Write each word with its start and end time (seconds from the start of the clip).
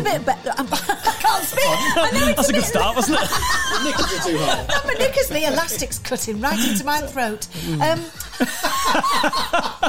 a 0.00 0.02
bit 0.02 0.24
better. 0.26 0.52
I 0.56 0.64
can't 1.20 1.44
speak. 1.52 1.64
I 1.66 2.10
know 2.12 2.28
it's 2.28 2.36
That's 2.36 2.48
a 2.48 2.52
good 2.52 2.60
bit- 2.60 2.64
start, 2.68 2.96
wasn't 2.96 3.18
it? 3.22 3.30
Knickers 3.84 4.12
are 4.12 4.22
too. 4.28 4.34
No, 4.38 4.66
my 4.84 4.94
knickers, 4.94 5.28
the 5.28 5.44
elastic's 5.46 5.98
cutting 5.98 6.40
right 6.40 6.58
into 6.58 6.84
my 6.84 7.00
throat. 7.02 7.46
Um, 7.80 8.04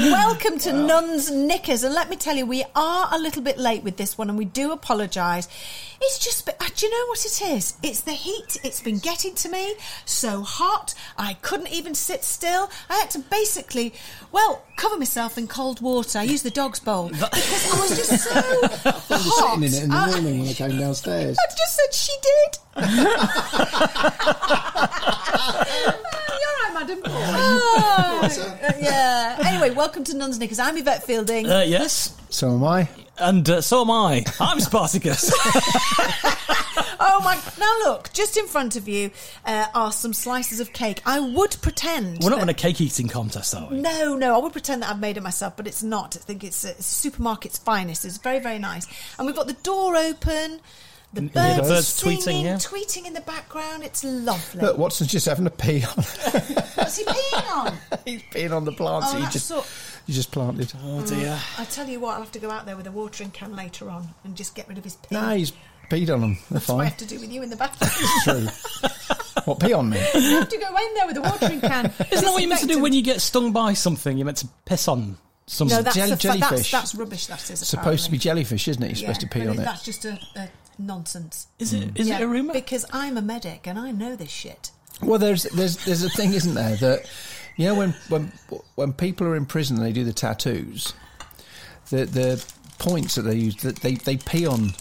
welcome 0.00 0.58
to 0.60 0.72
Nun's 0.72 1.30
Knickers, 1.30 1.82
and 1.84 1.94
let 1.94 2.08
me 2.08 2.16
tell 2.16 2.36
you, 2.36 2.46
we 2.46 2.64
are 2.74 3.08
a 3.12 3.18
little 3.18 3.42
bit 3.42 3.58
late 3.58 3.82
with 3.82 3.96
this 3.98 4.16
one, 4.16 4.28
and 4.30 4.38
we 4.38 4.44
do 4.46 4.72
apologise. 4.72 5.46
It's 6.00 6.18
just, 6.18 6.48
uh, 6.48 6.52
do 6.74 6.86
you 6.86 6.92
know 6.92 7.06
what 7.08 7.24
it 7.26 7.42
is? 7.42 7.74
It's 7.82 8.00
the 8.00 8.12
heat. 8.12 8.58
It's 8.64 8.80
been 8.80 8.98
getting 8.98 9.34
to 9.34 9.48
me 9.50 9.74
so 10.06 10.42
hot. 10.42 10.94
I 11.18 11.34
couldn't 11.42 11.68
even 11.72 11.94
sit 11.94 12.24
still. 12.24 12.70
I 12.88 12.96
had 12.96 13.10
to 13.10 13.18
basically, 13.18 13.92
well, 14.32 14.64
cover 14.76 14.96
myself 14.96 15.36
in 15.36 15.46
cold 15.46 15.80
water. 15.82 16.18
I 16.18 16.22
used 16.22 16.44
the 16.44 16.50
dog's 16.50 16.80
bowl 16.80 17.08
because 17.10 17.72
I 17.72 17.80
was 17.80 17.96
just 17.96 18.24
so 18.24 18.30
I 18.40 18.94
was 19.10 19.10
hot. 19.10 19.58
sitting 19.60 19.68
in 19.68 19.74
it 19.74 19.82
in 19.84 19.90
the 19.90 19.96
I- 19.96 20.06
morning 20.20 20.40
when 20.40 20.48
I 20.48 20.52
came 20.54 20.78
downstairs. 20.78 21.36
I 21.46 21.46
just 21.54 21.76
said 21.76 21.92
she 21.94 22.12
did. 22.22 22.58
You're 26.88 26.96
madam. 26.96 27.02
Oh, 27.04 28.76
yeah. 28.80 29.36
Anyway, 29.44 29.70
welcome 29.70 30.02
to 30.04 30.16
Nuns 30.16 30.38
Knickers. 30.38 30.58
I'm 30.58 30.76
Yvette 30.78 31.04
Fielding. 31.04 31.48
Uh, 31.48 31.60
yes. 31.60 32.16
So 32.30 32.54
am 32.54 32.64
I. 32.64 32.88
And 33.18 33.48
uh, 33.50 33.60
so 33.60 33.82
am 33.82 33.90
I. 33.90 34.24
I'm 34.40 34.60
Spartacus. 34.60 35.30
oh 36.98 37.20
my! 37.22 37.38
Now 37.58 37.90
look, 37.90 38.10
just 38.14 38.38
in 38.38 38.46
front 38.46 38.76
of 38.76 38.88
you 38.88 39.10
uh, 39.44 39.66
are 39.74 39.92
some 39.92 40.14
slices 40.14 40.58
of 40.60 40.72
cake. 40.72 41.02
I 41.04 41.20
would 41.20 41.54
pretend. 41.60 42.20
We're 42.22 42.30
not 42.30 42.36
that- 42.36 42.44
in 42.44 42.48
a 42.48 42.54
cake 42.54 42.80
eating 42.80 43.08
contest, 43.08 43.54
are 43.54 43.68
we? 43.70 43.78
No, 43.78 44.16
no, 44.16 44.34
I 44.34 44.38
would 44.38 44.52
pretend 44.52 44.82
that 44.82 44.88
I've 44.90 45.00
made 45.00 45.18
it 45.18 45.22
myself, 45.22 45.56
but 45.58 45.66
it's 45.66 45.82
not. 45.82 46.16
I 46.16 46.20
think 46.20 46.44
it's 46.44 46.64
a 46.64 46.72
supermarket's 46.74 47.58
finest. 47.58 48.06
It's 48.06 48.16
very, 48.16 48.38
very 48.38 48.58
nice. 48.58 48.86
And 49.18 49.26
we've 49.26 49.36
got 49.36 49.48
the 49.48 49.52
door 49.54 49.96
open, 49.96 50.60
the 51.12 51.22
birds, 51.22 51.56
the 51.56 51.62
birds 51.74 51.88
singing, 51.88 52.18
tweeting, 52.20 52.44
yeah. 52.44 52.54
tweeting 52.54 53.06
in 53.06 53.12
the 53.12 53.20
background. 53.20 53.82
It's 53.82 54.02
lovely. 54.04 54.62
Look, 54.62 54.78
Watson's 54.78 55.10
just 55.10 55.26
having 55.26 55.46
a 55.46 55.50
pee 55.50 55.84
on. 55.84 56.04
What's 56.90 56.96
he 56.98 57.04
peeing 57.04 57.56
on? 57.56 57.78
He's 58.04 58.22
peeing 58.24 58.52
on 58.56 58.64
the 58.64 58.72
plants 58.72 59.08
Oh, 59.10 59.18
that 59.18 59.24
he 59.26 59.32
just 59.32 59.46
so- 59.46 59.64
he 60.06 60.12
just 60.12 60.32
planted. 60.32 60.72
Oh 60.82 61.04
dear. 61.06 61.36
Mm. 61.36 61.60
I 61.60 61.64
tell 61.66 61.86
you 61.88 62.00
what, 62.00 62.14
I'll 62.14 62.22
have 62.22 62.32
to 62.32 62.38
go 62.38 62.50
out 62.50 62.66
there 62.66 62.76
with 62.76 62.86
a 62.86 62.90
watering 62.92 63.30
can 63.30 63.54
later 63.54 63.88
on 63.90 64.08
and 64.24 64.34
just 64.36 64.54
get 64.54 64.68
rid 64.68 64.78
of 64.78 64.84
his 64.84 64.96
pee. 64.96 65.08
No, 65.14 65.36
he's 65.36 65.52
peed 65.90 66.12
on 66.12 66.20
them. 66.20 66.34
They're 66.50 66.58
That's 66.58 66.68
what 66.68 66.80
I 66.80 66.84
have 66.86 66.96
to 66.98 67.06
do 67.06 67.20
with 67.20 67.30
you 67.30 67.42
in 67.42 67.50
the 67.50 67.56
bathroom. 67.56 67.90
It's 68.02 68.24
True. 68.24 69.42
what 69.44 69.60
pee 69.60 69.72
on 69.72 69.88
me? 69.90 69.98
you 70.14 70.20
have 70.38 70.48
to 70.48 70.58
go 70.58 70.66
in 70.76 70.94
there 70.94 71.06
with 71.06 71.16
a 71.18 71.20
watering 71.20 71.60
can. 71.60 71.86
Isn't 71.86 72.24
that 72.24 72.32
what 72.32 72.40
you're 72.42 72.48
meant 72.48 72.60
to 72.62 72.66
do 72.66 72.80
when 72.80 72.92
you 72.92 73.02
get 73.02 73.20
stung 73.20 73.52
by 73.52 73.72
something? 73.74 74.16
You're 74.18 74.24
meant 74.24 74.38
to 74.38 74.48
piss 74.64 74.88
on 74.88 75.16
some. 75.46 75.68
No, 75.68 75.82
that's, 75.82 75.94
Jelly- 75.94 76.12
a, 76.12 76.16
fa- 76.16 76.26
that's, 76.26 76.40
jellyfish. 76.40 76.70
that's 76.72 76.94
rubbish. 76.94 77.26
That 77.26 77.42
is 77.44 77.50
it's 77.62 77.68
supposed 77.68 78.04
to 78.06 78.10
be 78.10 78.18
jellyfish, 78.18 78.66
isn't 78.68 78.82
it? 78.82 78.88
You're 78.88 78.96
supposed 78.96 79.20
to 79.20 79.26
pee 79.28 79.46
on 79.46 79.58
it. 79.58 79.62
That's 79.62 79.84
just 79.84 80.04
a, 80.06 80.18
a 80.34 80.48
nonsense. 80.78 81.46
is 81.58 81.72
it? 81.72 81.96
Is 81.98 82.08
Yeah, 82.08 82.18
it 82.18 82.22
a 82.22 82.28
rumor? 82.28 82.52
Because 82.52 82.84
I'm 82.92 83.16
a 83.16 83.22
medic 83.22 83.66
and 83.68 83.78
I 83.78 83.92
know 83.92 84.16
this 84.16 84.30
shit. 84.30 84.72
Well, 85.02 85.18
there's 85.18 85.44
there's 85.44 85.76
there's 85.84 86.02
a 86.04 86.10
thing, 86.10 86.32
isn't 86.34 86.54
there, 86.54 86.76
that 86.76 87.10
you 87.56 87.66
know 87.66 87.74
when 87.74 87.90
when 88.08 88.32
when 88.74 88.92
people 88.92 89.26
are 89.26 89.36
in 89.36 89.46
prison 89.46 89.76
and 89.76 89.84
they 89.86 89.92
do 89.92 90.04
the 90.04 90.12
tattoos, 90.12 90.92
the 91.90 92.04
the 92.06 92.44
points 92.78 93.14
that 93.16 93.22
they 93.22 93.34
use 93.36 93.56
that 93.56 93.76
they 93.76 93.94
they 93.94 94.16
pee 94.16 94.46
on 94.46 94.72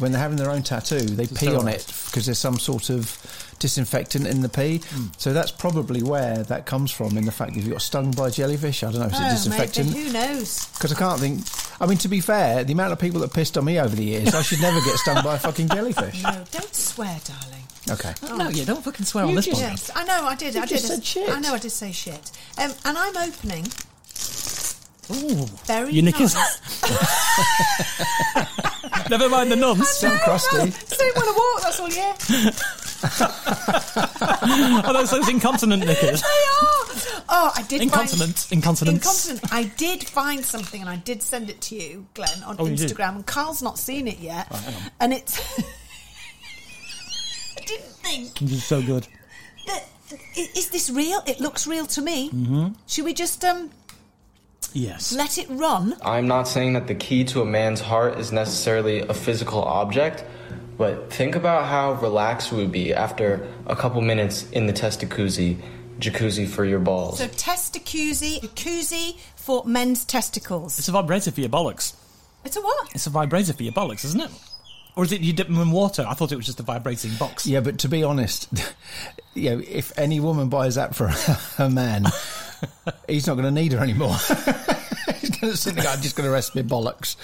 when 0.00 0.10
they're 0.10 0.20
having 0.20 0.36
their 0.36 0.50
own 0.50 0.62
tattoo, 0.62 0.98
they 1.00 1.26
pee 1.26 1.54
on 1.54 1.68
it 1.68 1.86
because 2.06 2.26
there's 2.26 2.38
some 2.38 2.58
sort 2.58 2.90
of 2.90 3.16
disinfectant 3.60 4.26
in 4.26 4.40
the 4.42 4.48
pee. 4.48 4.78
Hmm. 4.78 5.06
So 5.16 5.32
that's 5.32 5.52
probably 5.52 6.02
where 6.02 6.42
that 6.44 6.66
comes 6.66 6.90
from. 6.90 7.16
In 7.16 7.24
the 7.24 7.30
fact 7.32 7.52
that 7.54 7.60
if 7.60 7.64
you 7.64 7.72
got 7.72 7.82
stung 7.82 8.10
by 8.10 8.30
jellyfish, 8.30 8.82
I 8.82 8.90
don't 8.90 9.00
know 9.00 9.06
if 9.06 9.12
it's 9.12 9.20
a 9.20 9.26
Oh, 9.26 9.30
disinfectant. 9.30 9.88
maybe. 9.92 10.06
Who 10.06 10.12
knows? 10.12 10.66
Because 10.74 10.92
I 10.92 10.96
can't 10.96 11.20
think. 11.20 11.40
I 11.80 11.86
mean, 11.86 11.98
to 11.98 12.08
be 12.08 12.20
fair, 12.20 12.64
the 12.64 12.72
amount 12.72 12.92
of 12.92 12.98
people 12.98 13.20
that 13.20 13.32
pissed 13.32 13.56
on 13.56 13.64
me 13.64 13.78
over 13.80 13.94
the 13.94 14.04
years, 14.04 14.34
I 14.34 14.42
should 14.42 14.60
never 14.60 14.80
get 14.80 14.96
stung 14.98 15.22
by 15.24 15.36
a 15.36 15.38
fucking 15.38 15.68
jellyfish. 15.68 16.22
No, 16.22 16.44
don't 16.50 16.74
swear, 16.74 17.18
darling. 17.24 17.63
Okay. 17.90 18.14
no, 18.34 18.48
yeah, 18.48 18.64
don't 18.64 18.82
fucking 18.82 19.04
swear 19.04 19.26
on 19.26 19.34
this 19.34 19.44
just- 19.44 19.60
one. 19.60 19.70
Yes, 19.72 19.90
I 19.94 20.04
know. 20.04 20.24
I 20.26 20.34
did. 20.34 20.54
You 20.54 20.62
I 20.62 20.66
just 20.66 20.86
did. 20.86 20.94
said 20.94 21.04
shit. 21.04 21.28
I 21.30 21.38
know. 21.40 21.52
I 21.54 21.58
did 21.58 21.70
say 21.70 21.92
shit. 21.92 22.30
Um, 22.58 22.72
and 22.84 22.96
I'm 22.96 23.14
opening. 23.16 23.66
Ooh. 25.12 25.44
Very 25.66 25.92
Your 25.92 26.02
knickers. 26.04 26.34
nice. 26.34 26.80
Never 29.10 29.28
mind 29.28 29.52
the 29.52 29.56
nuns. 29.56 29.86
Sound 29.88 30.18
crusty. 30.20 30.70
Just 30.70 30.98
don't 30.98 31.16
want 31.16 31.28
to 31.28 31.34
walk. 31.34 31.62
That's 31.62 31.78
all. 31.80 31.90
Yeah, 31.90 32.14
Are 34.86 34.92
those 34.94 35.10
those 35.10 35.28
incontinent 35.28 35.82
knickers? 35.86 36.22
they 36.22 36.26
are. 36.26 37.22
Oh, 37.28 37.52
I 37.54 37.62
did. 37.68 37.82
Incontinent. 37.82 38.38
Find, 38.38 38.52
Incontinent. 38.52 38.96
Incontinent. 38.96 39.52
I 39.52 39.64
did 39.76 40.04
find 40.04 40.42
something, 40.44 40.80
and 40.80 40.88
I 40.88 40.96
did 40.96 41.22
send 41.22 41.50
it 41.50 41.60
to 41.62 41.74
you, 41.74 42.06
Glen, 42.14 42.42
on 42.44 42.56
Oh. 42.58 42.64
Instagram. 42.64 43.16
And 43.16 43.26
Karl's 43.26 43.60
not 43.62 43.78
seen 43.78 44.08
it 44.08 44.20
yet, 44.20 44.46
Oh, 44.50 44.56
hang 44.56 44.74
on. 44.74 44.82
and 45.00 45.12
it's. 45.12 45.38
I 48.04 48.24
think 48.26 48.40
You're 48.50 48.60
so 48.60 48.82
good. 48.82 49.06
that. 49.66 49.82
i- 50.36 50.50
Is 50.56 50.68
this 50.70 50.90
real? 50.90 51.22
It 51.26 51.40
looks 51.40 51.66
real 51.66 51.86
to 51.86 52.02
me. 52.02 52.30
Mm-hmm. 52.30 52.66
Should 52.86 53.04
we 53.04 53.14
just 53.14 53.44
um 53.44 53.70
Yes. 54.72 55.12
let 55.12 55.38
it 55.38 55.46
run? 55.50 55.96
I'm 56.04 56.26
not 56.26 56.48
saying 56.48 56.72
that 56.72 56.86
the 56.88 56.94
key 56.94 57.24
to 57.24 57.40
a 57.42 57.44
man's 57.44 57.80
heart 57.80 58.18
is 58.18 58.32
necessarily 58.32 59.00
a 59.00 59.14
physical 59.14 59.62
object, 59.62 60.24
but 60.76 61.12
think 61.12 61.36
about 61.36 61.66
how 61.66 61.92
relaxed 61.94 62.50
we 62.52 62.58
would 62.58 62.72
be 62.72 62.92
after 62.92 63.46
a 63.66 63.76
couple 63.76 64.00
minutes 64.00 64.50
in 64.50 64.66
the 64.66 64.72
testacuzzi, 64.72 65.58
jacuzzi 66.00 66.48
for 66.48 66.64
your 66.64 66.80
balls. 66.80 67.18
So 67.18 67.28
testacuzzi, 67.28 68.40
jacuzzi 68.40 69.16
for 69.36 69.64
men's 69.64 70.04
testicles. 70.04 70.78
It's 70.78 70.88
a 70.88 70.92
vibrator 70.92 71.30
for 71.30 71.40
your 71.40 71.50
bollocks. 71.50 71.94
It's 72.44 72.56
a 72.56 72.60
what? 72.60 72.88
It's 72.94 73.06
a 73.06 73.10
vibrator 73.10 73.52
for 73.52 73.62
your 73.62 73.72
bollocks, 73.72 74.04
isn't 74.04 74.20
it? 74.20 74.30
Or 74.96 75.02
is 75.04 75.10
it 75.12 75.20
you 75.22 75.32
dip 75.32 75.48
them 75.48 75.58
in 75.60 75.70
water? 75.72 76.04
I 76.08 76.14
thought 76.14 76.30
it 76.30 76.36
was 76.36 76.46
just 76.46 76.60
a 76.60 76.62
vibrating 76.62 77.12
box. 77.16 77.46
Yeah, 77.46 77.60
but 77.60 77.78
to 77.80 77.88
be 77.88 78.04
honest, 78.04 78.48
you 79.34 79.50
know, 79.50 79.62
if 79.66 79.96
any 79.98 80.20
woman 80.20 80.48
buys 80.48 80.76
that 80.76 80.94
for 80.94 81.10
a 81.62 81.68
man, 81.68 82.04
he's 83.08 83.26
not 83.26 83.34
going 83.34 83.44
to 83.46 83.50
need 83.50 83.72
her 83.72 83.80
anymore. 83.82 84.14
he's 85.20 85.30
going 85.30 85.52
to 85.52 85.56
sit 85.56 85.74
there, 85.74 85.88
I'm 85.88 86.00
just 86.00 86.14
going 86.16 86.26
to 86.28 86.32
rest 86.32 86.54
my 86.54 86.62
bollocks. 86.62 87.16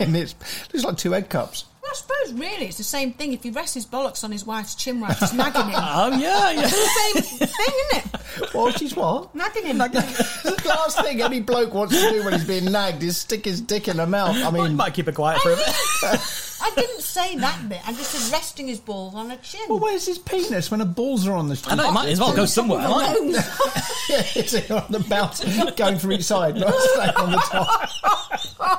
and 0.00 0.14
it's, 0.16 0.34
it's 0.74 0.84
like 0.84 0.98
two 0.98 1.14
egg 1.14 1.30
cups. 1.30 1.64
Well, 1.82 1.92
I 1.92 1.94
suppose 1.94 2.38
really 2.38 2.66
it's 2.66 2.76
the 2.76 2.84
same 2.84 3.14
thing. 3.14 3.32
If 3.32 3.42
he 3.42 3.48
rests 3.50 3.72
his 3.72 3.86
bollocks 3.86 4.22
on 4.22 4.30
his 4.30 4.44
wife's 4.44 4.74
chin 4.74 5.00
while 5.00 5.14
she's 5.14 5.32
nagging 5.32 5.62
him, 5.70 5.74
Oh 5.78 6.10
yeah, 6.18 6.50
yeah. 6.50 6.62
it's 6.64 6.72
the 6.72 7.22
same 7.30 7.48
thing, 7.48 7.74
isn't 7.92 8.14
it? 8.44 8.54
Well, 8.54 8.70
she's 8.72 8.94
what? 8.94 9.34
Nagging 9.34 9.64
him. 9.64 9.78
the 9.78 10.62
last 10.68 11.00
thing 11.02 11.22
any 11.22 11.40
bloke 11.40 11.72
wants 11.72 11.98
to 11.98 12.10
do 12.10 12.22
when 12.22 12.34
he's 12.34 12.44
being 12.44 12.66
nagged 12.70 13.02
is 13.02 13.16
stick 13.16 13.46
his 13.46 13.62
dick 13.62 13.88
in 13.88 13.96
her 13.96 14.06
mouth. 14.06 14.36
I 14.36 14.50
Well, 14.50 14.56
you 14.64 14.68
mean, 14.68 14.76
might 14.76 14.92
keep 14.92 15.08
it 15.08 15.14
quiet 15.14 15.40
for 15.40 15.52
a 15.52 15.56
bit. 15.56 16.46
I 16.70 16.80
didn't 16.80 17.00
say 17.02 17.36
that 17.36 17.68
bit. 17.68 17.80
I 17.86 17.92
just 17.92 18.10
said 18.12 18.32
resting 18.32 18.68
his 18.68 18.78
balls 18.80 19.14
on 19.14 19.30
a 19.30 19.36
chin. 19.38 19.60
well, 19.68 19.78
where's 19.78 20.06
his 20.06 20.18
penis 20.18 20.70
when 20.70 20.80
the 20.80 20.86
balls 20.86 21.26
are 21.26 21.32
on 21.32 21.48
the 21.48 21.56
chin? 21.56 21.72
I 21.72 21.74
know 21.76 21.88
it 21.88 21.92
might 21.92 22.08
as 22.08 22.20
well 22.20 22.34
go 22.34 22.44
somewhere. 22.46 22.86
Might 22.88 23.16
it? 23.16 23.44
Yeah, 24.10 24.22
it's 24.34 24.54
on 24.72 24.84
the 24.90 24.98
bounce, 25.08 25.44
going 25.76 25.96
from 25.98 26.12
each 26.12 26.24
side, 26.24 26.56
not 26.56 26.74
staying 26.74 27.10
on 27.16 27.30
the 27.30 27.36
top. 27.38 27.90
Stop 27.90 28.78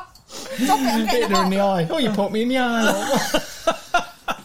it, 0.59 0.65
I'm 0.67 0.77
getting 1.05 1.07
Hitting 1.07 1.21
her 1.21 1.25
in 1.27 1.31
hot. 1.31 1.49
the 1.49 1.59
eye. 1.61 1.87
Oh, 1.89 1.97
you 1.99 2.09
put 2.11 2.31
me 2.33 2.41
in 2.41 2.49
the 2.49 2.57
eye. 2.59 3.41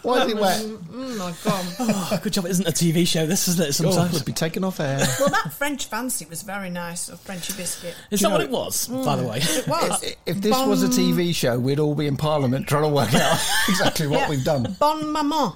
Why 0.06 0.25
is 0.25 0.33
it 0.33 0.37
mm, 0.37 0.41
wet? 0.41 0.65
Oh 0.94 1.17
my 1.19 1.34
god. 1.44 1.67
Oh, 2.12 2.21
good 2.22 2.33
job 2.33 2.44
it 2.47 2.50
isn't 2.53 2.67
a 2.67 2.72
TV 2.72 3.06
show. 3.06 3.27
This 3.27 3.49
isn't 3.49 3.62
it 3.65 3.69
Oh, 3.69 3.91
sometimes. 3.91 4.12
would 4.15 4.25
be 4.25 4.33
taken 4.33 4.65
off 4.65 4.78
air. 4.81 4.99
Well, 5.21 5.28
that 5.31 5.53
French 5.53 5.87
fancy 5.87 6.25
was 6.31 6.43
very 6.43 6.71
nice, 6.71 7.09
a 7.09 7.17
Frenchy 7.17 7.53
biscuit. 7.55 7.94
Is 8.11 8.21
you 8.22 8.28
that 8.28 8.33
what 8.33 8.41
it 8.41 8.50
was, 8.50 8.89
mm, 8.89 9.05
by 9.05 9.17
the 9.17 9.25
way? 9.27 9.39
It 9.43 9.67
was. 9.67 10.15
If 10.27 10.41
this 10.41 10.56
was 10.67 10.83
a 10.83 10.89
TV 10.89 11.34
show, 11.34 11.59
we'd 11.59 11.78
all 11.81 11.94
be 11.94 12.06
in 12.06 12.17
Parliament 12.17 12.67
trying 12.67 12.83
to 12.84 12.89
work 12.89 13.12
out 13.15 13.39
exactly 13.69 14.06
what 14.06 14.21
Yeah. 14.21 14.31
we've 14.31 14.44
done. 14.44 14.77
Bon 14.78 15.12
maman. 15.12 15.53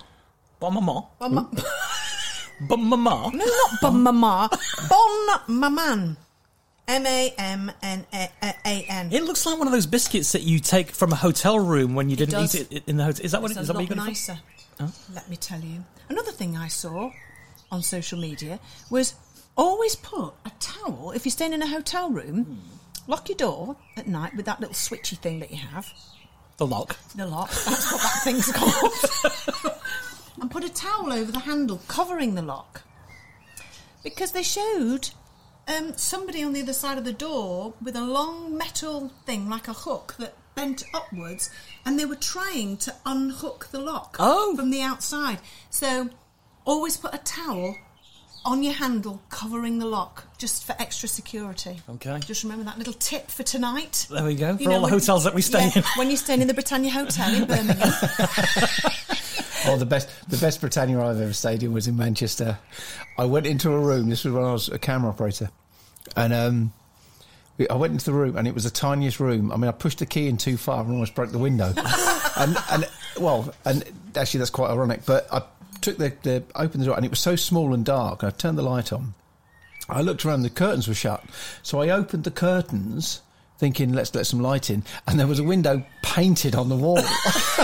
Bon 0.59 0.75
maman. 0.75 1.03
Bon, 1.19 1.35
ma- 1.35 1.47
Bon 2.69 2.89
maman. 2.89 3.31
no, 3.39 3.45
not 3.45 3.81
bon 3.81 4.03
maman. 4.03 4.49
Bon 4.89 5.41
maman. 5.49 6.17
M 6.91 7.07
A 7.07 7.35
M 7.39 7.71
N 7.83 8.05
A 8.13 8.29
N. 8.89 9.13
It 9.13 9.23
looks 9.23 9.47
like 9.47 9.57
one 9.59 9.69
of 9.69 9.73
those 9.73 9.87
biscuits 9.87 10.33
that 10.33 10.43
you 10.43 10.59
take 10.59 10.91
from 10.91 11.13
a 11.13 11.17
hotel 11.17 11.59
room 11.59 11.95
when 11.95 12.11
you 12.11 12.17
didn't 12.17 12.35
does. 12.35 12.55
eat 12.57 12.67
it 12.73 12.83
in 12.89 12.97
the 12.97 13.05
hotel. 13.05 13.25
Is 13.25 13.33
that 13.33 13.41
what? 13.43 13.53
It, 13.53 13.57
It's 13.59 13.69
a 13.69 13.73
that 13.73 13.75
what 13.79 13.81
lot 13.83 13.89
you're 13.89 13.97
going 13.97 14.05
to? 14.07 14.11
nicer. 14.11 14.39
Oh. 14.81 14.93
Let 15.15 15.31
me 15.31 15.37
tell 15.37 15.61
you. 15.61 15.85
Another 16.09 16.33
thing 16.33 16.57
I 16.57 16.67
saw 16.69 17.13
on 17.71 17.83
social 17.83 18.19
media 18.19 18.59
was 18.91 19.15
always 19.57 19.95
put 19.95 20.33
a 20.45 20.51
towel 20.59 21.13
if 21.13 21.25
you're 21.25 21.31
staying 21.31 21.53
in 21.53 21.63
a 21.63 21.69
hotel 21.69 22.11
room. 22.11 22.45
Hmm. 22.45 23.11
Lock 23.11 23.29
your 23.29 23.37
door 23.37 23.77
at 23.97 24.07
night 24.09 24.35
with 24.37 24.47
that 24.47 24.59
little 24.61 24.75
switchy 24.75 25.17
thing 25.17 25.39
that 25.41 25.51
you 25.51 25.59
have. 25.59 25.93
The 26.57 26.67
lock. 26.67 26.97
The 27.15 27.27
lock. 27.27 27.51
That's 27.51 27.93
what 27.93 28.03
that 28.03 28.21
thing's 28.25 28.51
called. 28.53 29.75
and 30.41 30.51
put 30.51 30.65
a 30.65 30.69
towel 30.69 31.13
over 31.13 31.31
the 31.33 31.39
handle, 31.41 31.81
covering 31.89 32.35
the 32.35 32.43
lock. 32.43 32.83
Because 34.03 34.33
they 34.33 34.43
showed 34.43 35.11
um, 35.69 35.97
somebody 35.97 36.43
on 36.43 36.53
the 36.53 36.63
other 36.63 36.73
side 36.73 36.99
of 36.99 37.05
the 37.05 37.13
door 37.13 37.75
with 37.83 37.97
a 37.97 38.01
long 38.05 38.57
metal 38.57 39.11
thing, 39.27 39.49
like 39.49 39.69
a 39.69 39.73
hook, 39.73 40.17
that 40.19 40.35
bent 40.55 40.83
upwards, 40.93 41.51
and 41.87 41.99
they 41.99 42.05
were 42.05 42.17
trying 42.17 42.77
to 42.79 42.95
unhook 43.07 43.69
the 43.71 43.81
lock 43.81 44.17
Oh. 44.19 44.55
from 44.57 44.71
the 44.71 44.83
outside. 44.83 45.39
So 45.71 46.11
always 46.65 46.97
put 46.97 47.15
a 47.15 47.19
towel 47.19 47.77
on 48.45 48.63
your 48.63 48.73
handle, 48.73 49.21
covering 49.29 49.79
the 49.79 49.87
lock, 49.87 50.25
just 50.39 50.65
for 50.65 50.75
extra 50.79 51.07
security. 51.09 51.81
Okay. 51.89 52.19
Just 52.21 52.43
remember 52.43 52.65
that 52.65 52.79
little 52.79 52.95
tip 52.95 53.31
for 53.31 53.43
tonight. 53.43 54.07
There 54.11 54.25
we 54.25 54.35
go, 54.35 54.53
You 54.59 54.65
for 54.65 54.73
all 54.73 54.81
the 54.81 54.89
hotels 54.89 55.25
that 55.25 55.35
we 55.35 55.43
stay 55.43 55.67
yeah, 55.67 55.73
in. 55.77 55.83
When 55.97 56.09
you're 56.09 56.17
staying 56.17 56.41
in 56.41 56.49
the 56.49 56.55
Britannia 56.55 56.91
Hotel 56.91 57.35
in 57.35 57.45
Birmingham. 57.47 57.93
Oh, 59.67 59.77
the 59.77 59.87
best 59.87 60.09
the 60.29 60.37
best 60.37 60.61
Britannia 60.61 61.01
I've 61.01 61.21
ever 61.21 61.33
stayed 61.33 61.63
in 61.63 61.73
was 61.73 61.87
in 61.87 61.97
Manchester. 61.97 62.59
I 63.19 63.25
went 63.25 63.47
into 63.47 63.73
a 63.73 63.79
room. 63.79 64.09
This 64.09 64.25
was 64.25 64.35
when 64.35 64.45
I 64.45 64.53
was 64.53 64.69
a 64.69 64.79
camera 64.79 65.11
operator, 65.11 65.51
and 66.17 66.33
um, 66.33 66.73
I 67.69 67.75
went 67.75 67.93
into 67.93 68.07
the 68.07 68.13
room, 68.13 68.37
and 68.37 68.49
it 68.49 68.55
was 68.55 68.65
the 68.65 68.71
tiniest 68.71 69.21
room. 69.21 69.53
I 69.53 69.57
mean, 69.57 69.69
I 69.69 69.73
pushed 69.73 69.99
the 69.99 70.07
key 70.07 70.29
in 70.29 70.37
too 70.37 70.57
far 70.57 70.83
and 70.83 70.93
almost 70.93 71.15
broke 71.15 71.33
the 71.33 71.39
window. 71.39 71.75
and 72.37 72.57
and 72.71 72.89
well, 73.19 73.53
and 73.65 73.85
actually 74.17 74.39
that's 74.39 74.51
quite 74.51 74.71
ironic. 74.71 75.05
But 75.05 75.27
I 75.33 75.43
took 75.81 75.99
the, 75.99 76.15
the 76.23 76.45
opened 76.55 76.83
the 76.83 76.87
door, 76.87 76.97
and 76.97 77.05
it 77.05 77.11
was 77.11 77.21
so 77.21 77.37
small 77.37 77.75
and 77.75 77.85
dark. 77.85 78.23
And 78.23 78.33
I 78.33 78.37
turned 78.37 78.57
the 78.57 78.63
light 78.63 78.93
on. 78.93 79.15
I 79.89 80.03
looked 80.03 80.25
around, 80.25 80.43
the 80.43 80.51
curtains 80.51 80.87
were 80.87 80.95
shut, 80.95 81.25
so 81.63 81.81
I 81.81 81.91
opened 81.91 82.25
the 82.25 82.31
curtains. 82.31 83.23
Thinking, 83.61 83.93
let's 83.93 84.15
let 84.15 84.27
some 84.27 84.41
light 84.41 84.71
in, 84.71 84.85
and 85.07 85.21
there 85.21 85.27
was 85.27 85.39
a 85.39 85.45
window 85.45 85.85
painted 86.01 86.55
on 86.55 86.71
the 86.71 86.77
wall. 86.77 86.95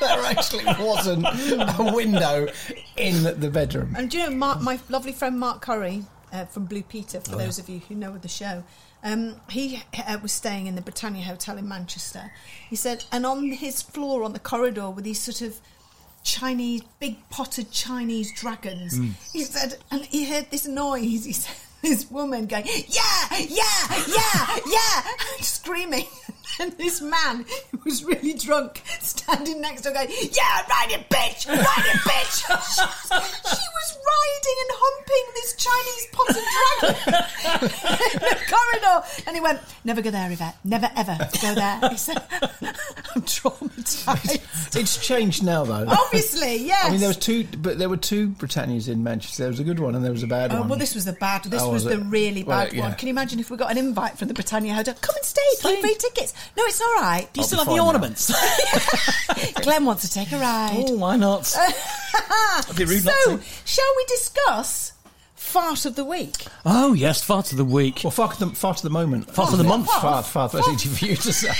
there 0.00 0.22
actually 0.26 0.66
wasn't 0.66 1.24
a 1.24 1.92
window 1.94 2.46
in 2.98 3.22
the 3.40 3.48
bedroom. 3.50 3.94
And 3.96 4.10
do 4.10 4.18
you 4.18 4.24
know, 4.28 4.36
Mark, 4.36 4.60
my 4.60 4.78
lovely 4.90 5.12
friend 5.12 5.40
Mark 5.40 5.62
Curry 5.62 6.04
uh, 6.30 6.44
from 6.44 6.66
Blue 6.66 6.82
Peter, 6.82 7.22
Oh, 7.26 7.30
for 7.30 7.36
those 7.38 7.58
of 7.58 7.70
you 7.70 7.78
who 7.88 7.94
know 7.94 8.18
the 8.18 8.28
show, 8.28 8.64
um, 9.02 9.36
he 9.48 9.82
uh, 10.06 10.18
was 10.22 10.30
staying 10.32 10.66
in 10.66 10.74
the 10.74 10.82
Britannia 10.82 11.24
Hotel 11.24 11.56
in 11.56 11.66
Manchester. 11.66 12.30
He 12.68 12.76
said, 12.76 13.02
and 13.10 13.24
on 13.24 13.50
his 13.50 13.80
floor 13.80 14.22
on 14.22 14.34
the 14.34 14.40
corridor 14.40 14.90
were 14.90 15.00
these 15.00 15.22
sort 15.22 15.40
of 15.40 15.58
Chinese, 16.22 16.82
big 17.00 17.16
potted 17.30 17.70
Chinese 17.70 18.30
dragons. 18.38 18.98
Mm. 18.98 19.14
He 19.32 19.44
said, 19.44 19.78
and 19.90 20.04
he 20.04 20.26
heard 20.26 20.50
this 20.50 20.66
noise. 20.66 21.24
He 21.24 21.32
said, 21.32 21.56
this 21.92 22.08
woman 22.10 22.46
going, 22.46 22.64
yeah, 22.66 23.28
yeah, 23.30 24.04
yeah, 24.06 24.58
yeah, 24.66 25.02
screaming. 25.40 26.06
And 26.60 26.70
this 26.72 27.00
man 27.00 27.46
who 27.70 27.78
was 27.82 28.04
really 28.04 28.34
drunk 28.34 28.82
standing 29.00 29.62
next 29.62 29.82
to 29.82 29.88
her 29.88 29.94
going, 29.94 30.10
yeah, 30.10 30.60
ride 30.68 30.90
it, 30.90 31.08
bitch, 31.08 31.48
ride 31.48 31.56
it, 31.56 32.00
bitch. 32.04 32.44
she 33.48 33.66
was 33.92 34.04
riding 34.12 34.58
and 34.62 34.70
humping 34.74 35.24
this 35.34 35.56
Chinese 35.56 36.06
potted 36.12 36.44
dragon 36.52 36.94
in 38.12 38.20
the 38.20 38.36
corridor. 38.48 39.06
And 39.26 39.36
he 39.36 39.40
went, 39.40 39.60
never 39.84 40.02
go 40.02 40.10
there, 40.10 40.30
Yvette. 40.30 40.56
Never, 40.64 40.90
ever 40.96 41.16
go 41.40 41.54
there. 41.54 41.80
He 41.90 41.96
said, 41.96 42.22
I'm 42.32 43.22
traumatized. 43.22 44.76
It's 44.78 45.04
changed 45.06 45.42
now, 45.44 45.64
though. 45.64 45.86
Obviously, 45.88 46.56
yes. 46.56 46.84
I 46.86 46.90
mean, 46.90 47.00
there 47.00 47.08
was 47.08 47.16
two, 47.18 47.46
but 47.58 47.78
there 47.78 47.88
were 47.88 47.96
two 47.96 48.28
Britannias 48.30 48.88
in 48.88 49.02
Manchester. 49.02 49.42
There 49.44 49.50
was 49.50 49.60
a 49.60 49.64
good 49.64 49.78
one 49.80 49.94
and 49.94 50.04
there 50.04 50.12
was 50.12 50.22
a 50.22 50.26
bad 50.26 50.52
Oh, 50.52 50.60
one. 50.60 50.68
well, 50.70 50.78
this 50.78 50.94
was 50.94 51.04
the 51.04 51.12
bad. 51.12 51.44
This 51.44 51.62
Oh, 51.62 51.70
was, 51.70 51.84
was 51.84 51.94
the 51.94 52.00
it? 52.00 52.06
really 52.08 52.42
Well, 52.44 52.64
bad 52.64 52.72
yeah. 52.72 52.82
one. 52.82 52.94
Can 52.94 53.08
you 53.08 53.12
imagine 53.12 53.38
if 53.40 53.50
we 53.50 53.56
got 53.56 53.70
an 53.70 53.78
invite 53.78 54.18
from 54.18 54.28
the 54.28 54.34
Britannia 54.34 54.74
Hotel? 54.74 54.94
Come 55.00 55.14
and 55.16 55.24
stay, 55.24 55.40
three 55.58 55.72
Fine. 55.74 55.82
free 55.82 55.94
tickets. 55.94 56.34
No, 56.56 56.64
it's 56.64 56.80
all 56.80 56.94
right. 56.94 57.28
Do 57.32 57.40
you 57.40 57.42
I'll 57.42 57.46
still 57.48 57.58
have 57.64 57.68
the 57.74 57.80
ornaments? 57.82 58.32
Glen 59.62 59.84
wants 59.84 60.08
to 60.08 60.12
take 60.12 60.32
a 60.32 60.38
ride. 60.38 60.72
oh, 60.88 60.96
why 60.96 61.16
not? 61.16 61.42
Be 62.76 62.84
rude 62.84 63.02
so, 63.02 63.10
not 63.10 63.40
to. 63.40 63.46
Shall 63.82 63.96
we 63.96 64.04
discuss 64.06 64.92
fart 65.34 65.84
of 65.86 65.96
the 65.96 66.04
week? 66.04 66.46
Oh, 66.64 66.92
yes, 66.92 67.22
fart 67.22 67.50
of 67.52 67.58
the 67.58 67.64
week. 67.64 68.00
well, 68.04 68.10
far 68.10 68.32
to 68.32 68.44
the, 68.44 68.54
far 68.54 68.74
to 68.74 68.82
the 68.82 68.90
moment. 68.90 69.30
Fart 69.34 69.52
of 69.52 69.58
the 69.58 69.64
oh, 69.64 69.68
month. 69.68 69.90
Far, 69.90 70.22
far, 70.22 70.48
that's 70.48 70.68
easy 70.68 70.88
for 70.88 71.04
you 71.04 71.16
to 71.16 71.32
say. 71.32 71.52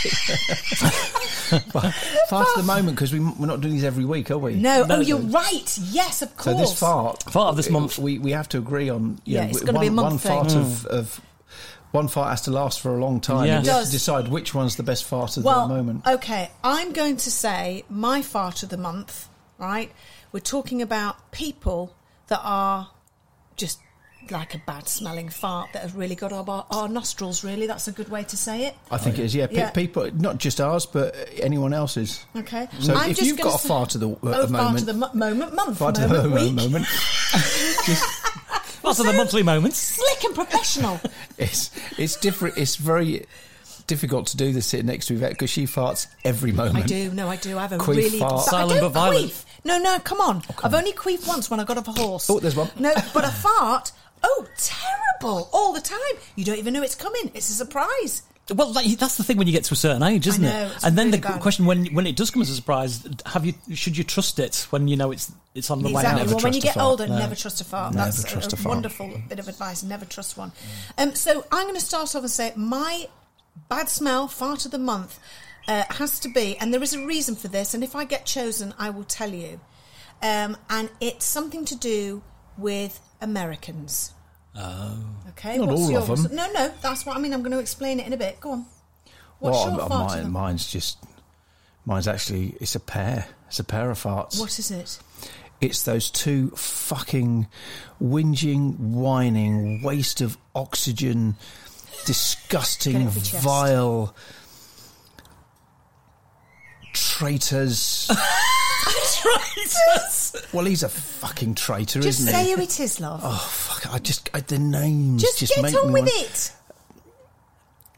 far, 1.71 1.93
far 2.29 2.45
to 2.45 2.53
the 2.57 2.63
moment, 2.63 2.97
because 2.97 3.13
we, 3.13 3.21
we're 3.21 3.47
not 3.47 3.61
doing 3.61 3.75
these 3.75 3.85
every 3.85 4.05
week, 4.05 4.31
are 4.31 4.39
we? 4.39 4.55
No, 4.55 4.85
No, 4.85 4.97
oh, 4.97 5.01
you're 5.01 5.19
no. 5.19 5.29
right. 5.39 5.79
Yes, 5.91 6.23
of 6.23 6.37
course. 6.37 6.45
So 6.45 6.53
course. 6.55 6.71
this 6.71 6.79
fart, 6.79 7.23
Fart 7.25 7.49
of 7.49 7.57
this 7.57 7.71
month. 7.71 7.99
we 7.99 8.19
we 8.19 8.31
have 8.33 8.49
to 8.51 8.59
agree 8.59 8.89
on. 8.89 9.21
You 9.25 9.35
Yeah, 9.35 9.45
know, 9.45 9.51
it's 9.51 9.61
w- 9.61 9.73
gotta 9.73 9.81
be 9.81 9.87
a 9.89 9.91
one, 9.91 9.97
month 9.97 10.11
one 10.13 10.19
thing. 10.19 10.33
fart 10.33 10.53
hmm. 10.53 10.59
of, 10.59 10.87
of 10.87 11.21
one 11.91 12.09
fart 12.09 12.31
has 12.31 12.43
to 12.43 12.51
last 12.51 12.81
for 12.81 12.97
a 12.97 13.01
long 13.01 13.21
time. 13.21 13.47
Yes. 13.47 13.65
It 13.65 13.67
You 13.67 13.73
have 13.73 13.81
does. 13.81 13.87
to 13.89 13.93
decide 13.93 14.29
which 14.29 14.55
one's 14.55 14.77
the 14.77 14.83
best 14.83 15.05
fart 15.05 15.37
of 15.37 15.45
well, 15.45 15.69
the 15.69 15.75
moment. 15.75 16.07
okay, 16.07 16.51
I'm 16.63 16.93
going 16.93 17.17
to 17.19 17.31
say 17.31 17.85
my 17.91 18.23
fart 18.23 18.63
of 18.63 18.69
the 18.71 18.79
month, 18.79 19.29
right? 19.59 19.91
We're 20.31 20.41
talking 20.41 20.81
about 20.81 21.31
people 21.33 21.95
that 22.32 22.40
are 22.43 22.88
just 23.56 23.79
like 24.31 24.55
a 24.55 24.58
bad 24.67 24.88
smelling 24.88 25.29
fart 25.29 25.69
that 25.75 25.82
have 25.82 25.94
really 25.96 26.14
got 26.14 26.32
our, 26.32 26.64
our 26.70 26.88
nostrils, 26.88 27.44
really. 27.44 27.67
That's 27.67 27.88
a 27.88 27.93
good 27.93 28.08
way 28.08 28.23
to 28.25 28.37
say 28.38 28.64
it. 28.67 28.75
I 28.90 28.96
think 28.96 29.19
it 29.19 29.25
is. 29.26 29.34
Yeah, 29.34 29.49
pe- 29.49 29.55
Yeah. 29.56 29.70
people, 29.70 30.11
not 30.14 30.38
just 30.38 30.61
ours, 30.62 30.87
but 30.87 31.14
anyone 31.43 31.75
else's. 31.75 32.25
Okay. 32.34 32.69
So 32.81 32.94
I'm 32.94 33.11
if 33.11 33.19
just 33.19 33.29
you've 33.29 33.38
got 33.40 33.62
a 33.62 33.69
fart 33.69 33.94
of 33.96 34.00
the, 34.00 34.08
uh, 34.08 34.14
oh, 34.23 34.29
a 34.29 34.32
fart 34.32 34.50
moment, 34.50 34.81
of 34.81 34.87
the 34.87 34.93
mo- 34.94 35.11
moment, 35.12 35.55
month, 35.55 35.76
fart 35.79 35.99
of 35.99 36.11
moment, 36.11 36.32
the 36.32 36.40
week. 36.40 36.55
moment, 36.55 36.87
just 37.84 38.05
Fart 38.82 38.99
of 38.99 39.06
the 39.06 39.12
monthly 39.12 39.43
moments. 39.43 39.76
Slick 39.79 40.25
and 40.25 40.34
professional. 40.34 40.99
it's 41.38 41.70
it's 41.99 42.17
different. 42.17 42.56
It's 42.56 42.76
very 42.76 43.26
difficult 43.87 44.29
to 44.29 44.37
do 44.37 44.52
this 44.52 44.67
sitting 44.67 44.87
next 44.87 45.06
to 45.06 45.14
Yvette 45.14 45.31
because 45.32 45.50
she 45.50 45.64
farts 45.64 46.06
every 46.25 46.52
moment. 46.52 46.84
I 46.84 46.87
do. 46.87 47.11
No, 47.12 47.29
I 47.29 47.37
do. 47.37 47.58
I 47.58 47.62
have 47.62 47.73
a 47.73 47.79
Queef 47.79 47.96
really 47.96 48.19
fart. 48.19 48.32
but 48.32 48.38
I 48.38 48.50
Silent 48.50 48.81
don't 48.81 48.93
but 48.93 48.99
violent. 49.00 49.44
No, 49.64 49.79
no, 49.79 49.99
come 50.00 50.20
on. 50.20 50.43
I've 50.62 50.75
only 50.75 50.93
queefed 50.93 51.26
once 51.29 51.50
when 51.50 51.61
I 51.61 51.64
got 51.64 51.79
off 51.79 51.88
a 51.88 51.93
horse. 51.93 52.29
Oh, 52.29 52.41
there's 52.41 52.56
one. 52.56 52.70
No, 52.79 52.93
but 53.14 53.25
a 53.25 53.29
fart. 53.31 53.93
Oh, 54.25 54.47
terrible! 54.56 55.49
All 55.53 55.73
the 55.73 55.81
time. 55.81 55.99
You 56.37 56.44
don't 56.44 56.59
even 56.59 56.73
know 56.75 56.82
it's 56.82 56.94
coming. 56.94 57.31
It's 57.35 57.49
a 57.50 57.55
surprise. 57.55 58.23
Well, 58.53 58.73
that, 58.73 58.85
that's 58.99 59.17
the 59.17 59.25
thing 59.25 59.37
when 59.37 59.47
you 59.47 59.53
get 59.53 59.64
to 59.64 59.75
a 59.75 59.76
certain 59.76 60.03
age, 60.03 60.26
isn't 60.26 60.43
know, 60.43 60.67
it? 60.67 60.85
And 60.85 60.99
then 60.99 61.06
really 61.06 61.19
the 61.19 61.29
bad. 61.29 61.41
question 61.41 61.64
when 61.64 61.87
when 61.94 62.06
it 62.09 62.17
does 62.17 62.31
come 62.31 62.43
as 62.43 62.50
a 62.50 62.55
surprise, 62.56 63.06
have 63.26 63.47
you 63.47 63.55
should 63.75 63.97
you 63.97 64.03
trust 64.05 64.38
it 64.41 64.67
when 64.70 64.88
you 64.88 64.97
know 64.97 65.12
it's 65.12 65.32
it's 65.55 65.70
on 65.70 65.81
the 65.82 65.88
way 65.88 66.00
exactly. 66.03 66.23
out? 66.23 66.26
Well, 66.29 66.41
when 66.41 66.53
you 66.53 66.61
get 66.61 66.75
fart. 66.75 66.85
older, 66.87 67.06
No. 67.06 67.19
never 67.19 67.37
trust 67.37 67.61
a 67.61 67.65
fart. 67.65 67.94
Never 67.94 68.06
That's 68.11 68.25
trust 68.25 68.53
a, 68.53 68.56
a 68.56 68.58
fart. 68.58 68.75
wonderful 68.75 69.11
bit 69.29 69.38
of 69.38 69.47
advice. 69.49 69.82
Never 69.85 70.05
trust 70.05 70.37
one. 70.37 70.50
Um, 70.99 71.15
so 71.15 71.44
I'm 71.53 71.65
going 71.67 71.79
to 71.79 71.81
start 71.81 72.15
off 72.17 72.23
and 72.23 72.31
say 72.31 72.53
my 72.56 73.08
bad 73.69 73.88
smell 73.88 74.26
fart 74.29 74.65
of 74.65 74.70
the 74.73 74.79
month 74.79 75.19
uh, 75.69 75.85
has 75.91 76.19
to 76.20 76.29
be, 76.29 76.56
and 76.59 76.73
there 76.73 76.82
is 76.82 76.94
a 76.94 77.05
reason 77.05 77.35
for 77.37 77.49
this. 77.49 77.75
And 77.75 77.82
if 77.85 77.94
I 77.94 78.05
get 78.05 78.26
chosen, 78.26 78.75
I 78.79 78.91
will 78.91 79.05
tell 79.05 79.31
you. 79.31 79.61
Um, 80.23 80.56
and 80.70 80.88
it's 81.00 81.25
something 81.25 81.64
to 81.67 81.76
do 81.76 82.23
with 82.56 83.00
Americans. 83.20 84.12
Oh. 84.56 84.99
Okay. 85.31 85.59
Not 85.59 85.70
all 85.70 85.97
of 85.97 86.09
yours? 86.09 86.25
them. 86.25 86.37
No, 86.37 86.50
no. 86.53 86.73
That's 86.82 87.06
what 87.06 87.17
I 87.17 87.20
mean. 87.20 87.32
I'm 87.32 87.43
going 87.43 87.53
to 87.53 87.59
explain 87.59 88.00
it 88.00 88.06
in 88.06 88.12
a 88.12 88.17
bit. 88.17 88.41
Go 88.41 88.53
on. 88.53 88.67
What's 89.38 89.56
well, 89.56 89.73
your 89.73 89.82
m- 89.82 89.88
fart? 89.88 90.23
mine, 90.23 90.31
mine's 90.32 90.70
just 90.70 90.99
mine's 91.85 92.06
actually 92.06 92.55
it's 92.61 92.75
a 92.75 92.81
pair. 92.81 93.26
It's 93.49 93.58
a 93.58 93.65
pair 93.65 93.91
of 93.91 94.00
farts. 94.00 94.38
What 94.38 94.56
is 94.58 94.70
it? 94.70 94.99
It's 95.61 95.82
those 95.82 96.11
two 96.11 96.51
fucking 96.51 97.46
whinging, 98.01 98.79
whining, 98.79 99.82
waste 99.82 100.20
of 100.20 100.37
oxygen, 100.55 101.37
disgusting, 102.05 103.08
vile. 103.08 104.08
chest. 104.08 104.42
Vile 107.22 107.38
traitors. 107.38 108.10
well, 110.52 110.64
he's 110.64 110.82
a 110.82 110.88
fucking 110.88 111.55
traitor, 111.55 112.00
Just 112.00 112.20
isn't 112.20 112.26
he? 112.26 112.32
Just 112.32 112.44
say 112.50 112.55
who 112.56 112.62
it 112.62 112.81
is, 112.81 113.00
love. 113.00 113.20
Oh 113.22 113.36
fuck! 113.50 113.93
I 113.94 113.98
just 113.98 114.29
I, 114.34 114.41
the 114.41 114.58
names 114.58 115.22
just, 115.22 115.38
just, 115.38 115.55
get 115.55 115.62
make 115.62 115.74
on 115.76 115.88
me 115.88 115.93
with 116.02 116.05
want- 116.10 116.14
it. 116.26 116.52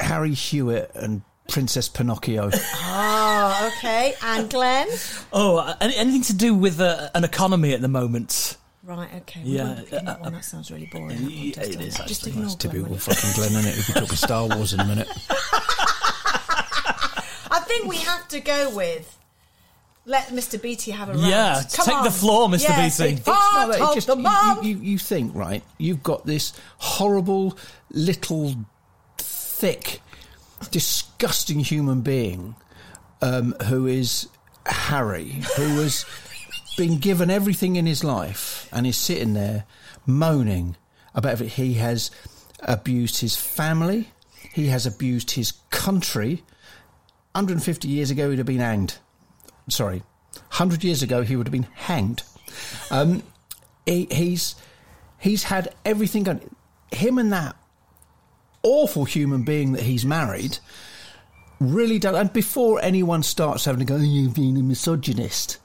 Harry 0.01 0.35
Hewitt 0.35 0.91
and 0.95 1.23
Princess 1.49 1.89
Pinocchio. 1.89 2.51
Oh, 2.53 3.73
okay. 3.79 4.15
And 4.23 4.51
Glen? 4.51 4.89
Oh, 5.33 5.57
uh, 5.59 5.75
any, 5.81 5.97
anything 5.97 6.23
to 6.23 6.35
do 6.37 6.55
with 6.55 6.81
uh, 6.81 7.09
an 7.15 7.25
economy 7.25 7.73
at 7.73 7.81
the 7.81 7.89
moment? 7.89 8.57
Right, 8.83 9.09
okay. 9.23 9.41
We 9.45 9.51
Yeah, 9.53 9.65
won't 9.65 9.79
look 9.79 9.93
in 9.93 10.05
that 10.05 10.21
uh. 10.21 10.31
That 10.31 10.45
sounds 10.45 10.71
really 10.71 10.91
boring. 10.93 11.17
yeah, 11.31 11.61
it 11.63 11.81
is, 11.81 11.97
Just 12.07 12.27
ignore 12.27 12.43
That's 12.43 12.57
Glen, 12.57 12.73
typical 12.73 12.85
will 12.89 12.95
you? 12.97 12.99
fucking 13.01 13.31
Glenn, 13.35 13.53
isn't 13.53 13.67
it? 13.71 13.77
We 13.77 13.83
could 13.85 13.95
talk 13.95 14.05
about 14.05 14.19
Star 14.19 14.49
Wars 14.49 14.73
in 14.75 14.81
a 14.81 14.85
minute. 14.85 15.09
I 17.75 17.79
think 17.79 17.91
we 17.91 17.97
have 17.99 18.29
to 18.29 18.41
go 18.41 18.75
with 18.75 19.19
let 20.07 20.29
Mr. 20.29 20.61
Beattie 20.61 20.91
have 20.91 21.09
a 21.09 21.13
rant. 21.15 21.25
Yeah, 21.27 21.63
Come 21.73 21.87
take 21.87 21.95
on. 21.97 22.05
the 22.05 22.11
floor, 22.11 22.49
Mr. 22.49 22.61
Yes, 22.63 22.99
Beattie. 22.99 23.13
it's 23.15 23.21
It's 23.21 23.29
part 23.29 23.69
No, 23.71 23.77
no, 23.79 23.91
it 23.93 23.95
just- 23.95 24.07
the 24.07 24.17
you- 24.17 24.23
You, 24.63 24.77
you, 24.79 24.83
you 24.93 24.99
think, 24.99 25.35
right? 25.35 25.63
You've 25.79 26.03
got 26.03 26.27
this 26.27 26.53
horrible, 26.77 27.57
little, 27.91 28.55
thick, 29.17 30.03
disgusting 30.71 31.61
human 31.61 32.03
being 32.03 32.55
um, 33.23 33.55
who 33.67 33.87
is 33.87 34.29
Harry, 34.67 35.43
who 35.57 35.81
has 35.81 36.05
been 36.77 36.99
given 36.99 37.31
everything 37.31 37.77
in 37.77 37.87
his 37.87 38.05
life 38.05 38.69
and 38.73 38.87
is 38.87 38.97
sitting 38.99 39.33
there 39.33 39.65
moaning 40.07 40.77
about 41.15 41.33
everything. 41.33 41.67
He 41.67 41.75
has 41.75 42.11
abused 42.61 43.21
his 43.23 43.37
family, 43.37 44.11
he 44.53 44.67
has 44.69 44.85
abused 44.87 45.31
his 45.33 45.53
country. 45.71 46.43
150 47.35 47.89
years 47.89 48.11
ago, 48.11 48.31
he'd 48.31 48.39
have 48.39 48.47
been 48.47 48.61
hanged. 48.61 48.99
Sorry, 49.69 50.03
100 50.35 50.85
years 50.85 51.03
ago, 51.03 51.23
he 51.23 51.35
would 51.35 51.47
have 51.47 51.53
been 51.53 51.67
hanged. 51.75 52.23
Um, 52.91 53.23
he, 53.87 54.07
he's 54.11 54.55
he's 55.19 55.45
had 55.45 55.75
everything 55.85 56.23
going. 56.23 56.55
Him 56.93 57.19
and 57.19 57.33
that 57.33 57.57
awful 58.63 59.05
human 59.05 59.43
being 59.43 59.73
that 59.73 59.83
he's 59.83 60.05
married 60.05 60.59
really 61.59 61.99
don't. 61.99 62.15
And 62.15 62.33
before 62.33 62.81
anyone 62.81 63.23
starts 63.23 63.65
having 63.65 63.81
to 63.81 63.85
go, 63.85 63.97
"Oh, 63.97 63.99
you've 63.99 64.35
been 64.35 64.57
a 64.57 64.63
misogynist. 64.63 65.59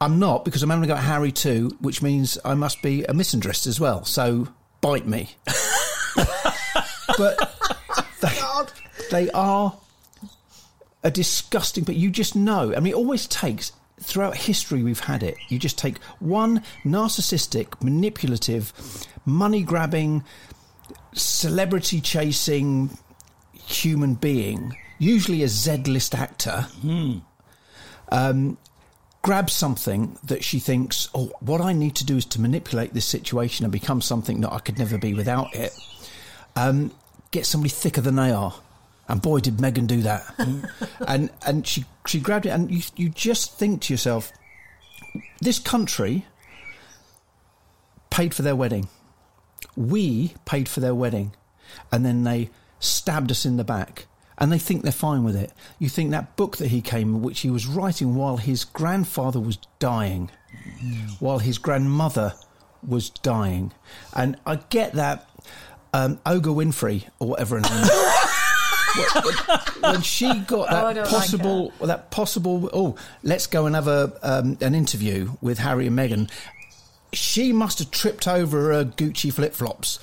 I'm 0.00 0.18
not 0.18 0.44
because 0.44 0.62
I'm 0.62 0.70
only 0.70 0.86
got 0.86 1.02
Harry 1.02 1.32
too, 1.32 1.70
which 1.80 2.02
means 2.02 2.38
I 2.44 2.54
must 2.54 2.82
be 2.82 3.04
a 3.04 3.12
misandrist 3.12 3.66
as 3.66 3.80
well. 3.80 4.04
So 4.04 4.48
bite 4.80 5.06
me. 5.06 5.30
but 7.18 7.54
they, 8.20 8.38
they 9.10 9.30
are 9.30 9.76
a 11.02 11.10
disgusting. 11.10 11.84
But 11.84 11.96
you 11.96 12.10
just 12.10 12.34
know. 12.36 12.74
I 12.74 12.80
mean, 12.80 12.92
it 12.92 12.96
always 12.96 13.26
takes 13.26 13.72
throughout 14.00 14.36
history 14.36 14.82
we've 14.82 15.00
had 15.00 15.22
it. 15.22 15.36
You 15.48 15.58
just 15.58 15.78
take 15.78 15.98
one 16.20 16.62
narcissistic, 16.84 17.82
manipulative, 17.82 18.72
money 19.24 19.62
grabbing, 19.62 20.24
celebrity 21.12 22.00
chasing 22.00 22.90
human 23.52 24.14
being, 24.14 24.76
usually 24.98 25.42
a 25.42 25.48
Z 25.48 25.84
list 25.86 26.14
actor. 26.14 26.66
Um, 28.10 28.56
grabs 29.22 29.52
something 29.52 30.18
that 30.24 30.42
she 30.44 30.58
thinks, 30.58 31.08
oh, 31.14 31.32
what 31.40 31.60
I 31.60 31.72
need 31.72 31.96
to 31.96 32.04
do 32.04 32.16
is 32.16 32.24
to 32.26 32.40
manipulate 32.40 32.94
this 32.94 33.04
situation 33.04 33.64
and 33.64 33.72
become 33.72 34.00
something 34.00 34.40
that 34.40 34.52
I 34.52 34.58
could 34.58 34.78
never 34.78 34.96
be 34.96 35.12
without 35.12 35.54
it. 35.54 35.72
Um, 36.56 36.92
get 37.30 37.44
somebody 37.44 37.70
thicker 37.70 38.00
than 38.00 38.16
they 38.16 38.30
are. 38.30 38.54
And 39.08 39.22
boy, 39.22 39.40
did 39.40 39.56
Meghan 39.56 39.86
do 39.86 40.02
that. 40.02 40.24
and 41.08 41.30
and 41.46 41.66
she 41.66 41.84
she 42.06 42.20
grabbed 42.20 42.46
it, 42.46 42.50
and 42.50 42.70
you 42.70 42.82
you 42.96 43.08
just 43.08 43.58
think 43.58 43.82
to 43.82 43.92
yourself, 43.92 44.32
this 45.40 45.58
country 45.58 46.26
paid 48.10 48.34
for 48.34 48.42
their 48.42 48.56
wedding. 48.56 48.88
We 49.76 50.34
paid 50.44 50.68
for 50.68 50.80
their 50.80 50.94
wedding, 50.94 51.34
and 51.90 52.04
then 52.04 52.24
they 52.24 52.50
stabbed 52.80 53.30
us 53.30 53.44
in 53.46 53.56
the 53.56 53.64
back. 53.64 54.06
And 54.40 54.52
they 54.52 54.58
think 54.58 54.82
they're 54.82 54.92
fine 54.92 55.24
with 55.24 55.34
it. 55.34 55.52
You 55.80 55.88
think 55.88 56.12
that 56.12 56.36
book 56.36 56.58
that 56.58 56.68
he 56.68 56.80
came, 56.80 57.22
which 57.22 57.40
he 57.40 57.50
was 57.50 57.66
writing 57.66 58.14
while 58.14 58.36
his 58.36 58.64
grandfather 58.64 59.40
was 59.40 59.58
dying, 59.80 60.30
while 61.18 61.40
his 61.40 61.58
grandmother 61.58 62.34
was 62.86 63.10
dying, 63.10 63.72
and 64.14 64.36
I 64.46 64.56
get 64.56 64.92
that 64.92 65.28
um, 65.92 66.18
Winfrey 66.24 67.08
or 67.18 67.28
whatever 67.28 67.56
her 67.56 67.62
name. 67.62 67.70
is, 68.98 69.14
when- 69.14 69.24
when, 69.82 69.92
when 69.94 70.02
she 70.02 70.34
got 70.40 70.68
Oh, 70.70 70.72
that 70.72 70.94
don't 70.94 71.04
like 71.04 71.10
possible, 71.12 71.72
that 71.80 72.10
possible, 72.10 72.70
oh, 72.72 72.96
let's 73.22 73.46
go 73.46 73.66
and 73.66 73.74
have 73.74 73.88
a 73.88 74.12
um, 74.22 74.58
an 74.60 74.74
interview 74.74 75.30
with 75.40 75.58
Harry 75.58 75.86
and 75.86 75.98
Meghan. 75.98 76.30
She 77.12 77.52
must 77.52 77.78
have 77.78 77.90
tripped 77.90 78.28
over 78.28 78.72
her 78.74 78.84
Gucci 78.84 79.32
flip 79.32 79.54
flops, 79.54 79.98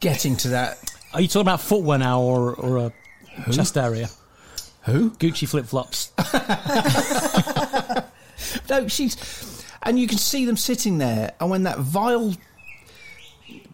getting 0.00 0.36
to 0.38 0.48
that. 0.48 0.92
Are 1.14 1.20
you 1.20 1.28
talking 1.28 1.42
about 1.42 1.60
footwear 1.60 1.98
now 1.98 2.20
or, 2.20 2.54
or 2.54 2.78
a 2.78 2.92
chest 3.52 3.76
area? 3.76 4.08
Who? 4.84 5.10
Gucci 5.12 5.46
flip 5.48 5.66
flops. 5.66 6.10
No, 8.68 8.88
she's, 8.88 9.64
and 9.82 9.98
you 9.98 10.06
can 10.06 10.16
see 10.18 10.44
them 10.46 10.56
sitting 10.56 10.98
there. 10.98 11.32
And 11.40 11.50
when 11.50 11.64
that 11.64 11.78
vile 11.78 12.34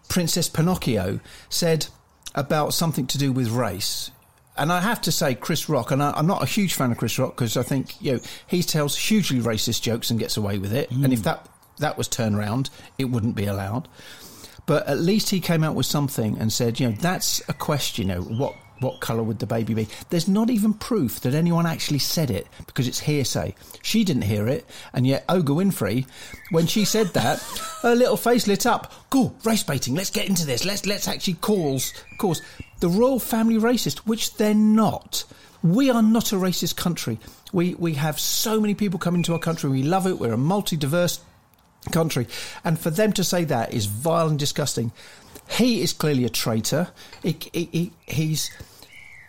Princess 0.09 0.49
Pinocchio 0.49 1.19
said 1.49 1.87
about 2.35 2.73
something 2.73 3.07
to 3.07 3.17
do 3.17 3.31
with 3.31 3.49
race, 3.49 4.11
and 4.57 4.71
I 4.71 4.81
have 4.81 5.01
to 5.01 5.11
say, 5.11 5.35
Chris 5.35 5.69
Rock, 5.69 5.91
and 5.91 6.01
I, 6.01 6.11
I'm 6.11 6.27
not 6.27 6.43
a 6.43 6.45
huge 6.45 6.73
fan 6.73 6.91
of 6.91 6.97
Chris 6.97 7.17
Rock 7.19 7.35
because 7.35 7.57
I 7.57 7.63
think 7.63 8.01
you 8.01 8.13
know 8.13 8.19
he 8.47 8.63
tells 8.63 8.97
hugely 8.97 9.39
racist 9.39 9.81
jokes 9.81 10.09
and 10.09 10.19
gets 10.19 10.37
away 10.37 10.57
with 10.57 10.73
it. 10.73 10.91
And 10.91 11.13
if 11.13 11.19
mm. 11.21 11.23
that 11.23 11.47
that 11.77 11.97
was 11.97 12.07
turned 12.07 12.35
around, 12.35 12.69
it 12.97 13.05
wouldn't 13.05 13.35
be 13.35 13.45
allowed. 13.45 13.87
But 14.65 14.85
at 14.87 14.99
least 14.99 15.29
he 15.29 15.39
came 15.39 15.63
out 15.63 15.75
with 15.75 15.85
something 15.85 16.37
and 16.37 16.51
said, 16.51 16.79
you 16.79 16.89
know, 16.89 16.95
that's 16.99 17.41
a 17.47 17.53
question. 17.53 18.09
You 18.09 18.15
know, 18.15 18.21
what 18.21 18.55
what 18.79 18.99
colour 18.99 19.23
would 19.23 19.39
the 19.39 19.45
baby 19.45 19.73
be? 19.73 19.87
There's 20.09 20.27
not 20.27 20.49
even 20.49 20.73
proof 20.73 21.19
that 21.21 21.33
anyone 21.33 21.65
actually 21.65 21.99
said 21.99 22.29
it 22.29 22.47
because 22.65 22.87
it's 22.87 22.99
hearsay. 22.99 23.55
She 23.81 24.03
didn't 24.03 24.23
hear 24.23 24.47
it, 24.47 24.65
and 24.93 25.07
yet 25.07 25.25
oh, 25.29 25.41
Oga 25.41 25.55
Winfrey, 25.55 26.05
when 26.51 26.67
she 26.67 26.85
said 26.85 27.07
that, 27.07 27.39
her 27.81 27.95
little 27.95 28.17
face 28.17 28.47
lit 28.47 28.65
up. 28.65 28.91
Cool, 29.09 29.35
race 29.43 29.63
baiting. 29.63 29.95
Let's 29.95 30.09
get 30.09 30.27
into 30.27 30.45
this. 30.45 30.65
Let's 30.65 30.85
let's 30.85 31.07
actually 31.07 31.35
cause 31.35 31.93
cause 32.17 32.41
the 32.79 32.89
royal 32.89 33.19
family 33.19 33.55
racist, 33.55 33.99
which 33.99 34.35
they're 34.35 34.53
not. 34.53 35.23
We 35.63 35.89
are 35.89 36.03
not 36.03 36.31
a 36.31 36.35
racist 36.35 36.75
country. 36.75 37.19
We 37.53 37.75
we 37.75 37.95
have 37.95 38.19
so 38.19 38.59
many 38.59 38.75
people 38.75 38.99
come 38.99 39.15
into 39.15 39.33
our 39.33 39.39
country. 39.39 39.69
We 39.69 39.83
love 39.83 40.07
it. 40.07 40.19
We're 40.19 40.33
a 40.33 40.37
multi 40.37 40.77
diverse 40.77 41.19
country. 41.91 42.27
And 42.63 42.79
for 42.79 42.89
them 42.89 43.13
to 43.13 43.23
say 43.23 43.43
that 43.45 43.73
is 43.73 43.85
vile 43.85 44.27
and 44.27 44.39
disgusting. 44.39 44.91
He 45.49 45.81
is 45.81 45.93
clearly 45.93 46.25
a 46.25 46.29
traitor. 46.29 46.89
He, 47.23 47.37
he, 47.53 47.69
he- 47.71 47.91
he's 48.05 48.51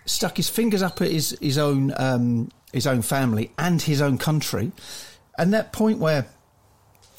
stuck 0.07 0.37
his 0.37 0.49
fingers 0.49 0.83
up 0.83 1.01
at 1.03 1.11
his, 1.11 1.37
his 1.41 1.59
own 1.59 1.93
um, 1.97 2.51
his 2.73 2.87
own 2.87 3.03
family 3.03 3.51
and 3.59 3.81
his 3.81 4.01
own 4.03 4.19
country. 4.19 4.73
And 5.39 5.53
that 5.55 5.73
point 5.73 5.99
where 5.99 6.27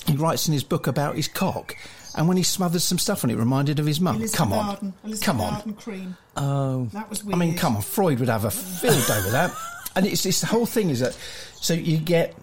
he 0.06 0.16
writes 0.16 0.48
in 0.48 0.54
his 0.54 0.64
book 0.64 0.88
about 0.88 1.16
his 1.16 1.28
cock, 1.28 1.76
and 2.16 2.28
when 2.28 2.38
he 2.38 2.44
smothered 2.44 2.82
some 2.82 2.98
stuff 2.98 3.24
on 3.24 3.30
it, 3.30 3.36
reminded 3.38 3.80
of 3.80 3.86
his 3.86 4.00
mum. 4.02 4.22
Come 4.34 4.54
on, 4.54 4.70
Arden, 4.70 4.94
come 5.22 5.40
on. 5.42 5.74
Cream. 5.74 6.18
Oh. 6.36 6.86
That 6.94 7.10
was 7.10 7.24
I 7.32 7.36
mean, 7.36 7.56
come 7.56 7.76
on, 7.76 7.82
Freud 7.82 8.20
would 8.20 8.30
have 8.30 8.46
a 8.46 8.52
field 8.52 9.06
day 9.08 9.22
with 9.24 9.32
that. 9.32 9.54
And 9.96 10.06
it's, 10.06 10.26
it's 10.26 10.42
the 10.42 10.48
whole 10.48 10.66
thing 10.66 10.90
is 10.90 11.00
that 11.00 11.14
so 11.56 11.74
you 11.74 11.98
get 11.98 12.36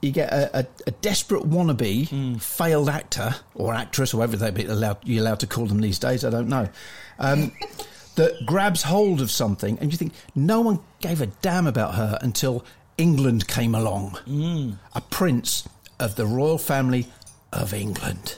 you 0.00 0.12
get 0.12 0.32
a, 0.32 0.60
a, 0.60 0.66
a 0.86 0.90
desperate 0.92 1.42
wannabe 1.44 2.40
failed 2.40 2.88
actor 2.88 3.34
or 3.54 3.74
actress, 3.74 4.14
or 4.14 4.18
whatever 4.18 4.36
they 4.36 4.50
be 4.50 4.64
allowed 4.64 4.98
you're 5.04 5.22
allowed 5.22 5.40
to 5.40 5.46
call 5.46 5.66
them 5.66 5.80
these 5.80 5.98
days. 5.98 6.24
I 6.24 6.30
don't 6.30 6.48
know. 6.48 6.68
Um, 7.18 7.52
that 8.16 8.34
grabs 8.46 8.82
hold 8.82 9.20
of 9.20 9.30
something, 9.30 9.78
and 9.80 9.92
you 9.92 9.98
think 9.98 10.12
no 10.34 10.60
one 10.60 10.80
gave 11.00 11.20
a 11.20 11.26
damn 11.26 11.66
about 11.66 11.94
her 11.94 12.18
until 12.20 12.64
England 12.96 13.46
came 13.48 13.74
along. 13.74 14.18
A 14.94 15.00
prince 15.00 15.68
of 16.00 16.16
the 16.16 16.26
royal 16.26 16.58
family 16.58 17.06
of 17.52 17.72
England. 17.72 18.36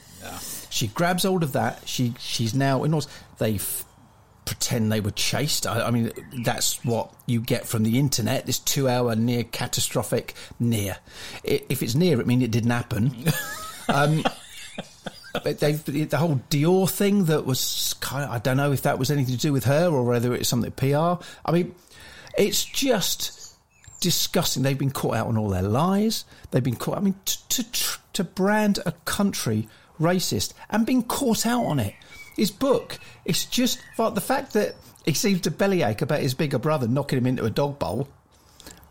She 0.71 0.87
grabs 0.89 1.25
hold 1.25 1.43
of 1.43 1.53
that. 1.53 1.83
She 1.87 2.15
she's 2.19 2.55
now 2.55 2.85
in. 2.85 2.99
They 3.39 3.55
f- 3.57 3.85
pretend 4.51 4.91
they 4.91 5.01
were 5.01 5.13
chased. 5.13 5.65
I, 5.65 5.83
I 5.83 5.91
mean, 5.93 6.11
that's 6.43 6.85
what 6.85 7.15
you 7.27 7.41
get 7.41 7.69
from 7.69 7.85
the 7.85 8.01
internet. 8.01 8.47
This 8.47 8.59
two-hour 8.59 9.15
near 9.15 9.45
catastrophic 9.45 10.35
near. 10.59 10.97
If 11.45 11.85
it's 11.85 11.95
near, 11.95 12.21
it 12.21 12.27
means 12.27 12.43
it 12.43 12.51
didn't 12.51 12.73
happen. 12.73 13.15
um, 13.89 14.25
but 15.33 15.61
they 15.61 15.75
the 15.75 16.17
whole 16.17 16.41
Dior 16.51 16.91
thing 16.91 17.27
that 17.27 17.47
was 17.47 17.95
kind 18.01 18.25
of, 18.25 18.31
I 18.31 18.39
don't 18.41 18.57
know 18.57 18.73
if 18.73 18.83
that 18.83 18.99
was 18.99 19.13
anything 19.13 19.37
to 19.37 19.41
do 19.41 19.53
with 19.53 19.67
her 19.67 19.87
or 19.87 20.03
whether 20.03 20.35
it's 20.35 20.49
something 20.49 20.73
PR. 20.73 21.25
I 21.45 21.53
mean, 21.53 21.77
it's 22.37 22.65
just 22.65 23.55
disgusting. 24.01 24.65
They've 24.65 24.77
been 24.77 24.91
caught 24.91 25.15
out 25.15 25.29
on 25.29 25.39
all 25.39 25.51
their 25.51 25.63
lies. 25.63 26.25
They've 26.51 26.61
been 26.61 26.75
caught. 26.75 26.99
I 26.99 27.03
mean, 27.03 27.15
to 27.25 27.63
to, 27.71 27.99
to 28.15 28.25
brand 28.25 28.81
a 28.85 28.91
country 29.05 29.69
racist 30.01 30.55
and 30.71 30.85
being 30.85 31.05
caught 31.05 31.47
out 31.47 31.67
on 31.67 31.79
it. 31.79 31.95
His 32.41 32.51
book. 32.51 32.99
It's 33.27 33.45
just 33.45 33.83
like 33.99 34.15
the 34.15 34.23
fact 34.23 34.55
that 34.55 34.75
he 35.05 35.13
seems 35.13 35.43
to 35.43 35.51
bellyache 35.51 36.01
about 36.01 36.21
his 36.21 36.33
bigger 36.33 36.59
brother 36.59 36.89
knocking 36.89 37.19
him 37.19 37.27
into 37.27 37.45
a 37.45 37.51
dog 37.51 37.79
bowl. 37.79 38.09